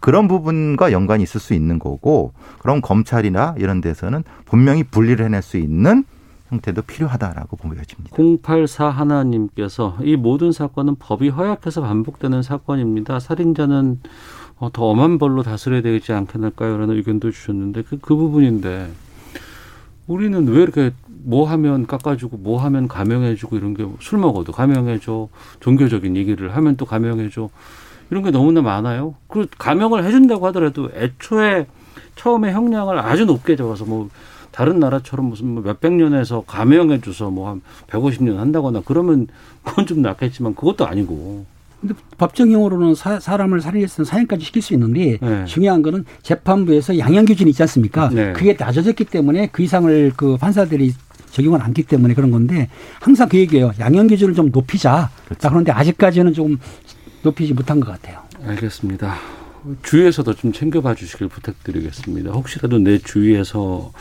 그런 0.00 0.28
부분과 0.28 0.92
연관이 0.92 1.22
있을 1.24 1.40
수 1.40 1.54
있는 1.54 1.78
거고, 1.78 2.32
그럼 2.60 2.80
검찰이나 2.80 3.54
이런 3.58 3.80
데서는 3.80 4.22
분명히 4.44 4.84
분리를 4.84 5.24
해낼 5.24 5.42
수 5.42 5.56
있는 5.56 6.04
형태도 6.50 6.82
필요하다라고 6.82 7.56
보여집니다. 7.56 8.16
084 8.42 8.90
하나님께서 8.90 9.96
이 10.02 10.16
모든 10.16 10.52
사건은 10.52 10.96
법이 10.96 11.30
허약해서 11.30 11.80
반복되는 11.80 12.42
사건입니다. 12.42 13.18
살인자는 13.20 14.00
어, 14.58 14.70
더 14.72 14.84
엄한 14.84 15.18
벌로 15.18 15.42
다스려야 15.42 15.82
되지 15.82 16.12
않겠을까요? 16.12 16.76
라는 16.78 16.96
의견도 16.96 17.30
주셨는데 17.30 17.82
그, 17.82 17.98
그 17.98 18.14
부분인데 18.14 18.90
우리는 20.06 20.46
왜 20.48 20.62
이렇게 20.62 20.92
뭐 21.08 21.48
하면 21.48 21.86
깎아주고 21.86 22.36
뭐 22.36 22.60
하면 22.62 22.86
감형해주고 22.86 23.56
이런 23.56 23.74
게 23.74 23.84
술 24.00 24.18
먹어도 24.18 24.52
감형해줘 24.52 25.28
종교적인 25.60 26.16
얘기를 26.16 26.54
하면 26.54 26.76
또 26.76 26.84
감형해줘 26.84 27.48
이런 28.10 28.22
게 28.22 28.30
너무나 28.30 28.60
많아요. 28.60 29.14
그 29.28 29.46
감형을 29.58 30.04
해준다고 30.04 30.46
하더라도 30.48 30.90
애초에 30.94 31.66
처음에 32.16 32.52
형량을 32.52 32.98
아주 32.98 33.24
높게 33.24 33.56
잡아서 33.56 33.86
뭐 33.86 34.10
다른 34.54 34.78
나라처럼 34.78 35.26
무슨 35.26 35.48
뭐 35.48 35.62
몇백 35.64 35.92
년에서 35.92 36.44
감형해 36.46 37.00
줘서 37.00 37.28
뭐 37.30 37.48
한 37.48 37.60
150년 37.88 38.36
한다거나 38.36 38.82
그러면 38.84 39.26
그건 39.64 39.84
좀 39.86 40.00
낫겠지만 40.00 40.54
그것도 40.54 40.86
아니고. 40.86 41.44
근데 41.80 41.94
법정형으로는 42.16 42.94
사, 42.94 43.18
사람을 43.20 43.60
살인했으면 43.60 44.06
사형까지 44.06 44.44
시킬 44.44 44.62
수 44.62 44.72
있는데 44.74 45.18
네. 45.20 45.44
중요한 45.44 45.82
거는 45.82 46.04
재판부에서 46.22 46.98
양형 46.98 47.24
기준이 47.26 47.50
있지 47.50 47.62
않습니까? 47.64 48.08
네. 48.10 48.32
그게 48.32 48.56
낮아졌기 48.58 49.04
때문에 49.06 49.48
그 49.52 49.62
이상을 49.62 50.12
그 50.16 50.36
판사들이 50.36 50.94
적용을 51.30 51.60
않기 51.60 51.82
때문에 51.82 52.14
그런 52.14 52.30
건데 52.30 52.68
항상 53.00 53.28
그 53.28 53.36
얘기예요. 53.36 53.72
양형 53.80 54.06
기준을 54.06 54.34
좀 54.34 54.50
높이자. 54.52 55.10
자, 55.36 55.48
그런데 55.50 55.72
아직까지는 55.72 56.32
좀 56.32 56.58
높이지 57.22 57.52
못한 57.54 57.80
것 57.80 57.90
같아요. 57.90 58.20
알겠습니다. 58.46 59.16
주위에서도 59.82 60.34
좀 60.34 60.52
챙겨봐 60.52 60.94
주시길 60.94 61.28
부탁드리겠습니다. 61.28 62.32
혹시라도 62.32 62.78
내 62.78 62.98
주위에서 62.98 63.92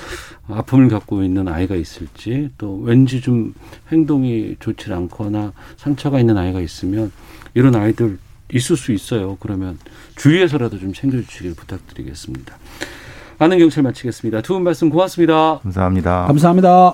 아픔을 0.48 0.90
갖고 0.90 1.24
있는 1.24 1.48
아이가 1.48 1.76
있을지 1.76 2.50
또 2.58 2.80
왠지 2.82 3.22
좀 3.22 3.54
행동이 3.92 4.56
좋지 4.60 4.92
않거나 4.92 5.54
상처가 5.78 6.20
있는 6.20 6.38
아이가 6.38 6.60
있으면 6.62 7.12
이런 7.54 7.76
아이들 7.76 8.18
있을 8.54 8.76
수 8.78 8.92
있어요. 8.92 9.38
그러면 9.40 9.80
주위에서라도 10.16 10.80
좀 10.80 10.94
챙겨주시길 10.94 11.56
부탁드리겠습니다. 11.56 12.56
아는 13.40 13.58
경찰 13.60 13.84
마치겠습니다. 13.84 14.42
두 14.42 14.54
분 14.54 14.64
말씀 14.64 14.90
고맙습니다. 14.90 15.60
감사합니다. 15.64 16.26
감사합니다. 16.28 16.94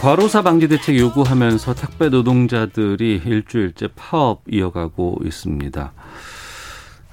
과로사 0.00 0.42
방지 0.42 0.68
대책 0.68 0.98
요구하면서 0.98 1.74
택배 1.74 2.08
노동자들이 2.08 3.22
일주일째 3.24 3.88
파업 3.96 4.42
이어가고 4.48 5.20
있습니다. 5.24 5.92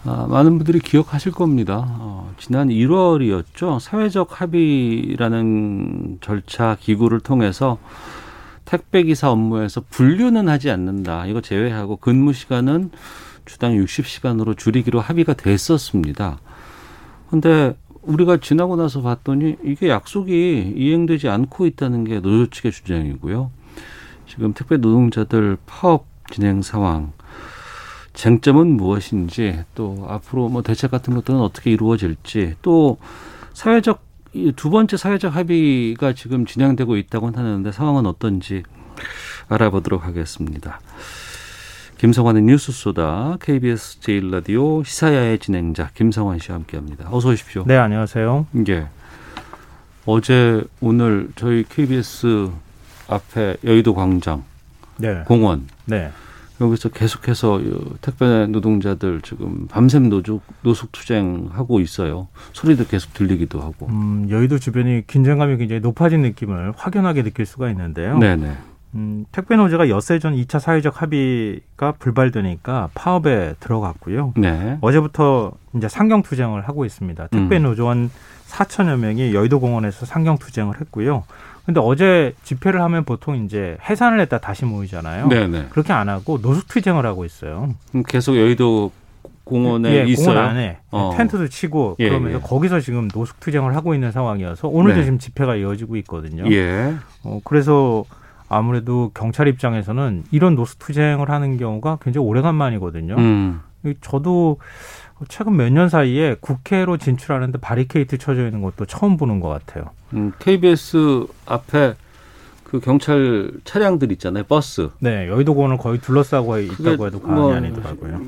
아, 0.05 0.27
많은 0.29 0.57
분들이 0.57 0.79
기억하실 0.79 1.31
겁니다. 1.31 1.85
어, 1.87 2.33
지난 2.37 2.67
1월이었죠. 2.67 3.79
사회적 3.79 4.41
합의라는 4.41 6.19
절차 6.21 6.75
기구를 6.79 7.21
통해서 7.21 7.79
택배 8.65 9.03
기사 9.03 9.31
업무에서 9.31 9.81
분류는 9.89 10.49
하지 10.49 10.69
않는다. 10.69 11.25
이거 11.25 11.41
제외하고 11.41 11.95
근무 11.97 12.33
시간은 12.33 12.91
주당 13.45 13.73
60시간으로 13.73 14.57
줄이기로 14.57 14.99
합의가 14.99 15.33
됐었습니다. 15.33 16.39
근데 17.29 17.75
우리가 18.03 18.37
지나고 18.37 18.75
나서 18.75 19.01
봤더니 19.01 19.57
이게 19.63 19.89
약속이 19.89 20.73
이행되지 20.75 21.29
않고 21.29 21.65
있다는 21.65 22.03
게 22.03 22.19
노조 22.19 22.49
측의 22.49 22.71
주장이고요. 22.71 23.51
지금 24.27 24.53
택배 24.53 24.77
노동자들 24.77 25.57
파업 25.65 26.05
진행 26.31 26.61
상황, 26.61 27.13
쟁점은 28.13 28.77
무엇인지 28.77 29.63
또 29.75 30.05
앞으로 30.07 30.49
뭐 30.49 30.61
대책 30.61 30.91
같은 30.91 31.13
것들은 31.15 31.39
어떻게 31.39 31.71
이루어질지 31.71 32.55
또 32.61 32.97
사회적 33.53 34.01
이두 34.33 34.69
번째 34.71 34.97
사회적 34.97 35.35
합의가 35.35 36.13
지금 36.13 36.45
진행되고 36.45 36.97
있다고 36.97 37.27
하는데 37.27 37.71
상황은 37.71 38.07
어떤지 38.07 38.63
알아보도록 39.47 40.05
하겠습니다. 40.05 40.79
김성환의 42.03 42.41
뉴스 42.41 42.73
소다 42.73 43.37
KBS 43.39 44.01
제1라디오 44.01 44.83
시사야의 44.83 45.39
진행자 45.39 45.91
김성환 45.93 46.37
씨와 46.37 46.57
함께합니다. 46.57 47.07
어서 47.09 47.29
오십시오. 47.29 47.63
네, 47.65 47.77
안녕하세요. 47.77 48.45
예. 48.67 48.87
어제 50.05 50.61
오늘 50.81 51.29
저희 51.37 51.63
KBS 51.63 52.49
앞에 53.07 53.55
여의도 53.63 53.93
광장 53.93 54.43
네. 54.97 55.23
공원 55.25 55.69
네. 55.85 56.11
여기서 56.59 56.89
계속해서 56.89 57.61
택배 58.01 58.47
노동자들 58.47 59.21
지금 59.21 59.67
밤샘 59.69 60.09
노숙, 60.09 60.43
노숙 60.61 60.91
투쟁하고 60.91 61.79
있어요. 61.79 62.27
소리도 62.51 62.85
계속 62.87 63.13
들리기도 63.13 63.61
하고. 63.61 63.87
음, 63.87 64.27
여의도 64.29 64.59
주변이 64.59 65.07
긴장감이 65.07 65.55
굉장히 65.55 65.79
높아진 65.79 66.21
느낌을 66.21 66.73
확연하게 66.75 67.23
느낄 67.23 67.45
수가 67.45 67.69
있는데요. 67.69 68.17
네네. 68.17 68.72
음, 68.95 69.25
택배 69.31 69.55
노조가 69.55 69.89
엿새 69.89 70.19
전 70.19 70.35
2차 70.35 70.59
사회적 70.59 71.01
합의가 71.01 71.93
불발되니까 71.93 72.89
파업에 72.93 73.55
들어갔고요. 73.59 74.33
네. 74.37 74.77
어제부터 74.81 75.53
이제 75.75 75.87
상경 75.89 76.21
투쟁을 76.21 76.67
하고 76.67 76.85
있습니다. 76.85 77.27
택배 77.27 77.57
음. 77.57 77.63
노조원 77.63 78.11
4천여 78.47 78.97
명이 78.97 79.33
여의도 79.33 79.59
공원에서 79.59 80.05
상경 80.05 80.37
투쟁을 80.37 80.79
했고요. 80.79 81.23
근데 81.65 81.79
어제 81.81 82.33
집회를 82.43 82.81
하면 82.81 83.05
보통 83.05 83.45
이제 83.45 83.77
해산을 83.89 84.19
했다 84.19 84.37
다시 84.37 84.65
모이잖아요. 84.65 85.29
네네. 85.29 85.67
그렇게 85.69 85.93
안 85.93 86.09
하고 86.09 86.39
노숙 86.41 86.67
투쟁을 86.67 87.05
하고 87.05 87.25
있어요. 87.25 87.73
그럼 87.89 88.03
계속 88.07 88.35
여의도 88.35 88.91
공원에 89.45 89.95
예, 89.95 90.03
있어요. 90.05 90.27
공원 90.27 90.45
안에 90.45 90.79
어. 90.91 91.13
텐트도 91.17 91.47
치고 91.47 91.97
예, 91.99 92.09
그러면서 92.09 92.37
예. 92.37 92.41
거기서 92.41 92.79
지금 92.81 93.07
노숙 93.13 93.39
투쟁을 93.39 93.75
하고 93.75 93.93
있는 93.93 94.11
상황이어서 94.11 94.67
오늘도 94.67 94.99
네. 94.99 95.03
지금 95.05 95.19
집회가 95.19 95.55
이어지고 95.55 95.95
있거든요. 95.97 96.49
예. 96.51 96.95
어, 97.23 97.39
그래서 97.43 98.03
아무래도 98.55 99.11
경찰 99.13 99.47
입장에서는 99.47 100.23
이런 100.31 100.55
노숙 100.55 100.79
투쟁을 100.79 101.29
하는 101.29 101.57
경우가 101.57 101.99
굉장히 102.01 102.27
오래간만이거든요. 102.27 103.15
음. 103.17 103.61
저도 104.01 104.57
최근 105.29 105.55
몇 105.57 105.69
년 105.69 105.89
사이에 105.89 106.35
국회로 106.39 106.97
진출하는데 106.97 107.57
바리케이트 107.59 108.17
쳐져 108.17 108.45
있는 108.45 108.61
것도 108.61 108.85
처음 108.85 109.17
보는 109.17 109.39
것 109.39 109.49
같아요. 109.49 109.85
음, 110.13 110.31
KBS 110.39 111.25
앞에 111.45 111.93
그 112.63 112.79
경찰 112.79 113.51
차량들 113.63 114.11
있잖아요. 114.13 114.43
버스. 114.45 114.89
네, 114.99 115.27
여의도 115.27 115.53
공원을 115.53 115.77
거의 115.77 115.99
둘러싸고 115.99 116.57
있다고 116.59 117.05
해도 117.07 117.21
과언이 117.21 117.39
뭐 117.39 117.53
아니더라고요. 117.55 118.19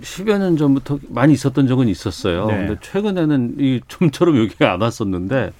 10여 0.00 0.38
년 0.38 0.56
전부터 0.56 1.00
많이 1.08 1.32
있었던 1.32 1.66
적은 1.66 1.88
있었어요. 1.88 2.46
네. 2.46 2.56
근데 2.66 2.76
최근에는 2.80 3.56
이 3.58 3.80
좀처럼 3.88 4.38
여기가 4.44 4.72
안 4.72 4.80
왔었는데 4.80 5.52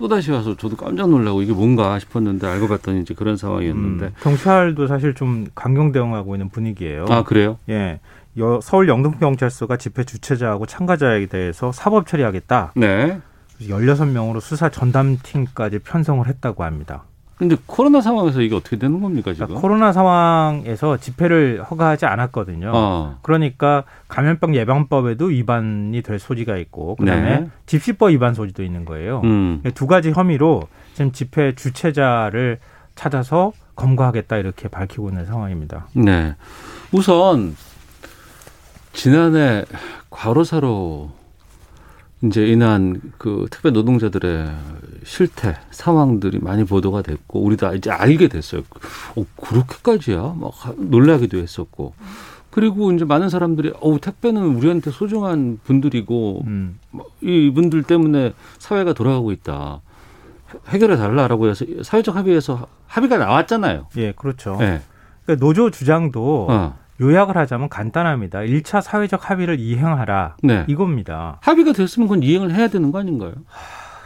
또 0.00 0.08
다시 0.08 0.30
와서 0.32 0.56
저도 0.56 0.76
깜짝 0.76 1.10
놀라고 1.10 1.42
이게 1.42 1.52
뭔가 1.52 1.98
싶었는데 1.98 2.46
알고 2.46 2.68
봤더니 2.68 3.02
이제 3.02 3.12
그런 3.12 3.36
상황이었는데. 3.36 4.06
음, 4.06 4.10
경찰도 4.22 4.86
사실 4.86 5.14
좀 5.14 5.46
강경 5.54 5.92
대응하고 5.92 6.34
있는 6.36 6.48
분위기예요. 6.48 7.04
아 7.10 7.22
그래요? 7.22 7.58
예. 7.68 8.00
여- 8.38 8.60
서울 8.62 8.88
영등포경찰서가 8.88 9.76
집회 9.76 10.04
주최자하고 10.04 10.64
참가자에 10.64 11.26
대해서 11.26 11.70
사법 11.70 12.06
처리하겠다. 12.06 12.72
네. 12.76 13.20
16명으로 13.60 14.40
수사 14.40 14.70
전담팀까지 14.70 15.80
편성을 15.80 16.26
했다고 16.26 16.64
합니다. 16.64 17.02
근데 17.40 17.56
코로나 17.64 18.02
상황에서 18.02 18.42
이게 18.42 18.54
어떻게 18.54 18.76
되는 18.76 19.00
겁니까 19.00 19.32
지금? 19.32 19.46
그러니까 19.46 19.62
코로나 19.62 19.92
상황에서 19.94 20.98
집회를 20.98 21.62
허가하지 21.62 22.04
않았거든요. 22.04 22.70
어. 22.74 23.18
그러니까 23.22 23.84
감염병 24.08 24.54
예방법에도 24.54 25.24
위반이 25.24 26.02
될 26.02 26.18
소지가 26.18 26.58
있고 26.58 26.96
그다음에 26.96 27.40
네. 27.40 27.50
집시법 27.64 28.10
위반 28.10 28.34
소지도 28.34 28.62
있는 28.62 28.84
거예요. 28.84 29.22
음. 29.24 29.62
두 29.74 29.86
가지 29.86 30.12
혐의로 30.12 30.68
지금 30.92 31.12
집회 31.12 31.54
주최자를 31.54 32.58
찾아서 32.94 33.52
검거하겠다 33.74 34.36
이렇게 34.36 34.68
밝히고 34.68 35.08
있는 35.08 35.24
상황입니다. 35.24 35.86
네. 35.94 36.36
우선 36.92 37.56
지난해 38.92 39.64
과로사로 40.10 41.10
이제 42.22 42.46
인한 42.46 43.00
그 43.16 43.46
특별 43.50 43.72
노동자들의 43.72 44.50
실태 45.04 45.56
상황들이 45.70 46.38
많이 46.40 46.64
보도가 46.64 47.02
됐고 47.02 47.42
우리도 47.42 47.74
이제 47.74 47.90
알게 47.90 48.28
됐어요. 48.28 48.62
어, 49.16 49.24
그렇게까지야? 49.40 50.34
막 50.38 50.52
놀라기도 50.76 51.38
했었고. 51.38 51.94
그리고 52.50 52.92
이제 52.92 53.04
많은 53.04 53.28
사람들이 53.28 53.72
어 53.80 53.98
택배는 54.00 54.42
우리한테 54.42 54.90
소중한 54.90 55.60
분들이고 55.64 56.42
음. 56.46 56.78
뭐 56.90 57.06
이분들 57.20 57.84
때문에 57.84 58.34
사회가 58.58 58.92
돌아가고 58.92 59.32
있다. 59.32 59.80
해결해 60.68 60.96
달라라고 60.96 61.48
해서 61.48 61.64
사회적 61.82 62.16
합의에서 62.16 62.66
합의가 62.86 63.18
나왔잖아요. 63.18 63.86
예, 63.96 64.12
그렇죠. 64.12 64.56
네. 64.58 64.82
그러니까 65.24 65.46
노조 65.46 65.70
주장도 65.70 66.48
어. 66.50 66.79
요약을 67.00 67.36
하자면 67.36 67.68
간단합니다. 67.68 68.40
1차 68.40 68.82
사회적 68.82 69.30
합의를 69.30 69.58
이행하라. 69.58 70.36
네. 70.42 70.64
이겁니다. 70.68 71.38
합의가 71.42 71.72
됐으면 71.72 72.08
그건 72.08 72.22
이행을 72.22 72.52
해야 72.54 72.68
되는 72.68 72.92
거 72.92 72.98
아닌가요? 73.00 73.32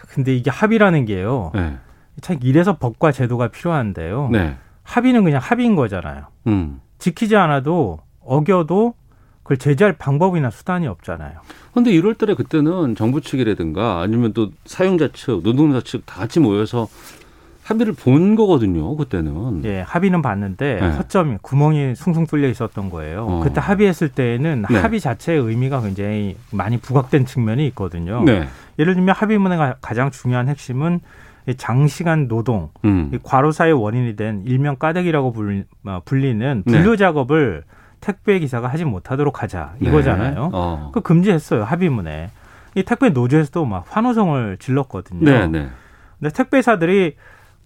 근데 0.09 0.35
이게 0.35 0.51
합의라는 0.51 1.05
게요. 1.07 1.51
네. 1.55 1.77
참 2.21 2.39
이래서 2.43 2.77
법과 2.79 3.11
제도가 3.13 3.49
필요한데요. 3.49 4.29
네. 4.31 4.57
합의는 4.85 5.25
그냥 5.25 5.41
합의인 5.43 5.75
거잖아요. 5.75 6.27
음. 6.47 6.81
지키지 6.99 7.35
않아도 7.37 7.99
어겨도 8.21 8.95
그걸 9.43 9.57
제재할 9.59 9.95
방법이나 9.99 10.51
수단이 10.51 10.87
없잖아요. 10.87 11.41
근데 11.75 11.91
1월 11.91 12.17
달에 12.17 12.35
그때는 12.35 12.95
정부 12.95 13.21
측이라든가 13.21 14.01
아니면 14.01 14.33
또 14.33 14.51
사용자 14.65 15.09
측, 15.13 15.43
노동자 15.43 15.81
측 15.81 16.07
다 16.07 16.21
같이 16.21 16.39
모여서 16.41 16.87
합의를 17.65 17.95
본 17.95 18.35
거거든요. 18.35 18.95
그때는. 18.97 19.65
예, 19.65 19.81
합의는 19.81 20.21
봤는데 20.23 20.79
네. 20.81 20.91
허점이 20.97 21.39
구멍이 21.41 21.95
숭숭 21.95 22.27
뚫려 22.27 22.49
있었던 22.49 22.91
거예요. 22.91 23.27
어. 23.27 23.41
그때 23.43 23.61
합의했을 23.61 24.11
때에는 24.11 24.67
네. 24.69 24.79
합의 24.79 25.01
자체의 25.01 25.41
의미가 25.41 25.81
굉장히 25.81 26.37
많이 26.53 26.77
부각된 26.79 27.25
측면이 27.25 27.67
있거든요. 27.69 28.23
네. 28.25 28.47
예를 28.79 28.95
들면 28.95 29.15
합의문의 29.15 29.57
가- 29.57 29.77
가장 29.81 30.11
중요한 30.11 30.49
핵심은 30.49 31.01
이 31.47 31.55
장시간 31.57 32.29
노동, 32.29 32.71
음. 32.85 33.11
이 33.15 33.19
과로사의 33.23 33.73
원인이 33.73 34.17
된 34.17 34.43
일명 34.47 34.77
까대기라고 34.77 35.33
불리, 35.33 35.65
어, 35.87 36.01
불리는 36.05 36.63
네. 36.67 36.73
분류 36.73 36.97
작업을 36.97 37.65
택배 38.01 38.39
기사가 38.39 38.69
하지 38.69 38.85
못하도록 38.85 39.43
하자 39.43 39.75
이거잖아요. 39.81 40.35
네. 40.35 40.51
어. 40.53 40.91
그 40.93 41.01
금지했어요 41.01 41.65
합의문에. 41.65 42.31
이 42.77 42.83
택배 42.83 43.09
노조에서도 43.11 43.65
막 43.65 43.85
환호성을 43.89 44.57
질렀거든요. 44.59 45.25
네, 45.25 45.47
네. 45.47 45.69
근데 46.19 46.33
택배사들이 46.35 47.15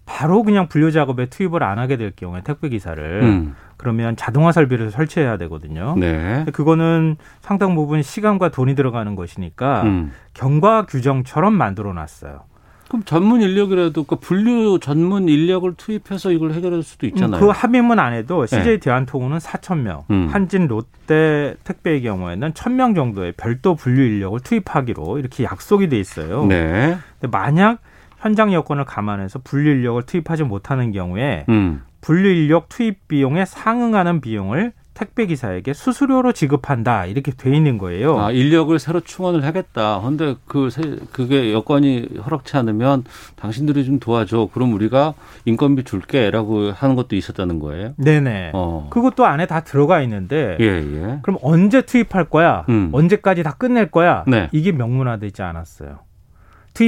바로 0.09 0.41
그냥 0.41 0.67
분류 0.67 0.91
작업에 0.91 1.27
투입을 1.27 1.61
안 1.61 1.77
하게 1.77 1.95
될 1.95 2.11
경우에 2.15 2.41
택배 2.43 2.67
기사를 2.67 3.21
음. 3.21 3.55
그러면 3.77 4.15
자동화 4.15 4.51
설비를 4.51 4.89
설치해야 4.89 5.37
되거든요. 5.37 5.95
네. 5.99 6.45
그거는 6.51 7.15
상당 7.41 7.75
부분 7.75 8.01
시간과 8.01 8.49
돈이 8.49 8.73
들어가는 8.73 9.13
것이니까 9.15 9.83
음. 9.83 10.11
경과 10.33 10.87
규정처럼 10.87 11.53
만들어 11.53 11.93
놨어요. 11.93 12.41
그럼 12.87 13.03
전문 13.05 13.43
인력이라도 13.43 14.03
그 14.05 14.15
분류 14.15 14.79
전문 14.79 15.29
인력을 15.29 15.71
투입해서 15.75 16.31
이걸 16.31 16.53
해결할 16.53 16.81
수도 16.81 17.05
있잖아요. 17.05 17.39
그 17.39 17.49
합의문 17.49 17.99
안에도 17.99 18.47
네. 18.47 18.57
CJ 18.57 18.79
대한통운은 18.79 19.37
4천 19.37 19.81
명, 19.81 20.05
음. 20.09 20.27
한진 20.31 20.65
롯데 20.65 21.53
택배의 21.65 22.01
경우에는 22.01 22.53
1,000명 22.53 22.95
정도의 22.95 23.33
별도 23.33 23.75
분류 23.75 24.01
인력을 24.01 24.39
투입하기로 24.39 25.19
이렇게 25.19 25.43
약속이 25.43 25.87
돼 25.87 25.99
있어요. 25.99 26.45
네. 26.47 26.97
근데 27.19 27.29
만약 27.31 27.77
현장 28.19 28.53
여건을 28.53 28.85
감안해서 28.85 29.39
분류 29.43 29.71
인력을 29.71 30.01
투입하지 30.03 30.43
못하는 30.43 30.91
경우에 30.91 31.45
음. 31.49 31.81
분류 32.01 32.29
인력 32.29 32.69
투입 32.69 33.07
비용에 33.07 33.45
상응하는 33.45 34.21
비용을 34.21 34.73
택배 34.93 35.25
기사에게 35.27 35.71
수수료로 35.71 36.33
지급한다 36.33 37.05
이렇게 37.05 37.31
돼 37.31 37.55
있는 37.55 37.77
거예요. 37.77 38.19
아, 38.19 38.31
인력을 38.31 38.77
새로 38.79 38.99
충원을 38.99 39.45
하겠다. 39.45 40.01
근데 40.01 40.35
그 40.45 40.69
세- 40.69 40.97
그게 41.13 41.53
여건이 41.53 42.17
허락치 42.25 42.57
않으면 42.57 43.05
당신들이 43.37 43.85
좀 43.85 43.99
도와줘. 43.99 44.49
그럼 44.53 44.73
우리가 44.73 45.13
인건비 45.45 45.85
줄게라고 45.85 46.71
하는 46.71 46.95
것도 46.97 47.15
있었다는 47.15 47.59
거예요. 47.59 47.93
네네. 47.95 48.51
어. 48.53 48.87
그것도 48.89 49.25
안에 49.25 49.45
다 49.45 49.61
들어가 49.61 50.01
있는데 50.01 50.57
예, 50.59 50.65
예. 50.65 51.19
그럼 51.21 51.37
언제 51.41 51.81
투입할 51.81 52.25
거야? 52.25 52.65
음. 52.67 52.89
언제까지 52.91 53.43
다 53.43 53.55
끝낼 53.57 53.89
거야? 53.89 54.25
네. 54.27 54.49
이게 54.51 54.73
명문화되지 54.73 55.41
않았어요. 55.43 55.99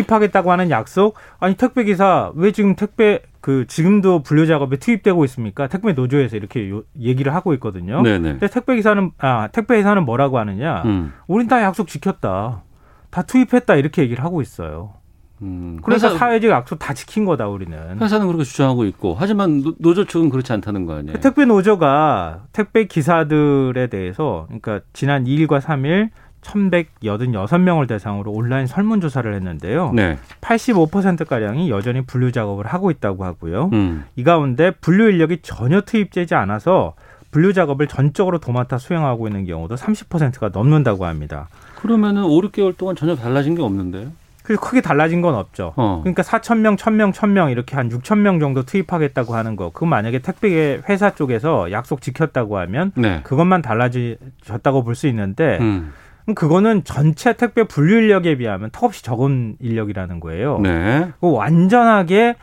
투입하겠다고 0.02 0.52
하는 0.52 0.70
약속? 0.70 1.16
아니 1.40 1.56
택배 1.56 1.84
기사 1.84 2.32
왜 2.36 2.52
지금 2.52 2.76
택배 2.76 3.22
그 3.42 3.66
지금도 3.68 4.24
분류 4.24 4.48
작업에 4.48 4.78
투입되고 4.78 5.26
있습니까? 5.26 5.68
택배 5.68 5.92
노조에서 5.94 6.38
이렇게 6.38 6.70
요- 6.70 6.84
얘기를 7.00 7.34
하고 7.36 7.54
있거든요. 7.56 8.02
네네. 8.02 8.30
근데 8.34 8.48
택배 8.48 8.76
기사는 8.78 9.12
아 9.18 9.50
택배 9.52 9.76
회사는 9.76 10.06
뭐라고 10.06 10.40
하느냐? 10.40 10.84
음. 10.86 11.14
우린 11.28 11.48
다 11.48 11.62
약속 11.62 11.88
지켰다. 11.88 12.64
다 13.10 13.22
투입했다 13.24 13.76
이렇게 13.76 14.04
얘기를 14.04 14.24
하고 14.24 14.42
있어요. 14.42 14.94
음. 15.42 15.80
그래서 15.84 16.08
회사- 16.08 16.18
사회적 16.20 16.52
약속 16.52 16.78
다 16.80 16.94
지킨 16.94 17.26
거다 17.26 17.48
우리는. 17.50 18.00
회사는 18.00 18.28
그렇게 18.28 18.44
주장하고 18.46 18.86
있고 18.86 19.18
하지만 19.20 19.62
노- 19.64 19.74
노조 19.80 20.06
측은 20.06 20.30
그렇지 20.30 20.54
않다는 20.54 20.86
거 20.86 20.94
아니에요. 20.96 21.20
택배 21.20 21.44
노조가 21.46 22.44
택배 22.54 22.86
기사들에 22.86 23.88
대해서 23.88 24.46
그러니까 24.48 24.80
지난 24.94 25.26
2일과 25.26 25.60
3일 25.60 26.10
1186명을 26.42 27.88
대상으로 27.88 28.32
온라인 28.32 28.68
설문조사를 28.68 29.34
했는데요. 29.34 29.92
네. 29.94 30.18
85%가량이 30.42 31.70
여전히 31.70 32.02
분류 32.02 32.32
작업을 32.32 32.66
하고 32.68 32.92
있다고 32.92 33.26
하고요. 33.26 33.70
음. 33.74 34.06
이 34.16 34.24
가운데 34.24 34.72
분류 34.72 35.10
인력이 35.10 35.40
전혀 35.42 35.82
투입되지 35.82 36.36
않아서 36.36 36.94
분류 37.32 37.54
작업을 37.54 37.88
전적으로 37.88 38.40
도맡아 38.40 38.78
수행하고 38.78 39.28
있는 39.28 39.46
경우도 39.46 39.76
30%가 39.76 40.50
넘는다고 40.50 41.06
합니다. 41.06 41.48
그러면은 41.76 42.24
5, 42.24 42.42
6개월 42.42 42.76
동안 42.78 42.96
전혀 42.96 43.16
달라진 43.16 43.56
게 43.56 43.62
없는데요. 43.62 44.12
그래서 44.44 44.60
크게 44.62 44.82
달라진 44.82 45.22
건 45.22 45.36
없죠. 45.36 45.74
어. 45.78 46.00
그러니까 46.04 46.24
4천 46.24 46.58
명, 46.58 46.76
1천 46.76 46.94
명, 46.94 47.12
1천 47.12 47.30
명 47.30 47.52
이렇게 47.52 47.76
한 47.76 47.90
6천 47.90 48.18
명 48.18 48.40
정도 48.40 48.64
투입하겠다고 48.64 49.36
하는 49.36 49.56
거. 49.56 49.70
그 49.72 49.86
만약에 49.86 50.20
택배 50.20 50.82
회사 50.90 51.12
쪽에서 51.14 51.72
약속 51.72 52.02
지켰다고 52.02 52.58
하면 52.58 52.92
네. 52.96 53.22
그것만 53.24 53.62
달라졌다고 53.62 54.84
볼 54.84 54.96
수 54.96 55.08
있는데 55.08 55.58
음. 55.62 55.94
그럼 56.32 56.36
그거는 56.36 56.84
전체 56.84 57.34
택배 57.34 57.64
분류 57.66 57.96
인력에 57.98 58.38
비하면 58.38 58.70
턱없이 58.72 59.04
적은 59.04 59.58
인력이라는 59.60 60.20
거예요. 60.20 60.60
네. 60.60 61.10
그 61.20 61.32
완전하게 61.32 62.36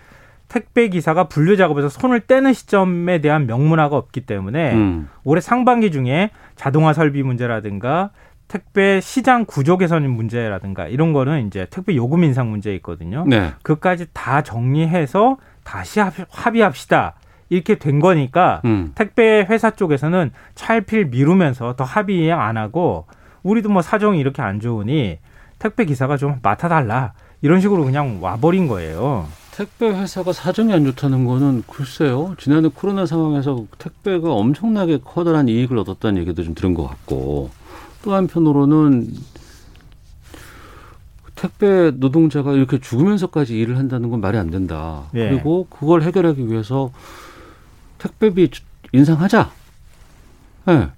택배 0.49 0.89
기사가 0.89 1.24
분류 1.28 1.57
작업에서 1.57 1.89
손을 1.89 2.20
떼는 2.20 2.53
시점에 2.53 3.20
대한 3.20 3.47
명문화가 3.47 3.97
없기 3.97 4.22
때문에 4.22 4.72
음. 4.74 5.09
올해 5.24 5.41
상반기 5.41 5.91
중에 5.91 6.30
자동화 6.57 6.93
설비 6.93 7.22
문제라든가 7.22 8.11
택배 8.49 9.01
시장 9.01 9.45
구조 9.45 9.76
개선 9.76 10.09
문제라든가 10.09 10.86
이런 10.89 11.12
거는 11.12 11.47
이제 11.47 11.66
택배 11.70 11.95
요금 11.97 12.24
인상 12.24 12.49
문제 12.51 12.74
있거든요. 12.76 13.24
네. 13.26 13.53
그까지 13.62 14.07
다 14.14 14.43
정리해서 14.43 15.36
다시 15.64 16.01
합- 16.01 16.14
합의합시다. 16.30 17.14
이렇게 17.51 17.76
된 17.76 18.01
거니까 18.01 18.61
음. 18.64 18.93
택배 18.95 19.47
회사 19.49 19.70
쪽에서는 19.70 20.30
차일피일 20.55 21.07
미루면서 21.07 21.76
더 21.76 21.84
합의 21.84 22.30
안 22.32 22.57
하고 22.59 23.07
우리도 23.49 23.70
뭐 23.70 23.82
사정이 23.82 24.18
이렇게 24.18 24.42
안 24.42 24.61
좋으니 24.61 25.18
택배 25.59 25.84
기사가 25.86 26.16
좀 26.16 26.38
맡아달라 26.42 27.14
이런 27.40 27.61
식으로 27.61 27.84
그냥 27.84 28.18
와버린 28.20 28.68
거예요. 28.68 29.26
택배 29.53 29.88
회사가 29.88 30.32
사정이 30.32 30.72
안 30.72 30.84
좋다는 30.84 31.24
거는 31.24 31.64
글쎄요. 31.66 32.34
지난해 32.38 32.68
코로나 32.72 33.07
상황에서 33.07 33.64
택배가 33.78 34.32
엄청나게 34.32 35.01
커다란 35.05 35.49
이익을 35.49 35.78
얻었다는 35.78 36.20
얘기도 36.20 36.44
좀 36.44 36.55
들은 36.55 36.74
것 36.74 36.86
같고 36.86 37.51
또 38.03 38.14
한편으로는 38.14 39.09
택배 41.34 41.90
노동자가 41.94 42.53
이렇게 42.53 42.78
죽으면서까지 42.78 43.59
일을 43.59 43.78
한다는 43.78 44.11
건 44.11 44.20
말이 44.20 44.36
안 44.36 44.51
된다. 44.51 45.05
예. 45.14 45.30
그리고 45.30 45.66
그걸 45.70 46.03
해결하기 46.03 46.49
위해서 46.49 46.92
택배비 47.99 48.51
인상하자. 48.92 49.51
예. 50.68 50.97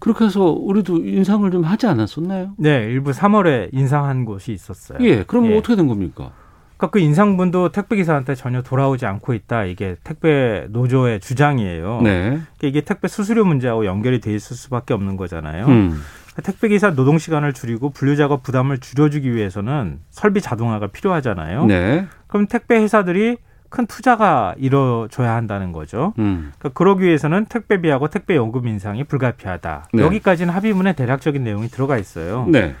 그렇게 0.00 0.24
해서 0.24 0.44
우리도 0.44 1.04
인상을 1.04 1.48
좀 1.50 1.62
하지 1.62 1.86
않았었나요? 1.86 2.54
네, 2.56 2.84
일부 2.86 3.10
3월에 3.10 3.68
인상한 3.72 4.24
곳이 4.24 4.52
있었어요. 4.52 4.98
예. 5.02 5.22
그럼 5.22 5.46
예. 5.46 5.56
어떻게 5.56 5.76
된 5.76 5.86
겁니까? 5.86 6.32
그러니까 6.78 6.90
그 6.92 6.98
인상분도 6.98 7.72
택배 7.72 7.96
기사한테 7.96 8.34
전혀 8.34 8.62
돌아오지 8.62 9.04
않고 9.04 9.34
있다. 9.34 9.64
이게 9.64 9.96
택배 10.02 10.66
노조의 10.70 11.20
주장이에요. 11.20 12.00
네. 12.02 12.20
그러니까 12.30 12.46
이게 12.62 12.80
택배 12.80 13.06
수수료 13.06 13.44
문제하고 13.44 13.84
연결이 13.84 14.20
돼 14.20 14.34
있을 14.34 14.56
수밖에 14.56 14.94
없는 14.94 15.18
거잖아요. 15.18 15.66
음. 15.66 16.00
택배 16.42 16.68
기사 16.68 16.94
노동 16.94 17.18
시간을 17.18 17.52
줄이고 17.52 17.90
분류 17.90 18.16
작업 18.16 18.42
부담을 18.42 18.78
줄여주기 18.78 19.34
위해서는 19.34 20.00
설비 20.08 20.40
자동화가 20.40 20.86
필요하잖아요. 20.86 21.66
네. 21.66 22.06
그럼 22.28 22.46
택배 22.46 22.76
회사들이 22.76 23.36
큰 23.70 23.86
투자가 23.86 24.54
이루어져야 24.58 25.34
한다는 25.34 25.72
거죠. 25.72 26.12
음. 26.18 26.52
그러니까 26.58 26.76
그러기 26.78 27.04
위해서는 27.04 27.46
택배비하고 27.46 28.08
택배 28.08 28.34
요금 28.36 28.66
인상이 28.68 29.04
불가피하다. 29.04 29.88
네. 29.92 30.02
여기까지는 30.02 30.52
합의문에 30.52 30.92
대략적인 30.94 31.42
내용이 31.44 31.68
들어가 31.68 31.96
있어요. 31.96 32.46
네. 32.48 32.74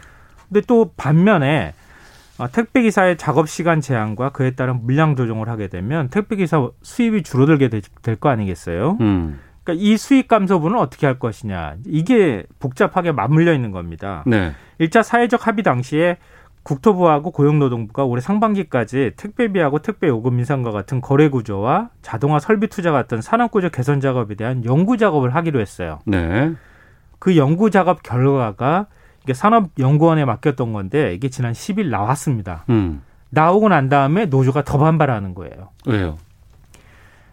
근데 0.48 0.60
또 0.66 0.92
반면에 0.96 1.72
어, 2.38 2.50
택배 2.50 2.82
기사의 2.82 3.18
작업 3.18 3.48
시간 3.48 3.80
제한과 3.80 4.30
그에 4.30 4.52
따른 4.52 4.80
물량 4.84 5.14
조정을 5.14 5.48
하게 5.48 5.68
되면 5.68 6.08
택배 6.08 6.36
기사 6.36 6.68
수입이 6.82 7.22
줄어들게 7.22 7.68
될 7.68 8.16
거 8.16 8.28
아니겠어요? 8.30 8.96
음. 9.00 9.38
그러니까 9.62 9.84
이 9.84 9.96
수익 9.96 10.26
감소분은 10.26 10.78
어떻게 10.78 11.06
할 11.06 11.18
것이냐 11.18 11.74
이게 11.86 12.44
복잡하게 12.58 13.12
맞물려 13.12 13.52
있는 13.52 13.70
겁니다. 13.72 14.24
네. 14.26 14.52
일자 14.78 15.02
사회적 15.02 15.46
합의 15.46 15.62
당시에 15.62 16.16
국토부하고 16.70 17.32
고용노동부가 17.32 18.04
올해 18.04 18.20
상반기까지 18.20 19.12
택배비하고 19.16 19.80
택배 19.80 20.06
요금 20.06 20.38
인상과 20.38 20.70
같은 20.70 21.00
거래 21.00 21.28
구조와 21.28 21.90
자동화 22.00 22.38
설비 22.38 22.68
투자 22.68 22.92
같은 22.92 23.20
산업 23.20 23.50
구조 23.50 23.70
개선 23.70 24.00
작업에 24.00 24.36
대한 24.36 24.64
연구 24.64 24.96
작업을 24.96 25.34
하기로 25.34 25.60
했어요. 25.60 25.98
네. 26.06 26.52
그 27.18 27.36
연구 27.36 27.70
작업 27.70 28.02
결과가 28.02 28.86
이게 29.24 29.34
산업연구원에 29.34 30.24
맡겼던 30.24 30.72
건데 30.72 31.12
이게 31.14 31.28
지난 31.28 31.52
10일 31.52 31.88
나왔습니다. 31.88 32.64
음. 32.70 33.02
나오고 33.30 33.68
난 33.68 33.88
다음에 33.88 34.26
노조가 34.26 34.64
더 34.64 34.78
반발하는 34.78 35.34
거예요. 35.34 35.70
왜요? 35.86 36.18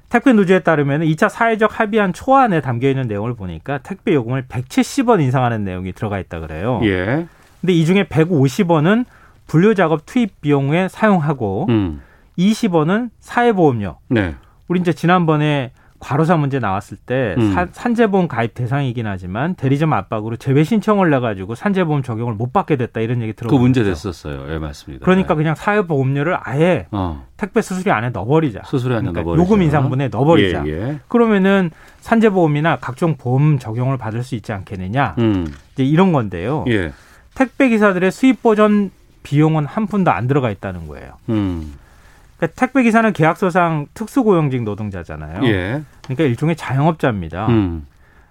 택배 0.09 0.33
노조에 0.33 0.59
따르면 0.59 1.01
2차 1.01 1.29
사회적 1.29 1.79
합의안 1.79 2.13
초안에 2.13 2.61
담겨 2.61 2.89
있는 2.89 3.07
내용을 3.07 3.35
보니까 3.35 3.79
택배 3.79 4.13
요금을 4.13 4.45
170원 4.47 5.21
인상하는 5.21 5.63
내용이 5.63 5.91
들어가 5.93 6.17
있다 6.19 6.39
그래요. 6.39 6.79
예. 6.83 7.27
근데 7.61 7.73
이 7.73 7.85
중에 7.85 8.05
150원은 8.05 9.05
분류 9.47 9.73
작업 9.75 10.05
투입 10.05 10.41
비용에 10.41 10.87
사용하고 10.89 11.65
음. 11.69 12.01
20원은 12.37 13.09
사회보험료. 13.19 13.97
네. 14.09 14.35
우리 14.67 14.79
이제 14.79 14.93
지난번에 14.93 15.71
과로사 15.99 16.35
문제 16.37 16.59
나왔을 16.59 16.95
때 16.97 17.33
음. 17.39 17.53
사- 17.53 17.65
산재보험 17.71 18.27
가입 18.27 18.53
대상이긴 18.53 19.07
하지만 19.07 19.55
대리점 19.55 19.93
압박으로 19.93 20.35
재배 20.35 20.63
신청을 20.63 21.09
내가지고 21.09 21.55
산재보험 21.55 22.03
적용을 22.03 22.35
못 22.35 22.53
받게 22.53 22.75
됐다 22.75 22.99
이런 23.01 23.23
얘기 23.23 23.31
그 23.31 23.37
들어보죠. 23.37 23.59
문제 23.59 23.83
됐었어요. 23.83 24.53
예, 24.53 24.59
맞습니다. 24.59 25.03
그러니까 25.03 25.33
네. 25.33 25.37
그냥 25.39 25.55
사회보험료를 25.55 26.37
아예 26.39 26.85
어. 26.91 27.25
택배 27.37 27.63
수수료 27.63 27.93
안에 27.93 28.11
넣어버리자. 28.11 28.61
수수료 28.65 28.93
안에 28.95 29.09
그러니까 29.09 29.21
넣어버리자. 29.21 29.43
요금 29.43 29.63
인상분에 29.63 30.09
넣어버리자. 30.09 30.67
예, 30.67 30.71
예. 30.71 30.99
그러면은 31.07 31.71
산재보험이나 32.01 32.77
각종 32.79 33.15
보험 33.17 33.57
적용을 33.57 33.97
받을 33.97 34.21
수 34.21 34.35
있지 34.35 34.53
않겠느냐. 34.53 35.15
음. 35.17 35.47
이제 35.73 35.83
이런 35.83 36.11
건데요. 36.13 36.63
예. 36.67 36.91
택배 37.33 37.69
기사들의 37.69 38.11
수입 38.11 38.43
보전 38.43 38.91
비용은 39.27 39.65
한 39.65 39.87
푼도 39.87 40.09
안 40.09 40.27
들어가 40.27 40.49
있다는 40.49 40.87
거예요. 40.87 41.11
음. 41.27 41.73
그러니까 42.37 42.55
택배 42.57 42.83
기사는 42.83 43.11
계약서상 43.11 43.87
특수고용직 43.93 44.63
노동자잖아요. 44.63 45.45
예. 45.47 45.83
그러니까 46.03 46.23
일종의 46.23 46.55
자영업자입니다. 46.55 47.47
음. 47.47 47.85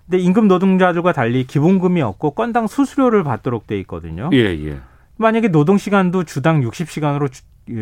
근데 0.07 0.23
임금 0.23 0.49
노동자들과 0.49 1.13
달리 1.13 1.47
기본금이 1.47 2.01
없고 2.01 2.31
건당 2.31 2.67
수수료를 2.67 3.25
받도록 3.25 3.67
돼 3.67 3.79
있거든요. 3.81 4.31
예, 4.33 4.39
예. 4.39 4.79
만약에 5.19 5.49
노동 5.49 5.77
시간도 5.77 6.25
주당 6.25 6.63
60시간으로 6.63 7.29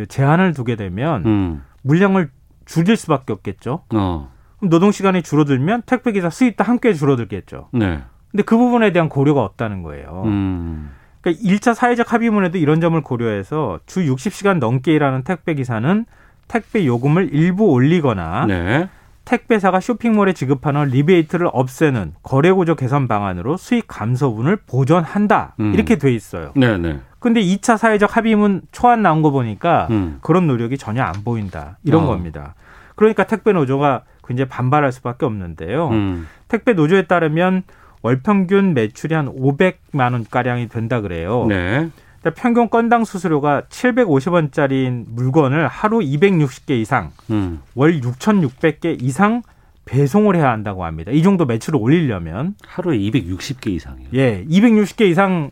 제한을 0.08 0.52
두게 0.54 0.74
되면 0.74 1.24
음. 1.24 1.62
물량을 1.82 2.30
줄일 2.64 2.96
수밖에 2.96 3.32
없겠죠. 3.32 3.84
어. 3.94 4.32
그럼 4.58 4.70
노동 4.70 4.90
시간이 4.90 5.22
줄어들면 5.22 5.82
택배 5.86 6.10
기사 6.10 6.30
수입도 6.30 6.64
함께 6.64 6.94
줄어들겠죠. 6.94 7.68
네. 7.74 8.00
근데 8.32 8.42
그 8.42 8.56
부분에 8.56 8.92
대한 8.92 9.08
고려가 9.08 9.42
없다는 9.44 9.82
거예요. 9.84 10.22
음. 10.24 10.90
그러니까 11.24 11.42
1차 11.42 11.74
사회적 11.74 12.12
합의문에도 12.12 12.58
이런 12.58 12.82
점을 12.82 13.00
고려해서 13.00 13.80
주 13.86 14.00
60시간 14.00 14.58
넘게 14.58 14.92
일하는 14.92 15.24
택배 15.24 15.54
기사는 15.54 16.04
택배 16.48 16.84
요금을 16.84 17.30
일부 17.32 17.70
올리거나 17.70 18.44
네. 18.46 18.88
택배사가 19.24 19.80
쇼핑몰에 19.80 20.34
지급하는 20.34 20.84
리베이트를 20.84 21.48
없애는 21.50 22.12
거래 22.22 22.52
구조 22.52 22.74
개선 22.74 23.08
방안으로 23.08 23.56
수익 23.56 23.86
감소분을 23.88 24.56
보전한다. 24.66 25.54
음. 25.60 25.72
이렇게 25.72 25.96
돼 25.96 26.12
있어요. 26.12 26.52
네, 26.54 26.76
네. 26.76 27.00
근데 27.20 27.40
2차 27.40 27.78
사회적 27.78 28.14
합의문 28.18 28.60
초안 28.70 29.00
나온 29.00 29.22
거 29.22 29.30
보니까 29.30 29.88
음. 29.90 30.18
그런 30.20 30.46
노력이 30.46 30.76
전혀 30.76 31.02
안 31.02 31.24
보인다. 31.24 31.78
이런 31.84 32.04
어. 32.04 32.06
겁니다. 32.06 32.54
그러니까 32.96 33.24
택배 33.24 33.54
노조가 33.54 34.02
굉장히 34.26 34.50
반발할 34.50 34.92
수밖에 34.92 35.24
없는데요. 35.24 35.88
음. 35.88 36.28
택배 36.48 36.74
노조에 36.74 37.06
따르면 37.06 37.62
월 38.04 38.20
평균 38.20 38.74
매출이 38.74 39.14
한 39.14 39.34
500만 39.34 40.12
원 40.12 40.26
가량이 40.30 40.68
된다 40.68 41.00
그래요. 41.00 41.46
네. 41.48 41.88
그러니까 42.20 42.42
평균 42.42 42.68
건당 42.68 43.02
수수료가 43.02 43.62
750원짜리인 43.70 45.06
물건을 45.08 45.66
하루 45.68 46.00
260개 46.00 46.72
이상, 46.72 47.12
음. 47.30 47.62
월 47.74 48.00
6,600개 48.02 49.02
이상 49.02 49.42
배송을 49.86 50.36
해야 50.36 50.50
한다고 50.50 50.84
합니다. 50.84 51.12
이 51.12 51.22
정도 51.22 51.46
매출을 51.46 51.80
올리려면 51.80 52.56
하루에 52.66 52.98
260개 52.98 53.68
이상이요. 53.68 54.08
예, 54.12 54.44
260개 54.50 55.06
이상 55.06 55.50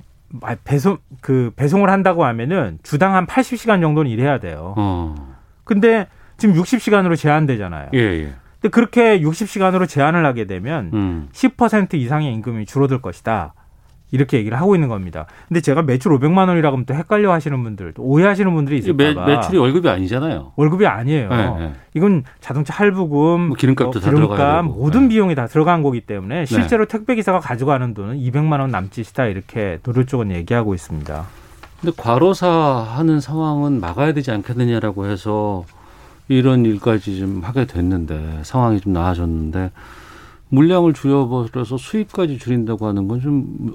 배송 0.64 0.98
그 1.22 1.52
배송을 1.56 1.88
한다고 1.88 2.26
하면은 2.26 2.78
주당 2.82 3.14
한 3.14 3.26
80시간 3.26 3.80
정도는 3.80 4.10
일해야 4.10 4.40
돼요. 4.40 4.74
어. 4.76 5.34
근데 5.64 6.06
지금 6.36 6.54
60시간으로 6.56 7.16
제한되잖아요. 7.16 7.90
예, 7.94 7.98
예. 7.98 8.32
근데 8.62 8.70
그렇게 8.70 9.20
60시간으로 9.20 9.88
제한을 9.88 10.24
하게 10.24 10.46
되면 10.46 10.90
음. 10.94 11.28
10% 11.32 11.94
이상의 11.94 12.32
임금이 12.32 12.64
줄어들 12.64 13.02
것이다. 13.02 13.54
이렇게 14.12 14.36
얘기를 14.36 14.60
하고 14.60 14.76
있는 14.76 14.88
겁니다. 14.88 15.26
근데 15.48 15.60
제가 15.62 15.82
매출 15.82 16.12
500만 16.12 16.46
원이라고 16.48 16.76
하면 16.76 16.84
또 16.84 16.94
헷갈려 16.94 17.32
하시는 17.32 17.60
분들, 17.62 17.94
또 17.94 18.02
오해하시는 18.02 18.52
분들이 18.52 18.78
있을까 18.78 19.14
봐. 19.14 19.24
매출이 19.26 19.56
월급이 19.56 19.88
아니잖아요. 19.88 20.52
월급이 20.54 20.86
아니에요. 20.86 21.28
네, 21.30 21.58
네. 21.58 21.72
이건 21.94 22.22
자동차 22.40 22.74
할부금, 22.74 23.48
뭐 23.48 23.56
기름값도 23.56 24.00
다 24.00 24.10
기름값. 24.10 24.66
모든 24.66 25.04
네. 25.04 25.08
비용이 25.08 25.34
다 25.34 25.46
들어간 25.46 25.82
거기 25.82 26.02
때문에 26.02 26.44
실제로 26.44 26.84
택배 26.84 27.14
기사가 27.14 27.40
가져가는 27.40 27.94
돈은 27.94 28.18
200만 28.18 28.60
원 28.60 28.70
남짓이다 28.70 29.26
이렇게 29.26 29.78
노조 29.82 30.04
쪽은 30.04 30.30
얘기하고 30.30 30.74
있습니다. 30.74 31.24
근데 31.80 31.94
과로사 31.96 32.48
하는 32.94 33.18
상황은 33.18 33.80
막아야 33.80 34.12
되지 34.12 34.30
않겠느냐라고 34.30 35.06
해서 35.06 35.64
이런 36.36 36.64
일까지 36.64 37.18
좀 37.18 37.40
하게 37.44 37.66
됐는데 37.66 38.40
상황이 38.42 38.80
좀 38.80 38.92
나아졌는데 38.92 39.70
물량을 40.48 40.92
줄여버려서 40.92 41.76
수입까지 41.78 42.38
줄인다고 42.38 42.86
하는 42.86 43.08
건 43.08 43.20
좀 43.20 43.74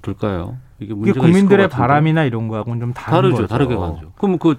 어떨까요? 0.00 0.56
이게 0.78 0.94
있을 0.94 1.20
국민들의. 1.20 1.68
바람이나 1.68 2.24
이런 2.24 2.48
거하고는 2.48 2.80
좀 2.80 2.92
다른 2.94 3.16
다르죠, 3.18 3.36
거죠. 3.36 3.46
다르게 3.46 3.76
가죠. 3.76 4.12
그럼 4.16 4.38
그 4.38 4.56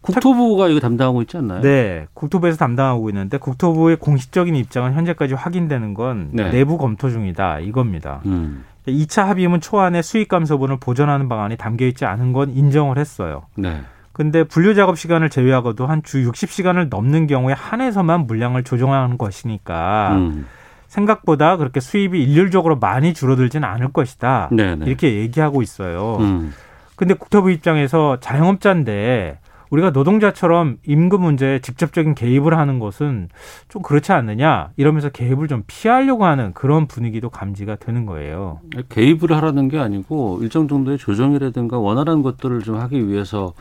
국토부가 0.00 0.68
이거 0.68 0.80
담당하고 0.80 1.22
있지 1.22 1.36
않나요? 1.36 1.60
네, 1.60 2.06
국토부에서 2.14 2.58
담당하고 2.58 3.08
있는데 3.10 3.38
국토부의 3.38 3.96
공식적인 3.96 4.56
입장은 4.56 4.94
현재까지 4.94 5.34
확인되는 5.34 5.94
건 5.94 6.30
네. 6.32 6.50
내부 6.50 6.78
검토 6.78 7.10
중이다 7.10 7.60
이겁니다. 7.60 8.22
음. 8.26 8.64
2차 8.88 9.26
합의문 9.26 9.60
초안에 9.60 10.02
수익 10.02 10.26
감소분을 10.26 10.78
보전하는 10.80 11.28
방안이 11.28 11.56
담겨 11.56 11.86
있지 11.86 12.04
않은 12.04 12.32
건 12.32 12.50
인정을 12.50 12.98
했어요. 12.98 13.42
네. 13.54 13.82
근데 14.12 14.44
분류 14.44 14.74
작업 14.74 14.98
시간을 14.98 15.30
제외하고도 15.30 15.86
한 15.86 16.02
주 16.02 16.18
60시간을 16.30 16.88
넘는 16.90 17.26
경우에 17.28 17.54
한해서만 17.54 18.26
물량을 18.26 18.64
조정하는 18.64 19.16
것이니까 19.18 20.14
음. 20.16 20.46
생각보다 20.88 21.56
그렇게 21.56 21.80
수입이 21.80 22.22
일률적으로 22.22 22.76
많이 22.78 23.14
줄어들지는 23.14 23.66
않을 23.66 23.92
것이다. 23.92 24.50
네네. 24.52 24.84
이렇게 24.86 25.14
얘기하고 25.20 25.62
있어요. 25.62 26.16
음. 26.20 26.52
근데 26.96 27.14
국토부 27.14 27.50
입장에서 27.50 28.18
자영업자인데 28.20 29.38
우리가 29.70 29.88
노동자처럼 29.90 30.76
임금 30.86 31.22
문제에 31.22 31.60
직접적인 31.60 32.14
개입을 32.14 32.58
하는 32.58 32.78
것은 32.78 33.28
좀 33.70 33.80
그렇지 33.80 34.12
않느냐 34.12 34.68
이러면서 34.76 35.08
개입을 35.08 35.48
좀 35.48 35.62
피하려고 35.66 36.26
하는 36.26 36.52
그런 36.52 36.86
분위기도 36.86 37.30
감지가 37.30 37.76
되는 37.76 38.04
거예요. 38.04 38.60
개입을 38.90 39.32
하라는 39.32 39.68
게 39.68 39.78
아니고 39.78 40.40
일정 40.42 40.68
정도의 40.68 40.98
조정이라든가 40.98 41.78
원활한 41.78 42.22
것들을 42.22 42.60
좀 42.60 42.78
하기 42.80 43.08
위해서 43.08 43.54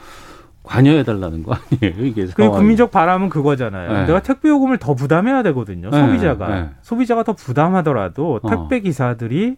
관여해 0.64 1.04
달라는 1.04 1.44
거 1.44 1.54
아니에요 1.54 2.06
이게 2.06 2.26
그 2.26 2.32
상황이. 2.32 2.58
국민적 2.58 2.92
바람은 2.92 3.30
그거잖아요. 3.30 3.94
네. 3.94 4.06
내가 4.06 4.22
택배 4.22 4.50
요금을 4.50 4.78
더 4.78 4.94
부담해야 4.94 5.44
되거든요. 5.44 5.90
네, 5.90 6.00
소비자가 6.00 6.48
네. 6.48 6.70
소비자가 6.82 7.24
더 7.24 7.34
부담하더라도 7.34 8.40
어. 8.42 8.50
택배 8.50 8.80
기사들이 8.80 9.58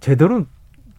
제대로 0.00 0.44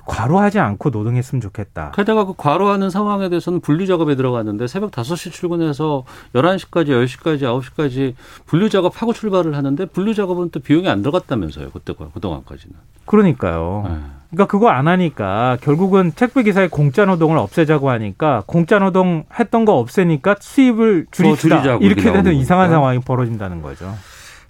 과로하지 0.05 0.59
않고 0.59 0.89
노동했으면 0.89 1.41
좋겠다. 1.41 1.91
게다가 1.91 2.25
그 2.25 2.33
과로하는 2.35 2.89
상황에 2.89 3.29
대해서는 3.29 3.59
분류 3.59 3.85
작업에 3.85 4.15
들어갔는데 4.15 4.67
새벽 4.67 4.91
5시 4.91 5.31
출근해서 5.31 6.05
11시까지, 6.33 6.87
10시까지, 6.87 7.41
9시까지 7.41 8.15
분류 8.45 8.69
작업하고 8.69 9.13
출발을 9.13 9.55
하는데 9.55 9.85
분류 9.85 10.13
작업은 10.13 10.49
또 10.49 10.59
비용이 10.59 10.89
안 10.89 11.01
들어갔다면서요. 11.01 11.69
그때 11.71 11.93
그동안까지는. 11.93 12.75
그러니까요. 13.05 13.99
네. 14.31 14.35
그러니까 14.37 14.45
그거 14.51 14.69
안 14.69 14.87
하니까 14.87 15.57
결국은 15.61 16.11
택배 16.11 16.43
기사의 16.43 16.69
공짜 16.69 17.05
노동을 17.05 17.37
없애자고 17.37 17.89
하니까 17.89 18.43
공짜 18.47 18.79
노동 18.79 19.25
했던 19.37 19.65
거 19.65 19.77
없애니까 19.77 20.37
수입을. 20.39 21.07
줄이자고 21.11 21.83
이렇게 21.83 22.11
되는 22.11 22.33
이상한. 22.33 22.69
상황이 22.71 22.99
벌어진다는 22.99 23.61
거죠. 23.61 23.93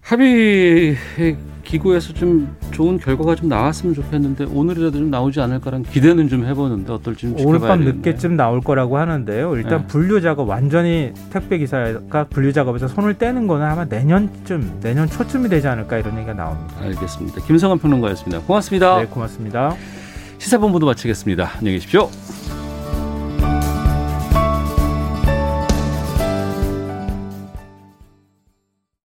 합의 0.02 0.98
기구에서 1.64 2.14
좀 2.14 2.54
좋은 2.72 2.98
결과가 2.98 3.36
좀 3.36 3.48
나왔으면 3.48 3.94
좋겠는데 3.96 4.46
오늘이라도 4.46 4.98
좀 4.98 5.10
나오지 5.10 5.40
않을까라는 5.40 5.86
기대는 5.86 6.28
좀 6.28 6.46
해보는데 6.46 6.92
어떨지 6.92 7.22
좀 7.22 7.36
오늘 7.46 7.60
밤 7.60 7.80
되겠네요. 7.80 7.94
늦게쯤 7.96 8.36
나올 8.36 8.62
거라고 8.62 8.98
하는데요. 8.98 9.56
일단 9.56 9.82
네. 9.82 9.88
분류 9.88 10.20
작업 10.20 10.50
완전히 10.50 11.14
택배 11.32 11.58
기사가 11.60 12.26
분류 12.26 12.52
작업에서 12.52 12.88
손을 12.88 13.14
떼는 13.14 13.48
거는 13.48 13.66
아마 13.66 13.86
내년쯤 13.86 14.80
내년 14.82 15.08
초쯤이 15.08 15.48
되지 15.50 15.68
않을까 15.68 16.00
이런 16.00 16.18
얘기가 16.18 16.34
나옵니다. 16.34 16.76
알겠습니다. 16.82 17.42
김성환 17.46 17.80
평론가였습니다. 17.80 18.42
고맙습니다. 18.42 18.98
네, 18.98 19.06
고맙습니다. 19.06 19.76
시사본부도 20.40 20.88
마치겠습니다. 20.88 21.52
안녕히 21.60 21.78
계십시오. 21.78 22.10